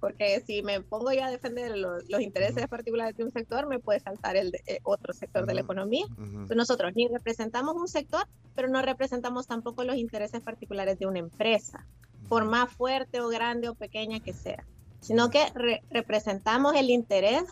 porque 0.00 0.42
si 0.46 0.62
me 0.62 0.80
pongo 0.80 1.12
yo 1.12 1.22
a 1.22 1.30
defender 1.30 1.76
los, 1.76 2.02
intereses 2.20 2.66
particulares 2.68 3.16
de 3.16 3.24
un 3.24 3.30
sector, 3.30 3.66
me 3.66 3.78
puede 3.78 4.00
saltar 4.00 4.36
el 4.36 4.50
de, 4.50 4.62
eh, 4.66 4.80
otro 4.82 5.12
sector 5.12 5.46
de 5.46 5.54
la 5.54 5.60
economía. 5.60 6.06
nosotros 6.54 6.92
ni 6.94 7.06
representamos 7.06 7.76
un 7.76 7.86
sector, 7.86 8.26
pero 8.54 8.68
no 8.68 8.80
representamos 8.80 9.46
tampoco 9.46 9.84
los 9.84 9.96
intereses 9.96 10.40
particulares 10.40 10.98
de 10.98 11.06
una 11.06 11.18
empresa, 11.18 11.86
por 12.28 12.44
más 12.44 12.72
fuerte 12.72 13.20
o 13.20 13.28
grande 13.28 13.68
o 13.68 13.74
pequeña 13.74 14.20
que 14.20 14.32
sea, 14.32 14.64
sino 15.00 15.30
que 15.30 15.44
representamos 15.90 16.74
el 16.74 16.90
interés 16.90 17.44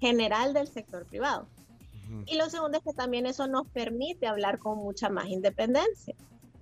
general 0.00 0.52
del 0.52 0.66
sector 0.66 1.06
privado. 1.06 1.46
Y 2.26 2.36
lo 2.36 2.48
segundo 2.50 2.78
es 2.78 2.84
que 2.84 2.92
también 2.92 3.26
eso 3.26 3.46
nos 3.46 3.66
permite 3.68 4.26
hablar 4.26 4.58
con 4.58 4.78
mucha 4.78 5.08
más 5.08 5.28
independencia, 5.28 6.14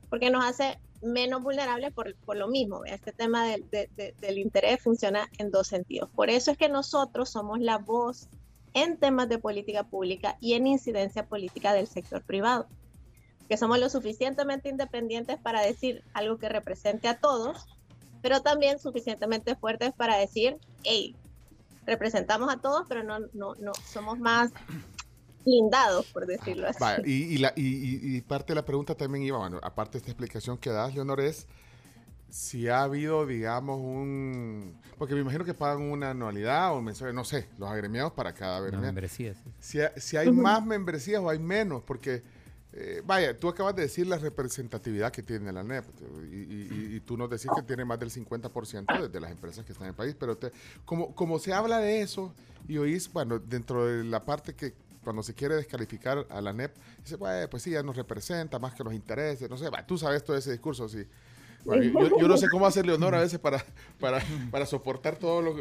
porque 0.09 0.31
nos 0.31 0.45
hace 0.45 0.79
menos 1.03 1.43
vulnerables 1.43 1.93
por, 1.93 2.15
por 2.17 2.37
lo 2.37 2.49
mismo. 2.49 2.85
Este 2.85 3.13
tema 3.13 3.47
del, 3.47 3.65
del 3.71 4.39
interés 4.39 4.81
funciona 4.81 5.29
en 5.39 5.51
dos 5.51 5.67
sentidos. 5.67 6.09
Por 6.15 6.31
eso 6.31 6.51
es 6.51 6.59
que 6.59 6.69
nosotros 6.69 7.31
somos 7.31 7.61
la 7.61 7.79
voz 7.79 8.29
en 8.75 8.97
temas 8.97 9.29
de 9.29 9.39
política 9.39 9.85
pública 9.85 10.37
y 10.41 10.55
en 10.55 10.67
incidencia 10.67 11.27
política 11.27 11.73
del 11.75 11.87
sector 11.87 12.23
privado, 12.23 12.67
que 13.49 13.57
somos 13.57 13.79
lo 13.79 13.89
suficientemente 13.89 14.69
independientes 14.69 15.39
para 15.39 15.61
decir 15.61 16.03
algo 16.15 16.39
que 16.39 16.49
represente 16.49 17.09
a 17.09 17.19
todos, 17.19 17.67
pero 18.23 18.41
también 18.41 18.79
suficientemente 18.79 19.57
fuertes 19.57 19.93
para 19.93 20.17
decir, 20.17 20.57
hey, 20.85 21.15
representamos 21.85 22.53
a 22.53 22.59
todos, 22.59 22.87
pero 22.89 23.03
no, 23.03 23.19
no, 23.33 23.55
no 23.57 23.73
somos 23.85 24.19
más 24.19 24.53
blindados, 25.45 26.07
por 26.07 26.27
decirlo 26.27 26.69
así. 26.69 27.03
y, 27.05 27.35
y, 27.35 27.39
la, 27.39 27.53
y, 27.57 28.21
parte 28.23 28.53
de 28.53 28.57
la 28.57 28.65
pregunta 28.65 28.95
también 28.95 29.25
iba, 29.25 29.39
bueno, 29.39 29.59
aparte 29.63 29.93
de 29.93 29.99
esta 29.99 30.11
explicación 30.11 30.59
que 30.59 30.71
das, 30.71 30.95
Leonor, 30.95 31.21
es 31.21 31.47
si 32.33 32.67
ha 32.69 32.83
habido, 32.83 33.27
digamos, 33.27 33.79
un... 33.79 34.75
Porque 34.97 35.15
me 35.15 35.21
imagino 35.21 35.45
que 35.45 35.53
pagan 35.53 35.83
una 35.83 36.11
anualidad 36.11 36.73
o 36.73 36.79
un 36.79 36.85
mensual, 36.85 37.15
no 37.15 37.25
sé, 37.25 37.47
los 37.59 37.69
agremiados 37.69 38.13
para 38.13 38.33
cada 38.33 38.61
membresía. 38.71 39.35
Si, 39.61 39.79
si, 39.99 40.17
hay 40.17 40.33
más 40.33 40.65
membresías 40.65 41.21
o 41.21 41.29
hay 41.29 41.39
menos, 41.39 41.83
porque, 41.83 42.23
eh, 42.73 43.03
vaya, 43.05 43.39
tú 43.39 43.51
acabas 43.51 43.77
de 43.77 43.83
decir 43.83 44.07
la 44.07 44.17
representatividad 44.17 45.13
que 45.13 45.23
tiene 45.23 45.53
la 45.53 45.63
NEP 45.63 45.85
y, 46.33 47.01
tú 47.01 47.19
nos 47.19 47.29
decís 47.29 47.51
que 47.55 47.63
tiene 47.63 47.85
más 47.85 47.99
del 47.99 48.11
50% 48.11 49.11
de, 49.11 49.21
las 49.21 49.31
empresas 49.31 49.67
que 49.67 49.73
están 49.73 49.89
en 49.89 49.91
el 49.91 49.97
país, 49.97 50.17
pero 50.19 50.39
te, 50.39 50.53
como, 50.87 51.15
como 51.15 51.39
se 51.39 51.53
habla 51.53 51.81
de 51.81 52.01
eso 52.01 52.33
y 52.67 52.79
oís, 52.79 53.13
bueno, 53.13 53.41
dentro 53.41 53.85
de 53.85 54.05
la 54.05 54.25
parte 54.25 54.55
que 54.55 54.73
cuando 55.03 55.23
se 55.23 55.35
quiere 55.35 55.57
descalificar 55.57 56.27
a 56.31 56.41
la 56.41 56.53
NEP, 56.53 56.75
dice, 57.03 57.19
pues 57.19 57.63
sí, 57.63 57.71
ya 57.71 57.83
nos 57.83 57.97
representa 57.97 58.59
más 58.59 58.75
que 58.75 58.85
nos 58.85 58.95
interese, 58.95 59.49
no 59.49 59.57
sé, 59.57 59.69
tú 59.87 59.99
sabes 59.99 60.25
todo 60.25 60.37
ese 60.37 60.53
discurso, 60.53 60.89
sí 60.89 61.07
yo, 61.65 62.29
no 62.29 62.37
sé 62.37 62.49
cómo 62.49 62.67
hacerle 62.67 62.93
honor 62.93 63.15
a 63.15 63.21
veces 63.21 63.39
para, 63.39 63.65
para, 64.01 64.23
para 64.51 64.67
soportar 64.67 65.17
todo 65.17 65.43
lo, 65.43 65.55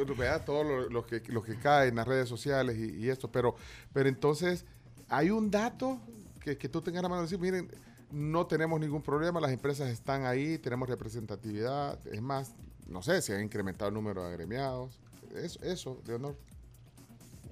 todo 0.46 0.90
lo, 0.90 1.06
que, 1.06 1.22
lo 1.28 1.44
que 1.44 1.58
cae 1.58 1.90
en 1.90 1.96
las 1.96 2.08
redes 2.08 2.28
sociales 2.28 2.78
y, 2.78 3.10
esto, 3.10 3.32
pero, 3.32 3.56
pero 3.94 4.10
entonces 4.10 4.66
hay 5.10 5.30
un 5.30 5.52
dato 5.52 6.00
que, 6.40 6.58
que 6.58 6.70
tú 6.70 6.82
tengas 6.82 7.00
en 7.00 7.04
la 7.04 7.10
mano 7.10 7.22
de 7.22 7.28
decir, 7.28 7.40
miren, 7.40 7.70
no 8.12 8.48
tenemos 8.48 8.80
ningún 8.80 9.02
problema, 9.02 9.40
las 9.40 9.52
empresas 9.52 9.90
están 9.90 10.26
ahí, 10.26 10.58
tenemos 10.58 10.90
representatividad, 10.90 12.00
es 12.08 12.22
más, 12.22 12.56
no 12.88 13.02
sé 13.02 13.22
si 13.22 13.32
ha 13.32 13.42
incrementado 13.42 13.90
el 13.90 13.94
número 13.94 14.24
de 14.24 14.30
agremiados, 14.30 15.00
eso, 15.36 15.60
eso 15.64 16.02
de 16.06 16.16
honor. 16.16 16.36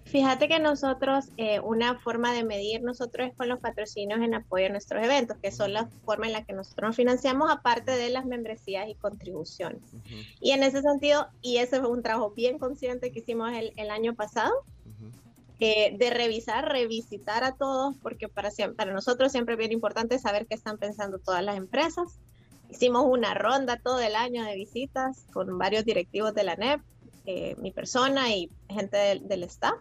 Fíjate 0.09 0.47
que 0.47 0.59
nosotros, 0.59 1.25
eh, 1.37 1.59
una 1.59 1.99
forma 1.99 2.33
de 2.33 2.43
medir 2.43 2.81
nosotros 2.81 3.27
es 3.27 3.35
con 3.35 3.47
los 3.47 3.59
patrocinios 3.59 4.19
en 4.21 4.33
apoyo 4.33 4.65
a 4.65 4.69
nuestros 4.69 5.03
eventos, 5.03 5.37
que 5.37 5.51
son 5.51 5.71
la 5.71 5.87
forma 6.03 6.25
en 6.25 6.33
la 6.33 6.43
que 6.43 6.53
nosotros 6.53 6.89
nos 6.89 6.95
financiamos, 6.95 7.51
aparte 7.51 7.91
de 7.91 8.09
las 8.09 8.25
membresías 8.25 8.89
y 8.89 8.95
contribuciones. 8.95 9.83
Y 10.41 10.49
en 10.51 10.63
ese 10.63 10.81
sentido, 10.81 11.27
y 11.43 11.57
ese 11.57 11.79
fue 11.79 11.91
un 11.91 12.01
trabajo 12.01 12.31
bien 12.31 12.57
consciente 12.57 13.11
que 13.11 13.19
hicimos 13.19 13.51
el, 13.53 13.71
el 13.75 13.91
año 13.91 14.15
pasado, 14.15 14.51
eh, 15.59 15.95
de 15.95 16.09
revisar, 16.09 16.67
revisitar 16.67 17.43
a 17.43 17.51
todos, 17.51 17.95
porque 18.01 18.27
para, 18.27 18.49
para 18.75 18.91
nosotros 18.91 19.31
siempre 19.31 19.53
es 19.53 19.59
bien 19.59 19.71
importante 19.71 20.17
saber 20.17 20.47
qué 20.47 20.55
están 20.55 20.79
pensando 20.79 21.19
todas 21.19 21.43
las 21.43 21.55
empresas. 21.55 22.17
Hicimos 22.71 23.05
una 23.05 23.35
ronda 23.35 23.77
todo 23.77 23.99
el 23.99 24.15
año 24.15 24.43
de 24.43 24.55
visitas 24.55 25.27
con 25.33 25.55
varios 25.59 25.85
directivos 25.85 26.33
de 26.33 26.43
la 26.45 26.55
NEP, 26.55 26.81
eh, 27.27 27.55
mi 27.59 27.71
persona 27.71 28.33
y 28.33 28.49
gente 28.69 28.97
del, 28.97 29.27
del 29.27 29.43
staff 29.43 29.77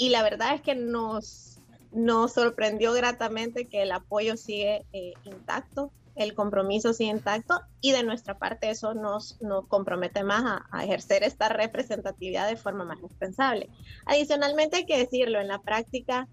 y 0.00 0.08
la 0.08 0.22
verdad 0.22 0.54
es 0.54 0.62
que 0.62 0.74
nos, 0.74 1.58
nos 1.92 2.32
sorprendió 2.32 2.94
gratamente 2.94 3.66
que 3.66 3.82
el 3.82 3.92
apoyo 3.92 4.34
sigue 4.38 4.86
eh, 4.94 5.12
intacto, 5.24 5.92
el 6.16 6.32
compromiso 6.32 6.94
sigue 6.94 7.10
intacto 7.10 7.60
y 7.82 7.92
de 7.92 8.02
nuestra 8.02 8.38
parte 8.38 8.70
eso 8.70 8.94
nos, 8.94 9.38
nos 9.42 9.66
compromete 9.66 10.24
más 10.24 10.62
a, 10.72 10.84
ejercer 10.84 11.22
esta 11.22 11.50
representatividad 11.50 12.48
de 12.48 12.56
forma 12.56 12.86
más 12.86 12.98
responsable. 13.02 13.68
Adicionalmente 14.06 14.78
hay 14.78 14.86
que 14.86 14.96
decirlo, 14.96 15.38
en 15.38 15.48
la 15.48 15.58
práctica, 15.58 16.28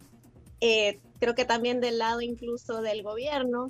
eh, 0.62 1.02
creo 1.20 1.36
que 1.36 1.44
también 1.44 1.82
del 1.82 1.98
lado 1.98 2.22
incluso 2.22 2.82
del 2.82 3.04
gobierno, 3.04 3.70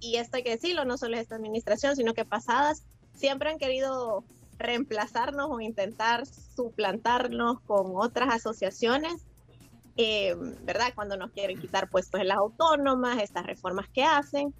y 0.00 0.16
esto 0.16 0.38
hay 0.38 0.42
que 0.42 0.56
decirlo, 0.56 0.86
no 0.86 0.96
solo 0.96 1.18
esta 1.18 1.36
administración, 1.36 1.96
sino 1.96 2.14
que 2.14 2.24
pasadas, 2.24 2.86
siempre 3.14 3.50
han 3.50 3.58
querido 3.58 4.24
reemplazarnos 4.56 5.50
o 5.50 5.60
intentar 5.60 6.24
suplantarnos 6.24 7.60
con 7.60 7.92
otras 7.94 8.32
asociaciones 8.32 9.26
eh, 9.96 10.34
¿verdad? 10.62 10.92
Cuando 10.94 11.16
nos 11.16 11.30
quieren 11.30 11.60
quitar 11.60 11.88
puestos 11.88 12.20
en 12.20 12.28
las 12.28 12.38
autónomas, 12.38 13.22
estas 13.22 13.46
reformas 13.46 13.88
que 13.88 14.02
hacen. 14.02 14.54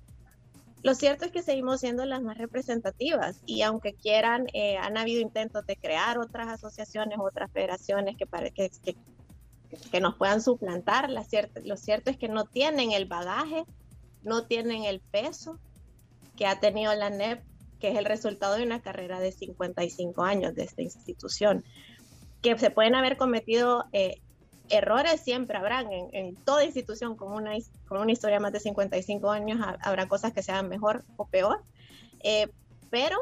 Lo 0.82 0.94
cierto 0.94 1.24
es 1.24 1.32
que 1.32 1.42
seguimos 1.42 1.80
siendo 1.80 2.04
las 2.04 2.22
más 2.22 2.36
representativas 2.36 3.40
y 3.46 3.62
aunque 3.62 3.94
quieran, 3.94 4.46
eh, 4.52 4.76
han 4.76 4.98
habido 4.98 5.22
intentos 5.22 5.64
de 5.66 5.76
crear 5.76 6.18
otras 6.18 6.48
asociaciones, 6.48 7.18
otras 7.18 7.50
federaciones 7.50 8.16
que, 8.16 8.26
que, 8.52 8.70
que, 8.84 8.96
que 9.90 10.00
nos 10.00 10.16
puedan 10.16 10.42
suplantar. 10.42 11.08
La 11.08 11.24
cierto, 11.24 11.60
lo 11.64 11.76
cierto 11.76 12.10
es 12.10 12.18
que 12.18 12.28
no 12.28 12.44
tienen 12.44 12.92
el 12.92 13.06
bagaje, 13.06 13.64
no 14.22 14.44
tienen 14.44 14.84
el 14.84 15.00
peso 15.00 15.58
que 16.36 16.46
ha 16.46 16.60
tenido 16.60 16.94
la 16.94 17.10
NEP, 17.10 17.42
que 17.80 17.88
es 17.88 17.96
el 17.96 18.04
resultado 18.04 18.56
de 18.56 18.64
una 18.64 18.80
carrera 18.80 19.20
de 19.20 19.32
55 19.32 20.22
años 20.22 20.54
de 20.54 20.64
esta 20.64 20.82
institución, 20.82 21.64
que 22.42 22.58
se 22.58 22.70
pueden 22.70 22.94
haber 22.94 23.16
cometido 23.16 23.84
eh, 23.92 24.20
errores 24.70 25.20
siempre 25.20 25.56
habrán 25.58 25.88
en, 25.92 26.36
toda 26.36 26.64
institución 26.64 27.16
con 27.16 27.32
una, 27.32 27.52
con 27.86 28.00
una 28.00 28.12
historia 28.12 28.40
más 28.40 28.52
de 28.52 28.60
55 28.60 29.30
años, 29.30 29.60
habrá 29.80 30.08
cosas 30.08 30.32
que 30.32 30.42
sean 30.42 30.68
mejor 30.68 31.04
o 31.16 31.26
peor, 31.26 31.62
eh, 32.22 32.48
pero 32.90 33.18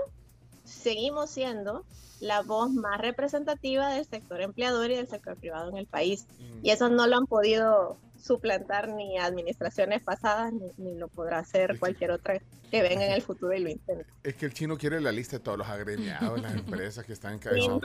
seguimos 0.65 1.31
siendo 1.31 1.85
la 2.21 2.43
voz 2.43 2.71
más 2.71 3.01
representativa 3.01 3.93
del 3.93 4.07
sector 4.07 4.41
empleador 4.41 4.91
y 4.91 4.97
del 4.97 5.09
sector 5.09 5.37
privado 5.37 5.71
en 5.71 5.77
el 5.77 5.87
país. 5.87 6.27
Mm. 6.39 6.67
Y 6.67 6.71
eso 6.71 6.89
no 6.89 7.07
lo 7.09 7.17
han 7.17 7.27
podido 7.27 7.97
suplantar 8.23 8.89
ni 8.89 9.19
administraciones 9.19 10.03
pasadas, 10.03 10.53
ni, 10.79 10.95
lo 10.95 11.09
podrá 11.09 11.41
hacer 11.41 11.79
cualquier 11.79 12.13
otra 12.13 12.41
que 12.71 12.83
venga 12.83 13.05
en 13.05 13.13
el 13.13 13.23
futuro 13.23 13.53
y 13.53 13.61
lo 13.61 13.69
intente. 13.69 14.07
Es 14.23 14.35
que 14.37 14.47
el 14.47 14.55
chino 14.55 14.79
quiere 14.79 15.01
la 15.01 15.11
lista 15.13 15.39
de 15.39 15.43
todos 15.43 15.59
los 15.59 15.69
agremiados, 15.69 16.41
las 16.41 16.55
empresas 16.57 17.05
que 17.05 17.13
están 17.13 17.35
en 17.35 17.39
cabeza. 17.41 17.79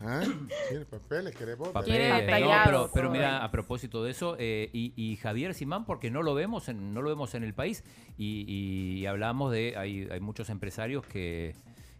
¿Ah? 0.00 0.22
papeles, 0.90 1.34
pero, 2.64 2.90
pero, 2.92 3.10
mira, 3.10 3.42
a 3.42 3.50
propósito 3.50 4.04
de 4.04 4.10
eso, 4.10 4.36
eh, 4.38 4.68
y, 4.72 5.16
Javier 5.16 5.54
Simán, 5.54 5.86
porque 5.86 6.10
no 6.10 6.22
lo 6.22 6.34
vemos 6.34 6.68
en, 6.68 6.92
no 6.92 7.02
lo 7.02 7.08
vemos 7.08 7.34
en 7.34 7.42
el 7.42 7.54
país, 7.54 7.82
y, 8.18 9.06
hablamos 9.06 9.52
de, 9.52 9.74
hay, 9.76 10.08
hay 10.10 10.20
muchos 10.20 10.50
empresarios 10.50 11.06
que, 11.06 11.54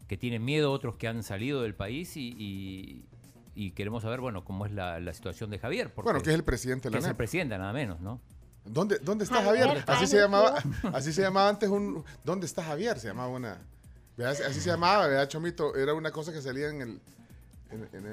que 0.09 0.17
tienen 0.17 0.45
miedo, 0.45 0.73
otros 0.73 0.97
que 0.97 1.09
han 1.09 1.23
salido 1.23 1.63
del 1.63 1.75
país 1.75 2.17
y, 2.17 2.35
y 2.39 3.05
queremos 3.73 4.03
saber, 4.03 4.21
bueno, 4.21 4.45
cómo 4.45 4.67
es 4.67 4.73
la, 4.73 5.13
situación 5.13 5.51
de 5.51 5.59
Javier. 5.59 5.93
Porque, 5.93 6.07
bueno, 6.07 6.23
que 6.23 6.31
es 6.31 6.35
el 6.35 6.45
presidente 6.45 6.89
de 6.89 6.93
la 6.93 6.99
que 6.99 7.05
es 7.05 7.11
el 7.11 7.17
presidente, 7.17 7.59
nada 7.59 7.73
menos, 7.73 8.01
¿no? 8.01 8.21
¿Dónde, 8.65 8.99
dónde 8.99 9.25
está 9.25 9.43
Javier? 9.43 9.85
Así 9.87 10.07
se 10.07 10.19
llamaba, 10.19 10.55
así 10.93 11.13
se 11.13 11.23
llamaba 11.23 11.49
antes 11.49 11.69
un 11.69 12.05
¿Dónde 12.23 12.47
está 12.47 12.63
Javier? 12.63 12.99
Se 12.99 13.09
llamaba 13.09 13.29
una 13.29 13.59
así 14.27 14.61
se 14.61 14.71
llamaba, 14.71 15.07
¿verdad, 15.07 15.29
Chomito? 15.29 15.75
Era 15.75 15.95
una 15.95 16.11
cosa 16.11 16.33
que 16.33 16.43
salía 16.43 16.69
en 16.69 16.83
el 16.83 17.01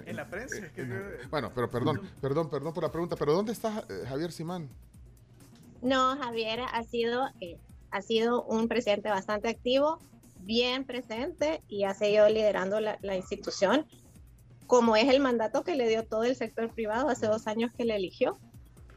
en, 0.05 0.15
la 0.15 0.25
prensa. 0.25 0.55
bueno, 1.29 1.51
pero 1.53 1.69
perdón, 1.69 1.99
perdón, 2.21 2.49
perdón 2.49 2.73
por 2.73 2.81
la 2.81 2.91
pregunta, 2.93 3.17
pero 3.17 3.33
¿dónde 3.33 3.51
está 3.51 3.83
eh, 3.89 4.05
Javier 4.07 4.31
Simán? 4.31 4.69
No, 5.81 6.15
Javier 6.17 6.61
ha 6.61 6.83
sido 6.83 7.27
eh, 7.41 7.57
ha 7.91 8.01
sido 8.01 8.43
un 8.43 8.69
presidente 8.69 9.09
bastante 9.09 9.49
activo, 9.49 9.99
bien 10.39 10.85
presente 10.85 11.61
y 11.67 11.83
ha 11.83 11.93
seguido 11.93 12.29
liderando 12.29 12.79
la, 12.79 12.99
la 13.01 13.17
institución 13.17 13.85
como 14.69 14.95
es 14.95 15.09
el 15.09 15.19
mandato 15.19 15.63
que 15.63 15.75
le 15.75 15.89
dio 15.89 16.05
todo 16.05 16.25
el 16.25 16.35
sector 16.35 16.71
privado 16.71 17.09
hace 17.09 17.25
dos 17.25 17.47
años 17.47 17.71
que 17.75 17.85
le 17.85 17.95
eligió. 17.95 18.37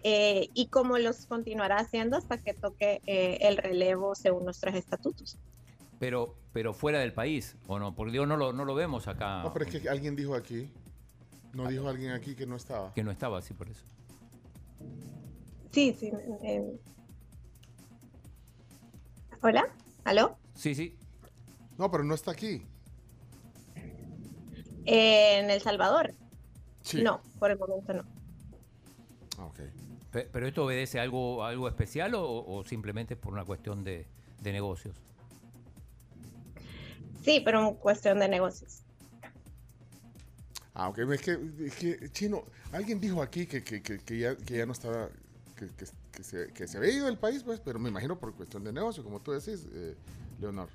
Eh, 0.03 0.51
y 0.53 0.67
como 0.67 0.99
los 0.99 1.25
continuará 1.25 1.79
haciendo 1.79 2.19
hasta 2.19 2.37
que 2.37 2.53
toque 2.53 3.01
eh, 3.07 3.39
el 3.41 3.57
relevo 3.57 4.15
según 4.15 4.45
nuestros 4.45 4.75
estatutos. 4.75 5.39
Pero, 5.99 6.37
pero 6.53 6.75
fuera 6.75 6.99
del 6.99 7.15
país, 7.15 7.57
¿o 7.69 7.79
no? 7.79 7.95
Porque 7.95 8.13
Dios 8.13 8.29
no 8.29 8.37
lo, 8.37 8.53
no 8.53 8.67
lo 8.67 8.75
vemos 8.75 9.09
acá. 9.09 9.45
No, 9.45 9.53
pero 9.55 9.65
es 9.65 9.81
que 9.81 9.89
alguien 9.89 10.15
dijo 10.15 10.35
aquí, 10.35 10.71
no 11.55 11.67
dijo 11.69 11.89
alguien 11.89 12.11
aquí 12.11 12.35
que 12.35 12.47
no 12.47 12.57
estaba. 12.57 12.93
Que 12.93 13.03
no 13.03 13.11
estaba, 13.11 13.41
sí, 13.41 13.55
por 13.55 13.71
eso. 13.71 13.87
Sí, 15.71 15.97
sí. 15.99 16.13
¿Hola? 19.41 19.75
¿Aló? 20.05 20.37
Sí, 20.55 20.75
sí. 20.75 20.99
No, 21.79 21.91
pero 21.91 22.05
no 22.05 22.15
está 22.15 22.33
aquí 22.33 22.67
en 24.87 25.51
El 25.51 25.61
Salvador. 25.61 26.15
No, 27.03 27.21
por 27.39 27.51
el 27.51 27.59
momento 27.59 27.95
no. 27.95 28.05
Ah, 29.39 29.47
okay. 29.47 29.71
¿Pero 30.11 30.47
esto 30.47 30.65
obedece 30.65 30.99
a 31.01 31.03
algo, 31.03 31.45
algo 31.45 31.69
especial 31.69 32.13
o, 32.15 32.63
simplemente 32.67 33.17
por 33.17 33.33
una 33.33 33.45
cuestión 33.45 33.83
de, 33.83 34.07
negocios? 34.43 34.95
Sí, 37.25 37.41
pero 37.43 37.75
cuestión 37.77 38.19
de 38.19 38.29
negocios. 38.29 38.83
Ah, 40.75 40.89
ok. 40.89 40.99
Es 40.99 41.23
que, 41.23 41.39
es 41.61 41.75
que 41.77 42.11
Chino, 42.11 42.45
alguien 42.73 43.01
dijo 43.01 43.23
aquí 43.23 43.47
que, 43.47 43.63
que, 43.63 43.81
que, 43.81 44.19
ya, 44.19 44.37
que 44.37 44.59
ya 44.59 44.67
no 44.67 44.73
estaba, 44.73 45.09
que, 45.57 46.23
se, 46.23 46.53
que 46.53 46.69
se 46.69 46.77
había 46.77 46.93
ido 46.93 47.07
del 47.07 47.19
país, 47.19 47.43
pues, 47.43 47.61
pero 47.61 47.79
me 47.79 47.89
imagino 47.89 48.19
por 48.19 48.35
cuestión 48.35 48.65
de 48.65 48.73
negocio, 48.73 49.03
como 49.03 49.21
tú 49.21 49.33
decís, 49.33 49.67
eh, 49.73 49.95
Leonor. 50.41 50.69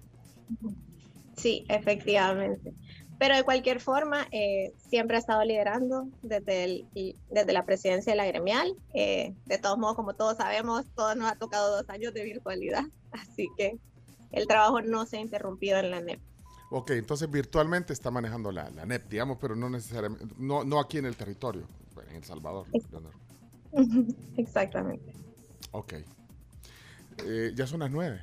Sí, 1.36 1.66
efectivamente. 1.70 2.74
Pero 3.20 3.36
de 3.36 3.44
cualquier 3.44 3.80
forma, 3.80 4.28
eh, 4.32 4.74
siempre 4.90 5.18
ha 5.18 5.20
estado 5.20 5.44
liderando 5.44 6.08
desde, 6.22 6.64
el, 6.64 6.88
desde 7.32 7.54
la 7.54 7.66
presidencia 7.66 8.14
de 8.14 8.18
la 8.18 8.26
gremial. 8.26 8.76
Eh, 8.94 9.34
de 9.46 9.58
todos 9.58 9.78
modos, 9.78 9.96
como 9.96 10.14
todos 10.14 10.38
sabemos, 10.38 10.86
todos 10.96 11.16
nos 11.16 11.32
ha 11.32 11.36
tocado 11.36 11.76
dos 11.76 11.90
años 11.90 12.14
de 12.14 12.24
virtualidad, 12.24 12.84
así 13.12 13.50
que 13.58 13.78
el 14.32 14.46
trabajo 14.48 14.82
no 14.82 15.06
se 15.06 15.18
ha 15.18 15.22
interrumpido 15.22 15.80
en 15.80 15.92
la 15.92 16.02
NEP. 16.02 16.20
Ok, 16.70 16.92
entonces 16.92 17.32
virtualmente 17.32 17.94
está 17.94 18.12
manejando 18.12 18.52
la, 18.52 18.70
NEP, 18.70 19.10
digamos, 19.10 19.38
pero 19.40 19.56
no 19.56 19.70
necesariamente, 19.70 20.26
no, 20.38 20.64
no 20.64 20.80
aquí 20.80 20.98
en 20.98 21.06
el 21.06 21.16
territorio, 21.16 21.66
en 22.10 22.18
El 22.18 22.24
Salvador. 22.24 22.68
Exactamente. 24.38 25.14
Ok. 25.72 25.94
Eh, 27.26 27.54
ya 27.56 27.66
son 27.66 27.80
las 27.80 27.90
nueve. 27.90 28.22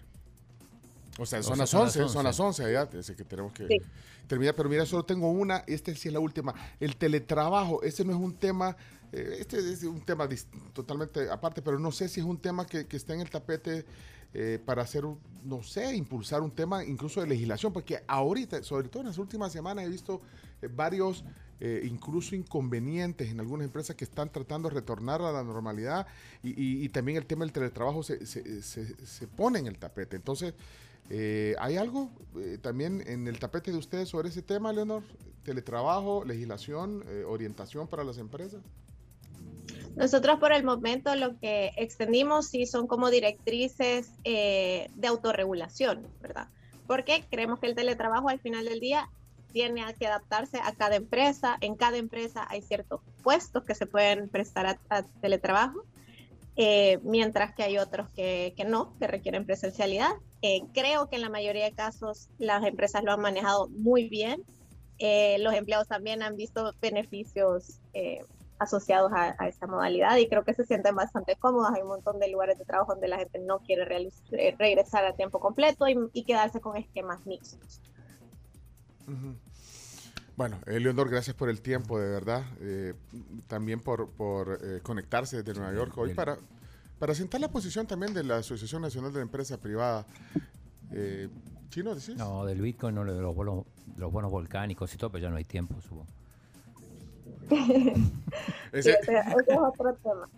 O 1.18 1.26
sea, 1.26 1.42
son, 1.42 1.59
las 1.59 1.72
once, 1.74 2.09
son 2.09 2.24
las 2.24 2.38
once 2.40 2.70
ya, 2.72 2.82
así 2.82 3.14
que 3.14 3.24
tenemos 3.24 3.53
que 3.53 3.68
terminar. 4.27 4.55
Pero 4.55 4.68
mira, 4.68 4.87
solo 4.87 5.05
tengo 5.05 5.31
una, 5.31 5.59
esta 5.66 5.95
sí 5.95 6.09
es 6.09 6.14
la 6.14 6.20
última. 6.20 6.55
El 6.81 6.97
teletrabajo, 6.97 7.83
ese 7.83 8.05
no 8.05 8.12
es 8.12 8.18
un 8.18 8.35
tema, 8.35 8.77
eh, 9.12 9.37
este 9.41 9.59
es 9.59 9.83
un 9.85 10.01
tema 10.01 10.29
totalmente 10.72 11.31
aparte, 11.31 11.62
pero 11.62 11.79
no 11.79 11.93
sé 11.93 12.09
si 12.09 12.20
es 12.20 12.27
un 12.27 12.39
tema 12.39 12.66
que, 12.66 12.87
que 12.87 12.97
está 12.97 13.14
en 13.14 13.20
el 13.20 13.31
tapete 13.31 13.85
eh, 14.33 14.59
para 14.64 14.83
hacer, 14.83 15.05
no 15.45 15.62
sé, 15.62 15.95
impulsar 15.95 16.41
un 16.41 16.51
tema 16.51 16.85
incluso 16.85 17.20
de 17.20 17.27
legislación, 17.27 17.72
porque 17.72 18.03
ahorita, 18.07 18.62
sobre 18.62 18.89
todo 18.89 19.03
en 19.03 19.09
las 19.09 19.18
últimas 19.18 19.53
semanas, 19.53 19.85
he 19.85 19.89
visto 19.89 20.20
eh, 20.62 20.68
varios, 20.72 21.25
incluso 21.85 22.35
inconvenientes 22.35 23.31
en 23.31 23.41
algunas 23.41 23.64
empresas 23.64 23.97
que 23.97 24.05
están 24.05 24.31
tratando 24.31 24.68
de 24.68 24.75
retornar 24.75 25.22
a 25.22 25.33
la 25.33 25.43
normalidad 25.43 26.07
y, 26.43 26.87
también 26.91 27.16
el 27.16 27.25
tema 27.25 27.47
del 27.47 27.53
teletrabajo 27.53 28.03
se, 28.03 28.27
se, 28.27 28.62
se, 28.62 29.27
pone 29.29 29.61
en 29.61 29.68
el 29.68 29.79
tapete. 29.79 30.16
Entonces, 30.16 30.53
¿hay 31.11 31.76
algo 31.76 32.11
también 32.62 33.02
en 33.07 33.28
el 33.28 33.38
tapete 33.38 33.70
de 33.70 33.78
ustedes 33.78 34.09
sobre 34.09 34.28
ese 34.28 34.42
tema, 34.42 34.72
Leonor? 34.72 35.02
Teletrabajo, 35.44 36.24
legislación, 36.24 37.05
orientación 37.26 37.86
para 37.86 38.05
las 38.05 38.18
empresas. 38.18 38.62
Nosotros 39.96 40.40
por 40.40 40.52
el 40.52 40.64
momento 40.64 41.14
lo 41.14 41.38
que 41.38 41.72
extendimos 41.76 42.48
sí 42.48 42.66
son 42.66 42.86
como 42.86 43.11
directrices 43.11 44.11
eh, 44.24 44.90
de 44.96 45.07
autorregulación, 45.09 46.07
¿verdad? 46.20 46.48
Porque 46.86 47.24
creemos 47.30 47.61
que 47.61 47.66
el 47.66 47.76
teletrabajo 47.76 48.28
al 48.28 48.40
final 48.40 48.64
del 48.64 48.80
día 48.80 49.09
tiene 49.52 49.82
que 49.94 50.09
adaptarse 50.09 50.59
a 50.59 50.72
cada 50.72 50.96
empresa. 50.96 51.57
En 51.61 51.76
cada 51.76 51.96
empresa 51.96 52.44
hay 52.50 52.61
ciertos 52.61 53.00
puestos 53.22 53.62
que 53.62 53.76
se 53.76 53.86
pueden 53.86 54.28
prestar 54.28 54.78
a, 54.88 55.02
teletrabajo, 55.20 55.84
eh, 56.57 56.98
mientras 57.02 57.55
que 57.55 57.62
hay 57.62 57.78
otros 57.78 58.09
que, 58.11 58.55
que, 58.57 58.64
no, 58.64 58.96
que 58.98 59.07
requieren 59.07 59.46
presencialidad. 59.46 60.11
Eh, 60.42 60.62
creo 60.72 61.09
que 61.09 61.16
en 61.16 61.22
la 61.22 61.30
mayoría 61.30 61.64
de 61.64 61.72
casos 61.72 62.28
las 62.38 62.64
empresas 62.64 63.02
lo 63.05 63.12
han 63.12 63.20
manejado 63.20 63.68
muy 63.68 64.09
bien. 64.09 64.42
los 65.38 65.55
empleados 65.55 65.88
también 65.88 66.22
han 66.22 66.36
visto 66.36 66.72
beneficios 66.80 67.80
asociados 68.59 69.12
a, 69.12 69.48
esta 69.48 69.66
modalidad 69.66 70.16
y 70.16 70.28
creo 70.28 70.44
que 70.44 70.55
se 70.55 70.64
sienten 70.64 70.94
bastante 70.94 71.36
cómodos. 71.36 71.72
Hay 71.74 71.82
un 71.82 71.88
montón 71.88 72.18
de 72.18 72.28
lugares 72.28 72.59
de 72.59 72.64
trabajo 72.64 72.92
donde 72.92 73.09
la 73.09 73.18
gente 73.18 73.38
no 73.38 73.59
quiere 73.61 73.84
eh, 74.32 74.55
regresar 74.59 75.05
a 75.05 75.14
tiempo 75.14 75.40
completo 75.40 75.86
y, 75.88 76.24
quedarse 76.24 76.61
con 76.61 76.76
esquemas 76.76 77.26
mixtos. 77.26 77.80
Bueno, 80.37 80.59
Leonor, 80.66 81.09
gracias 81.09 81.37
por 81.37 81.49
el 81.49 81.61
tiempo, 81.61 81.99
de 81.99 82.09
verdad. 82.09 82.45
Eh, 82.61 82.95
también 83.47 83.80
por, 83.80 84.11
por 84.11 84.59
eh, 84.62 84.80
conectarse 84.82 85.43
desde 85.43 85.59
Nueva 85.59 85.74
York 85.74 85.97
hoy 85.97 86.14
para, 86.14 86.37
para 86.99 87.14
sentar 87.14 87.41
la 87.41 87.49
posición 87.49 87.87
también 87.87 88.12
de 88.14 88.24
la 88.24 88.39
Asociación 88.39 88.82
Nacional 88.82 89.12
de 89.12 89.18
la 89.18 89.22
Empresa 89.22 89.61
Privada. 89.61 90.07
¿Chino 91.70 91.95
decís? 91.95 92.16
No, 92.16 92.45
del 92.45 92.61
Bitcoin, 92.61 92.95
no, 92.95 93.05
de 93.05 93.20
los 93.20 93.35
bonos, 93.35 93.64
los 93.97 94.12
bonos 94.12 94.30
volcánicos 94.30 94.95
y 94.95 94.97
todo, 94.97 95.11
pero 95.11 95.22
ya 95.22 95.30
no 95.30 95.37
hay 95.37 95.45
tiempo, 95.45 95.80
supongo. 95.80 96.07
ese, 98.72 98.91
es 98.91 98.99
otro 99.59 99.95
tema. 99.95 100.28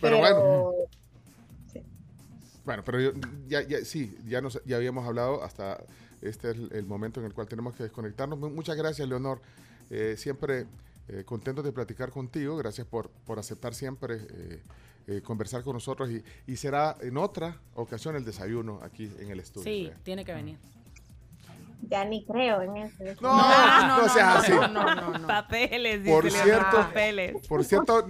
Pero, 0.00 0.18
bueno. 0.18 0.72
Bueno, 2.64 2.82
pero 2.84 3.12
ya, 3.46 3.62
ya, 3.62 3.84
sí, 3.84 4.16
ya, 4.24 4.40
nos, 4.40 4.62
ya 4.64 4.76
habíamos 4.76 5.06
hablado 5.06 5.42
hasta 5.42 5.84
este 6.24 6.50
es 6.50 6.56
el, 6.72 6.86
momento 6.86 7.20
en 7.20 7.26
el 7.26 7.34
cual 7.34 7.48
tenemos 7.48 7.74
que 7.74 7.84
desconectarnos. 7.84 8.38
Muchas 8.38 8.76
gracias, 8.76 9.08
Leonor. 9.08 9.40
Eh, 9.90 10.14
siempre 10.16 10.66
eh, 11.08 11.24
contento 11.24 11.62
de 11.62 11.72
platicar 11.72 12.10
contigo. 12.10 12.56
Gracias 12.56 12.86
por, 12.86 13.10
por 13.10 13.38
aceptar 13.38 13.74
siempre 13.74 14.26
eh, 15.06 15.20
conversar 15.22 15.62
con 15.62 15.74
nosotros 15.74 16.10
y, 16.10 16.22
y, 16.46 16.56
será 16.56 16.96
en 17.00 17.18
otra 17.18 17.60
ocasión 17.74 18.16
el 18.16 18.24
desayuno 18.24 18.80
aquí 18.82 19.12
en 19.18 19.30
el 19.30 19.40
estudio. 19.40 19.64
Sí, 19.64 19.92
tiene 20.02 20.24
que 20.24 20.32
venir 20.32 20.58
ya 21.88 22.04
ni 22.04 22.24
creo 22.24 22.62
en 22.62 22.76
eso. 22.76 23.04
No, 23.20 23.36
no, 23.36 23.86
no, 23.86 24.02
no, 24.02 24.08
seas 24.08 24.36
así. 24.36 24.52
No, 24.52 24.68
no, 24.68 25.18
no, 25.18 25.26
Papeles, 25.26 26.08
por 26.08 26.30
cierto, 26.30 26.76
papeles. 26.76 27.46
Por 27.46 27.64
cierto, 27.64 28.06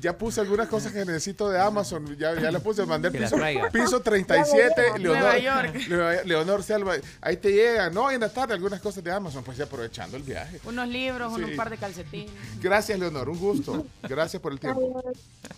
ya 0.00 0.16
puse 0.16 0.40
algunas 0.40 0.68
cosas 0.68 0.92
que 0.92 1.04
necesito 1.04 1.48
de 1.48 1.60
Amazon. 1.60 2.16
Ya, 2.16 2.34
ya 2.38 2.50
le 2.50 2.60
puse, 2.60 2.84
mandé 2.86 3.08
el 3.08 3.18
piso, 3.18 3.36
piso 3.72 4.00
37, 4.02 4.98
Leonor, 4.98 5.38
York. 5.38 6.24
Leonor 6.24 6.62
Selva. 6.62 6.94
Ahí 7.20 7.36
te 7.36 7.52
llega, 7.52 7.90
¿no? 7.90 8.10
Y 8.10 8.14
en 8.14 8.20
la 8.20 8.28
tarde 8.28 8.54
algunas 8.54 8.80
cosas 8.80 9.02
de 9.02 9.12
Amazon, 9.12 9.42
pues 9.42 9.56
ya 9.56 9.64
aprovechando 9.64 10.16
el 10.16 10.22
viaje. 10.22 10.60
Unos 10.64 10.88
libros, 10.88 11.32
un 11.32 11.56
par 11.56 11.70
de 11.70 11.78
calcetines. 11.78 12.32
Gracias, 12.60 12.98
Leonor, 12.98 13.28
un 13.28 13.38
gusto. 13.38 13.86
Gracias 14.02 14.40
por 14.40 14.52
el 14.52 14.60
tiempo. 14.60 15.02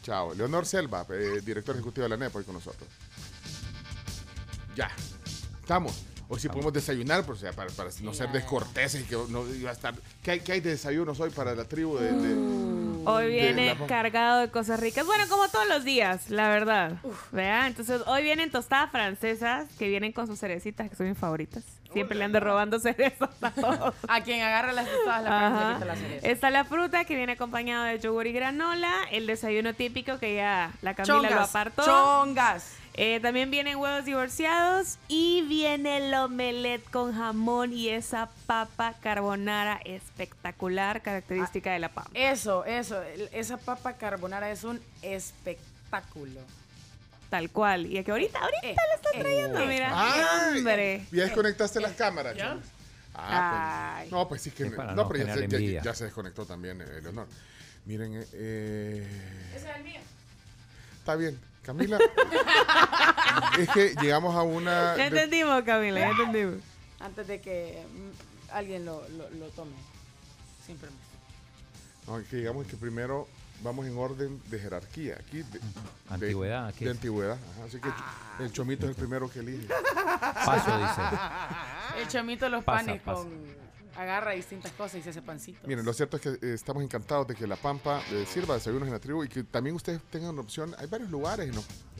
Chao. 0.02 0.34
Leonor 0.34 0.66
Selva, 0.66 1.06
eh, 1.10 1.40
director 1.44 1.74
ejecutivo 1.74 2.04
de 2.04 2.10
la 2.10 2.16
NEP, 2.16 2.34
hoy 2.36 2.44
con 2.44 2.54
nosotros. 2.54 2.88
Ya. 4.74 4.90
Estamos. 5.60 6.04
Hoy 6.30 6.38
sí 6.38 6.48
podemos 6.48 6.74
desayunar, 6.74 7.24
por, 7.24 7.38
sea, 7.38 7.52
para, 7.52 7.70
no 8.02 8.12
ser 8.12 8.30
descorteses 8.30 9.00
y 9.00 9.04
que 9.04 9.16
no 9.30 9.46
iba 9.54 9.70
a 9.70 9.72
estar. 9.72 9.94
¿Qué 10.22 10.32
hay, 10.32 10.40
qué 10.40 10.52
hay 10.52 10.60
de 10.60 10.70
desayunos 10.70 11.18
hoy 11.20 11.30
para 11.30 11.54
la 11.54 11.64
tribu 11.64 11.96
de.? 11.96 12.12
Mm. 12.12 13.06
hoy 13.06 13.28
viene 13.28 13.74
cargado 13.86 14.40
de 14.40 14.50
cosas 14.50 14.78
ricas. 14.78 15.06
Bueno, 15.06 15.24
como 15.30 15.48
todos 15.48 15.66
los 15.66 15.84
días, 15.84 16.28
la 16.28 16.50
verdad. 16.50 16.98
¿Vea? 17.32 17.66
Entonces, 17.66 18.02
hoy 18.06 18.22
vienen 18.22 18.50
tostadas 18.50 18.90
francesas 18.90 19.68
que 19.78 19.88
vienen 19.88 20.12
con 20.12 20.26
sus 20.26 20.38
cerecitas, 20.38 20.90
que 20.90 20.96
son 20.96 21.08
mis 21.08 21.16
favoritas. 21.16 21.64
Siempre 21.94 22.18
le 22.18 22.24
ando 22.24 22.40
robando 22.40 22.78
cerezas 22.80 23.30
a 23.40 23.50
todos. 23.50 23.94
a 24.06 24.20
quien 24.22 24.42
agarra 24.42 24.72
las 24.72 24.86
tostadas 24.86 25.80
la, 25.80 25.86
la 25.86 25.96
cereza. 25.96 26.28
Está 26.28 26.50
la 26.50 26.66
fruta 26.66 27.06
que 27.06 27.16
viene 27.16 27.32
acompañada 27.32 27.86
de 27.86 28.00
yogur 28.00 28.26
y 28.26 28.32
granola. 28.32 28.92
El 29.10 29.26
desayuno 29.26 29.72
típico 29.72 30.18
que 30.18 30.34
ya 30.34 30.72
la 30.82 30.92
Camila 30.94 31.30
lo 31.30 31.40
apartó. 31.40 31.84
Chongas. 31.86 32.77
Eh, 32.94 33.20
también 33.20 33.50
vienen 33.50 33.76
huevos 33.76 34.04
divorciados 34.04 34.98
y 35.08 35.42
viene 35.42 35.98
el 35.98 36.14
omelette 36.14 36.88
con 36.90 37.14
jamón 37.14 37.72
y 37.72 37.88
esa 37.90 38.28
papa 38.46 38.94
carbonara 39.00 39.80
espectacular, 39.84 41.02
característica 41.02 41.72
de 41.72 41.78
la 41.78 41.90
papa. 41.90 42.10
Eso, 42.14 42.64
eso, 42.64 43.00
esa 43.32 43.56
papa 43.56 43.94
carbonara 43.94 44.50
es 44.50 44.64
un 44.64 44.80
espectáculo. 45.02 46.40
Tal 47.30 47.50
cual. 47.50 47.86
Y 47.86 48.02
que 48.02 48.10
ahorita, 48.10 48.38
ahorita 48.38 48.66
eh, 48.66 48.74
la 48.74 48.94
están 48.94 49.14
eh, 49.14 49.20
trayendo, 49.20 49.66
mira. 49.66 49.90
Ah, 49.92 50.52
hombre. 50.56 51.06
Ya 51.12 51.24
desconectaste 51.24 51.80
las 51.80 51.92
cámaras, 51.92 52.36
Ah, 53.20 53.96
pues, 53.98 54.12
no, 54.12 54.28
pues 54.28 54.42
sí 54.42 54.50
que. 54.52 54.70
No, 54.70 55.08
pero 55.08 55.26
ya 55.26 55.94
se, 55.94 56.04
desconectó 56.04 56.46
también, 56.46 56.78
Leonor. 56.78 57.26
Miren, 57.84 58.24
eh. 58.32 59.06
Ese 59.54 59.68
es 59.70 59.76
el 59.76 59.82
mío. 59.82 60.00
Está 60.98 61.16
bien. 61.16 61.38
Camila, 61.68 61.98
es 63.58 63.68
que 63.68 63.94
llegamos 64.00 64.34
a 64.34 64.40
una... 64.40 64.96
Ya 64.96 65.08
entendimos, 65.08 65.62
Camila, 65.64 66.00
ya 66.00 66.08
entendimos. 66.12 66.54
Antes 66.98 67.26
de 67.26 67.42
que 67.42 67.84
mm, 67.92 68.56
alguien 68.56 68.86
lo, 68.86 69.06
lo, 69.10 69.48
tome, 69.50 69.72
sin 70.64 70.78
permiso. 70.78 71.02
No, 72.06 72.18
es 72.20 72.26
que 72.26 72.36
digamos 72.36 72.66
que 72.66 72.78
primero 72.78 73.28
vamos 73.62 73.86
en 73.86 73.98
orden 73.98 74.40
de 74.46 74.58
jerarquía. 74.58 75.18
Aquí 75.20 75.42
de, 75.42 75.60
antigüedad. 76.08 76.68
Aquí. 76.68 76.86
De 76.86 76.90
antigüedad. 76.92 77.36
Así 77.66 77.78
que 77.78 77.90
el 78.42 78.50
chomito 78.50 78.86
es 78.86 78.92
el 78.92 78.96
primero 78.96 79.30
que 79.30 79.40
elige. 79.40 79.68
Paso, 80.46 80.78
dice. 80.78 81.02
El 82.00 82.08
chomito 82.08 82.48
los 82.48 82.64
panes 82.64 83.02
con 83.02 83.28
agarra 83.98 84.30
distintas 84.30 84.70
cosas 84.72 85.00
y 85.00 85.02
se 85.02 85.10
hace 85.10 85.22
pancito. 85.22 85.58
Miren, 85.66 85.84
lo 85.84 85.92
cierto 85.92 86.16
es 86.18 86.22
que 86.22 86.28
eh, 86.28 86.54
estamos 86.54 86.84
encantados 86.84 87.26
de 87.26 87.34
que 87.34 87.48
La 87.48 87.56
Pampa 87.56 88.00
eh, 88.12 88.24
sirva 88.28 88.54
de 88.54 88.60
desayunos 88.60 88.86
en 88.86 88.94
la 88.94 89.00
tribu 89.00 89.24
y 89.24 89.28
que 89.28 89.42
también 89.42 89.74
ustedes 89.74 90.00
tengan 90.10 90.30
una 90.30 90.42
opción. 90.42 90.72
Hay 90.78 90.86
varios 90.86 91.10
lugares, 91.10 91.50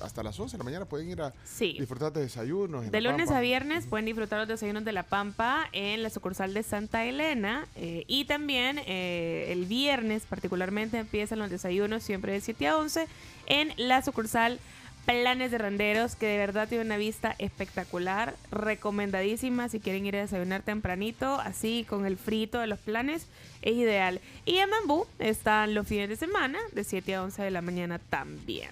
hasta 0.01 0.23
las 0.23 0.39
11 0.39 0.53
de 0.53 0.59
la 0.59 0.65
mañana 0.65 0.85
pueden 0.85 1.11
ir 1.11 1.21
a 1.21 1.35
disfrutar 1.59 2.13
de 2.13 2.21
desayunos. 2.21 2.89
de 2.89 3.01
lunes 3.01 3.33
a 3.33 3.41
viernes 3.41 3.87
pueden 3.87 4.07
disfrutar 4.07 4.39
los 4.39 4.47
desayunos 4.47 4.85
de 4.85 4.93
La 4.93 5.03
Pampa 5.03 5.69
en 5.73 6.05
la 6.05 6.11
sucursal 6.11 6.55
de 6.55 6.63
Santa 6.63 7.05
Elena 7.05 7.67
eh, 7.75 8.05
y 8.07 8.27
también 8.27 8.79
el 8.87 9.65
viernes 9.67 10.25
particularmente 10.25 10.99
empiezan 10.99 11.41
los 11.41 11.51
desayunos 11.51 12.05
siempre 12.05 12.33
de 12.33 12.41
7 12.41 12.69
a 12.69 12.79
11 12.79 13.09
en 13.47 13.73
la 13.77 14.03
sucursal 14.03 14.61
planes 15.09 15.51
de 15.51 15.57
renderos 15.57 16.17
que 16.17 16.27
de 16.27 16.37
verdad 16.37 16.69
tiene 16.69 16.85
una 16.85 16.99
vista 16.99 17.35
espectacular, 17.39 18.37
recomendadísima 18.51 19.71
si 19.71 19.81
quieren 19.81 20.05
ir 20.05 20.15
a 20.17 20.21
desayunar 20.21 20.63
tempranito, 20.63 21.41
así 21.41 21.87
con 21.89 22.05
el 22.05 22.19
frito 22.19 22.59
de 22.59 22.67
los 22.67 22.79
planes, 22.79 23.27
es 23.63 23.73
ideal. 23.73 24.21
Y 24.45 24.59
en 24.59 24.69
Bambú 24.69 25.07
están 25.19 25.73
los 25.73 25.87
fines 25.87 26.11
de 26.11 26.17
semana 26.17 26.59
de 26.73 26.85
7 26.85 27.15
a 27.15 27.23
11 27.23 27.43
de 27.43 27.51
la 27.51 27.63
mañana 27.63 27.99
también. 27.99 28.69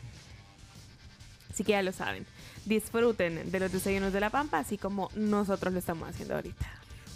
Así 1.50 1.64
que 1.64 1.72
ya 1.72 1.80
lo 1.80 1.92
saben. 1.92 2.26
Disfruten 2.66 3.50
de 3.50 3.60
los 3.60 3.72
desayunos 3.72 4.12
de 4.12 4.20
la 4.20 4.28
Pampa, 4.28 4.58
así 4.58 4.76
como 4.76 5.08
nosotros 5.14 5.72
lo 5.72 5.78
estamos 5.78 6.06
haciendo 6.06 6.34
ahorita. 6.34 6.66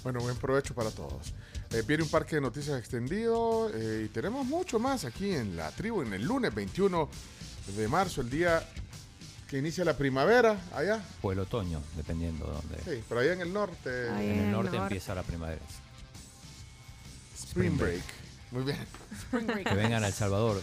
Bueno, 0.02 0.20
buen 0.20 0.36
provecho 0.36 0.74
para 0.74 0.90
todos. 0.90 1.34
Eh, 1.72 1.82
viene 1.86 2.04
un 2.04 2.08
parque 2.08 2.36
de 2.36 2.40
noticias 2.40 2.78
extendido 2.78 3.70
eh, 3.74 4.04
y 4.06 4.08
tenemos 4.08 4.46
mucho 4.46 4.78
más 4.78 5.04
aquí 5.04 5.34
en 5.34 5.58
la 5.58 5.70
tribu 5.72 6.00
en 6.00 6.14
el 6.14 6.24
lunes 6.24 6.54
21 6.54 7.06
de 7.76 7.86
marzo, 7.86 8.22
el 8.22 8.30
día 8.30 8.66
que 9.50 9.58
inicia 9.58 9.84
la 9.84 9.96
primavera 9.96 10.56
allá. 10.72 11.02
O 11.22 11.32
el 11.32 11.40
otoño, 11.40 11.82
dependiendo 11.96 12.46
de 12.46 12.52
dónde. 12.52 12.78
Sí, 12.84 13.04
pero 13.08 13.20
allá 13.20 13.32
en 13.32 13.40
el 13.40 13.52
norte. 13.52 14.08
Ahí 14.10 14.30
en, 14.30 14.38
el 14.38 14.52
norte, 14.52 14.76
empieza 14.76 15.12
la 15.12 15.24
primavera. 15.24 15.60
Spring, 17.36 17.76
break. 17.76 18.02
Muy 18.52 18.62
bien. 18.62 18.78
Spring 19.22 19.46
break. 19.46 19.68
Que 19.68 19.74
vengan 19.74 20.04
a 20.04 20.06
El 20.06 20.12
Salvador. 20.12 20.62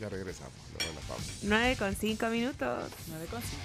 Ya 0.00 0.08
regresamos, 0.08 0.52
luego 0.70 0.94
de 0.94 1.00
la 1.00 1.06
pausa. 1.08 1.32
9 1.42 1.76
con 1.76 1.96
5 1.96 2.26
minutos. 2.28 2.90
9 3.08 3.26
con 3.28 3.42
5. 3.42 3.62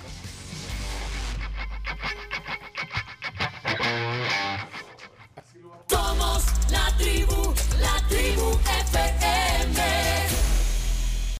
Somos 5.88 6.44
la 6.72 6.98
tribu, 6.98 7.54
la 7.80 8.08
tribu 8.08 8.60
FM. 8.90 10.07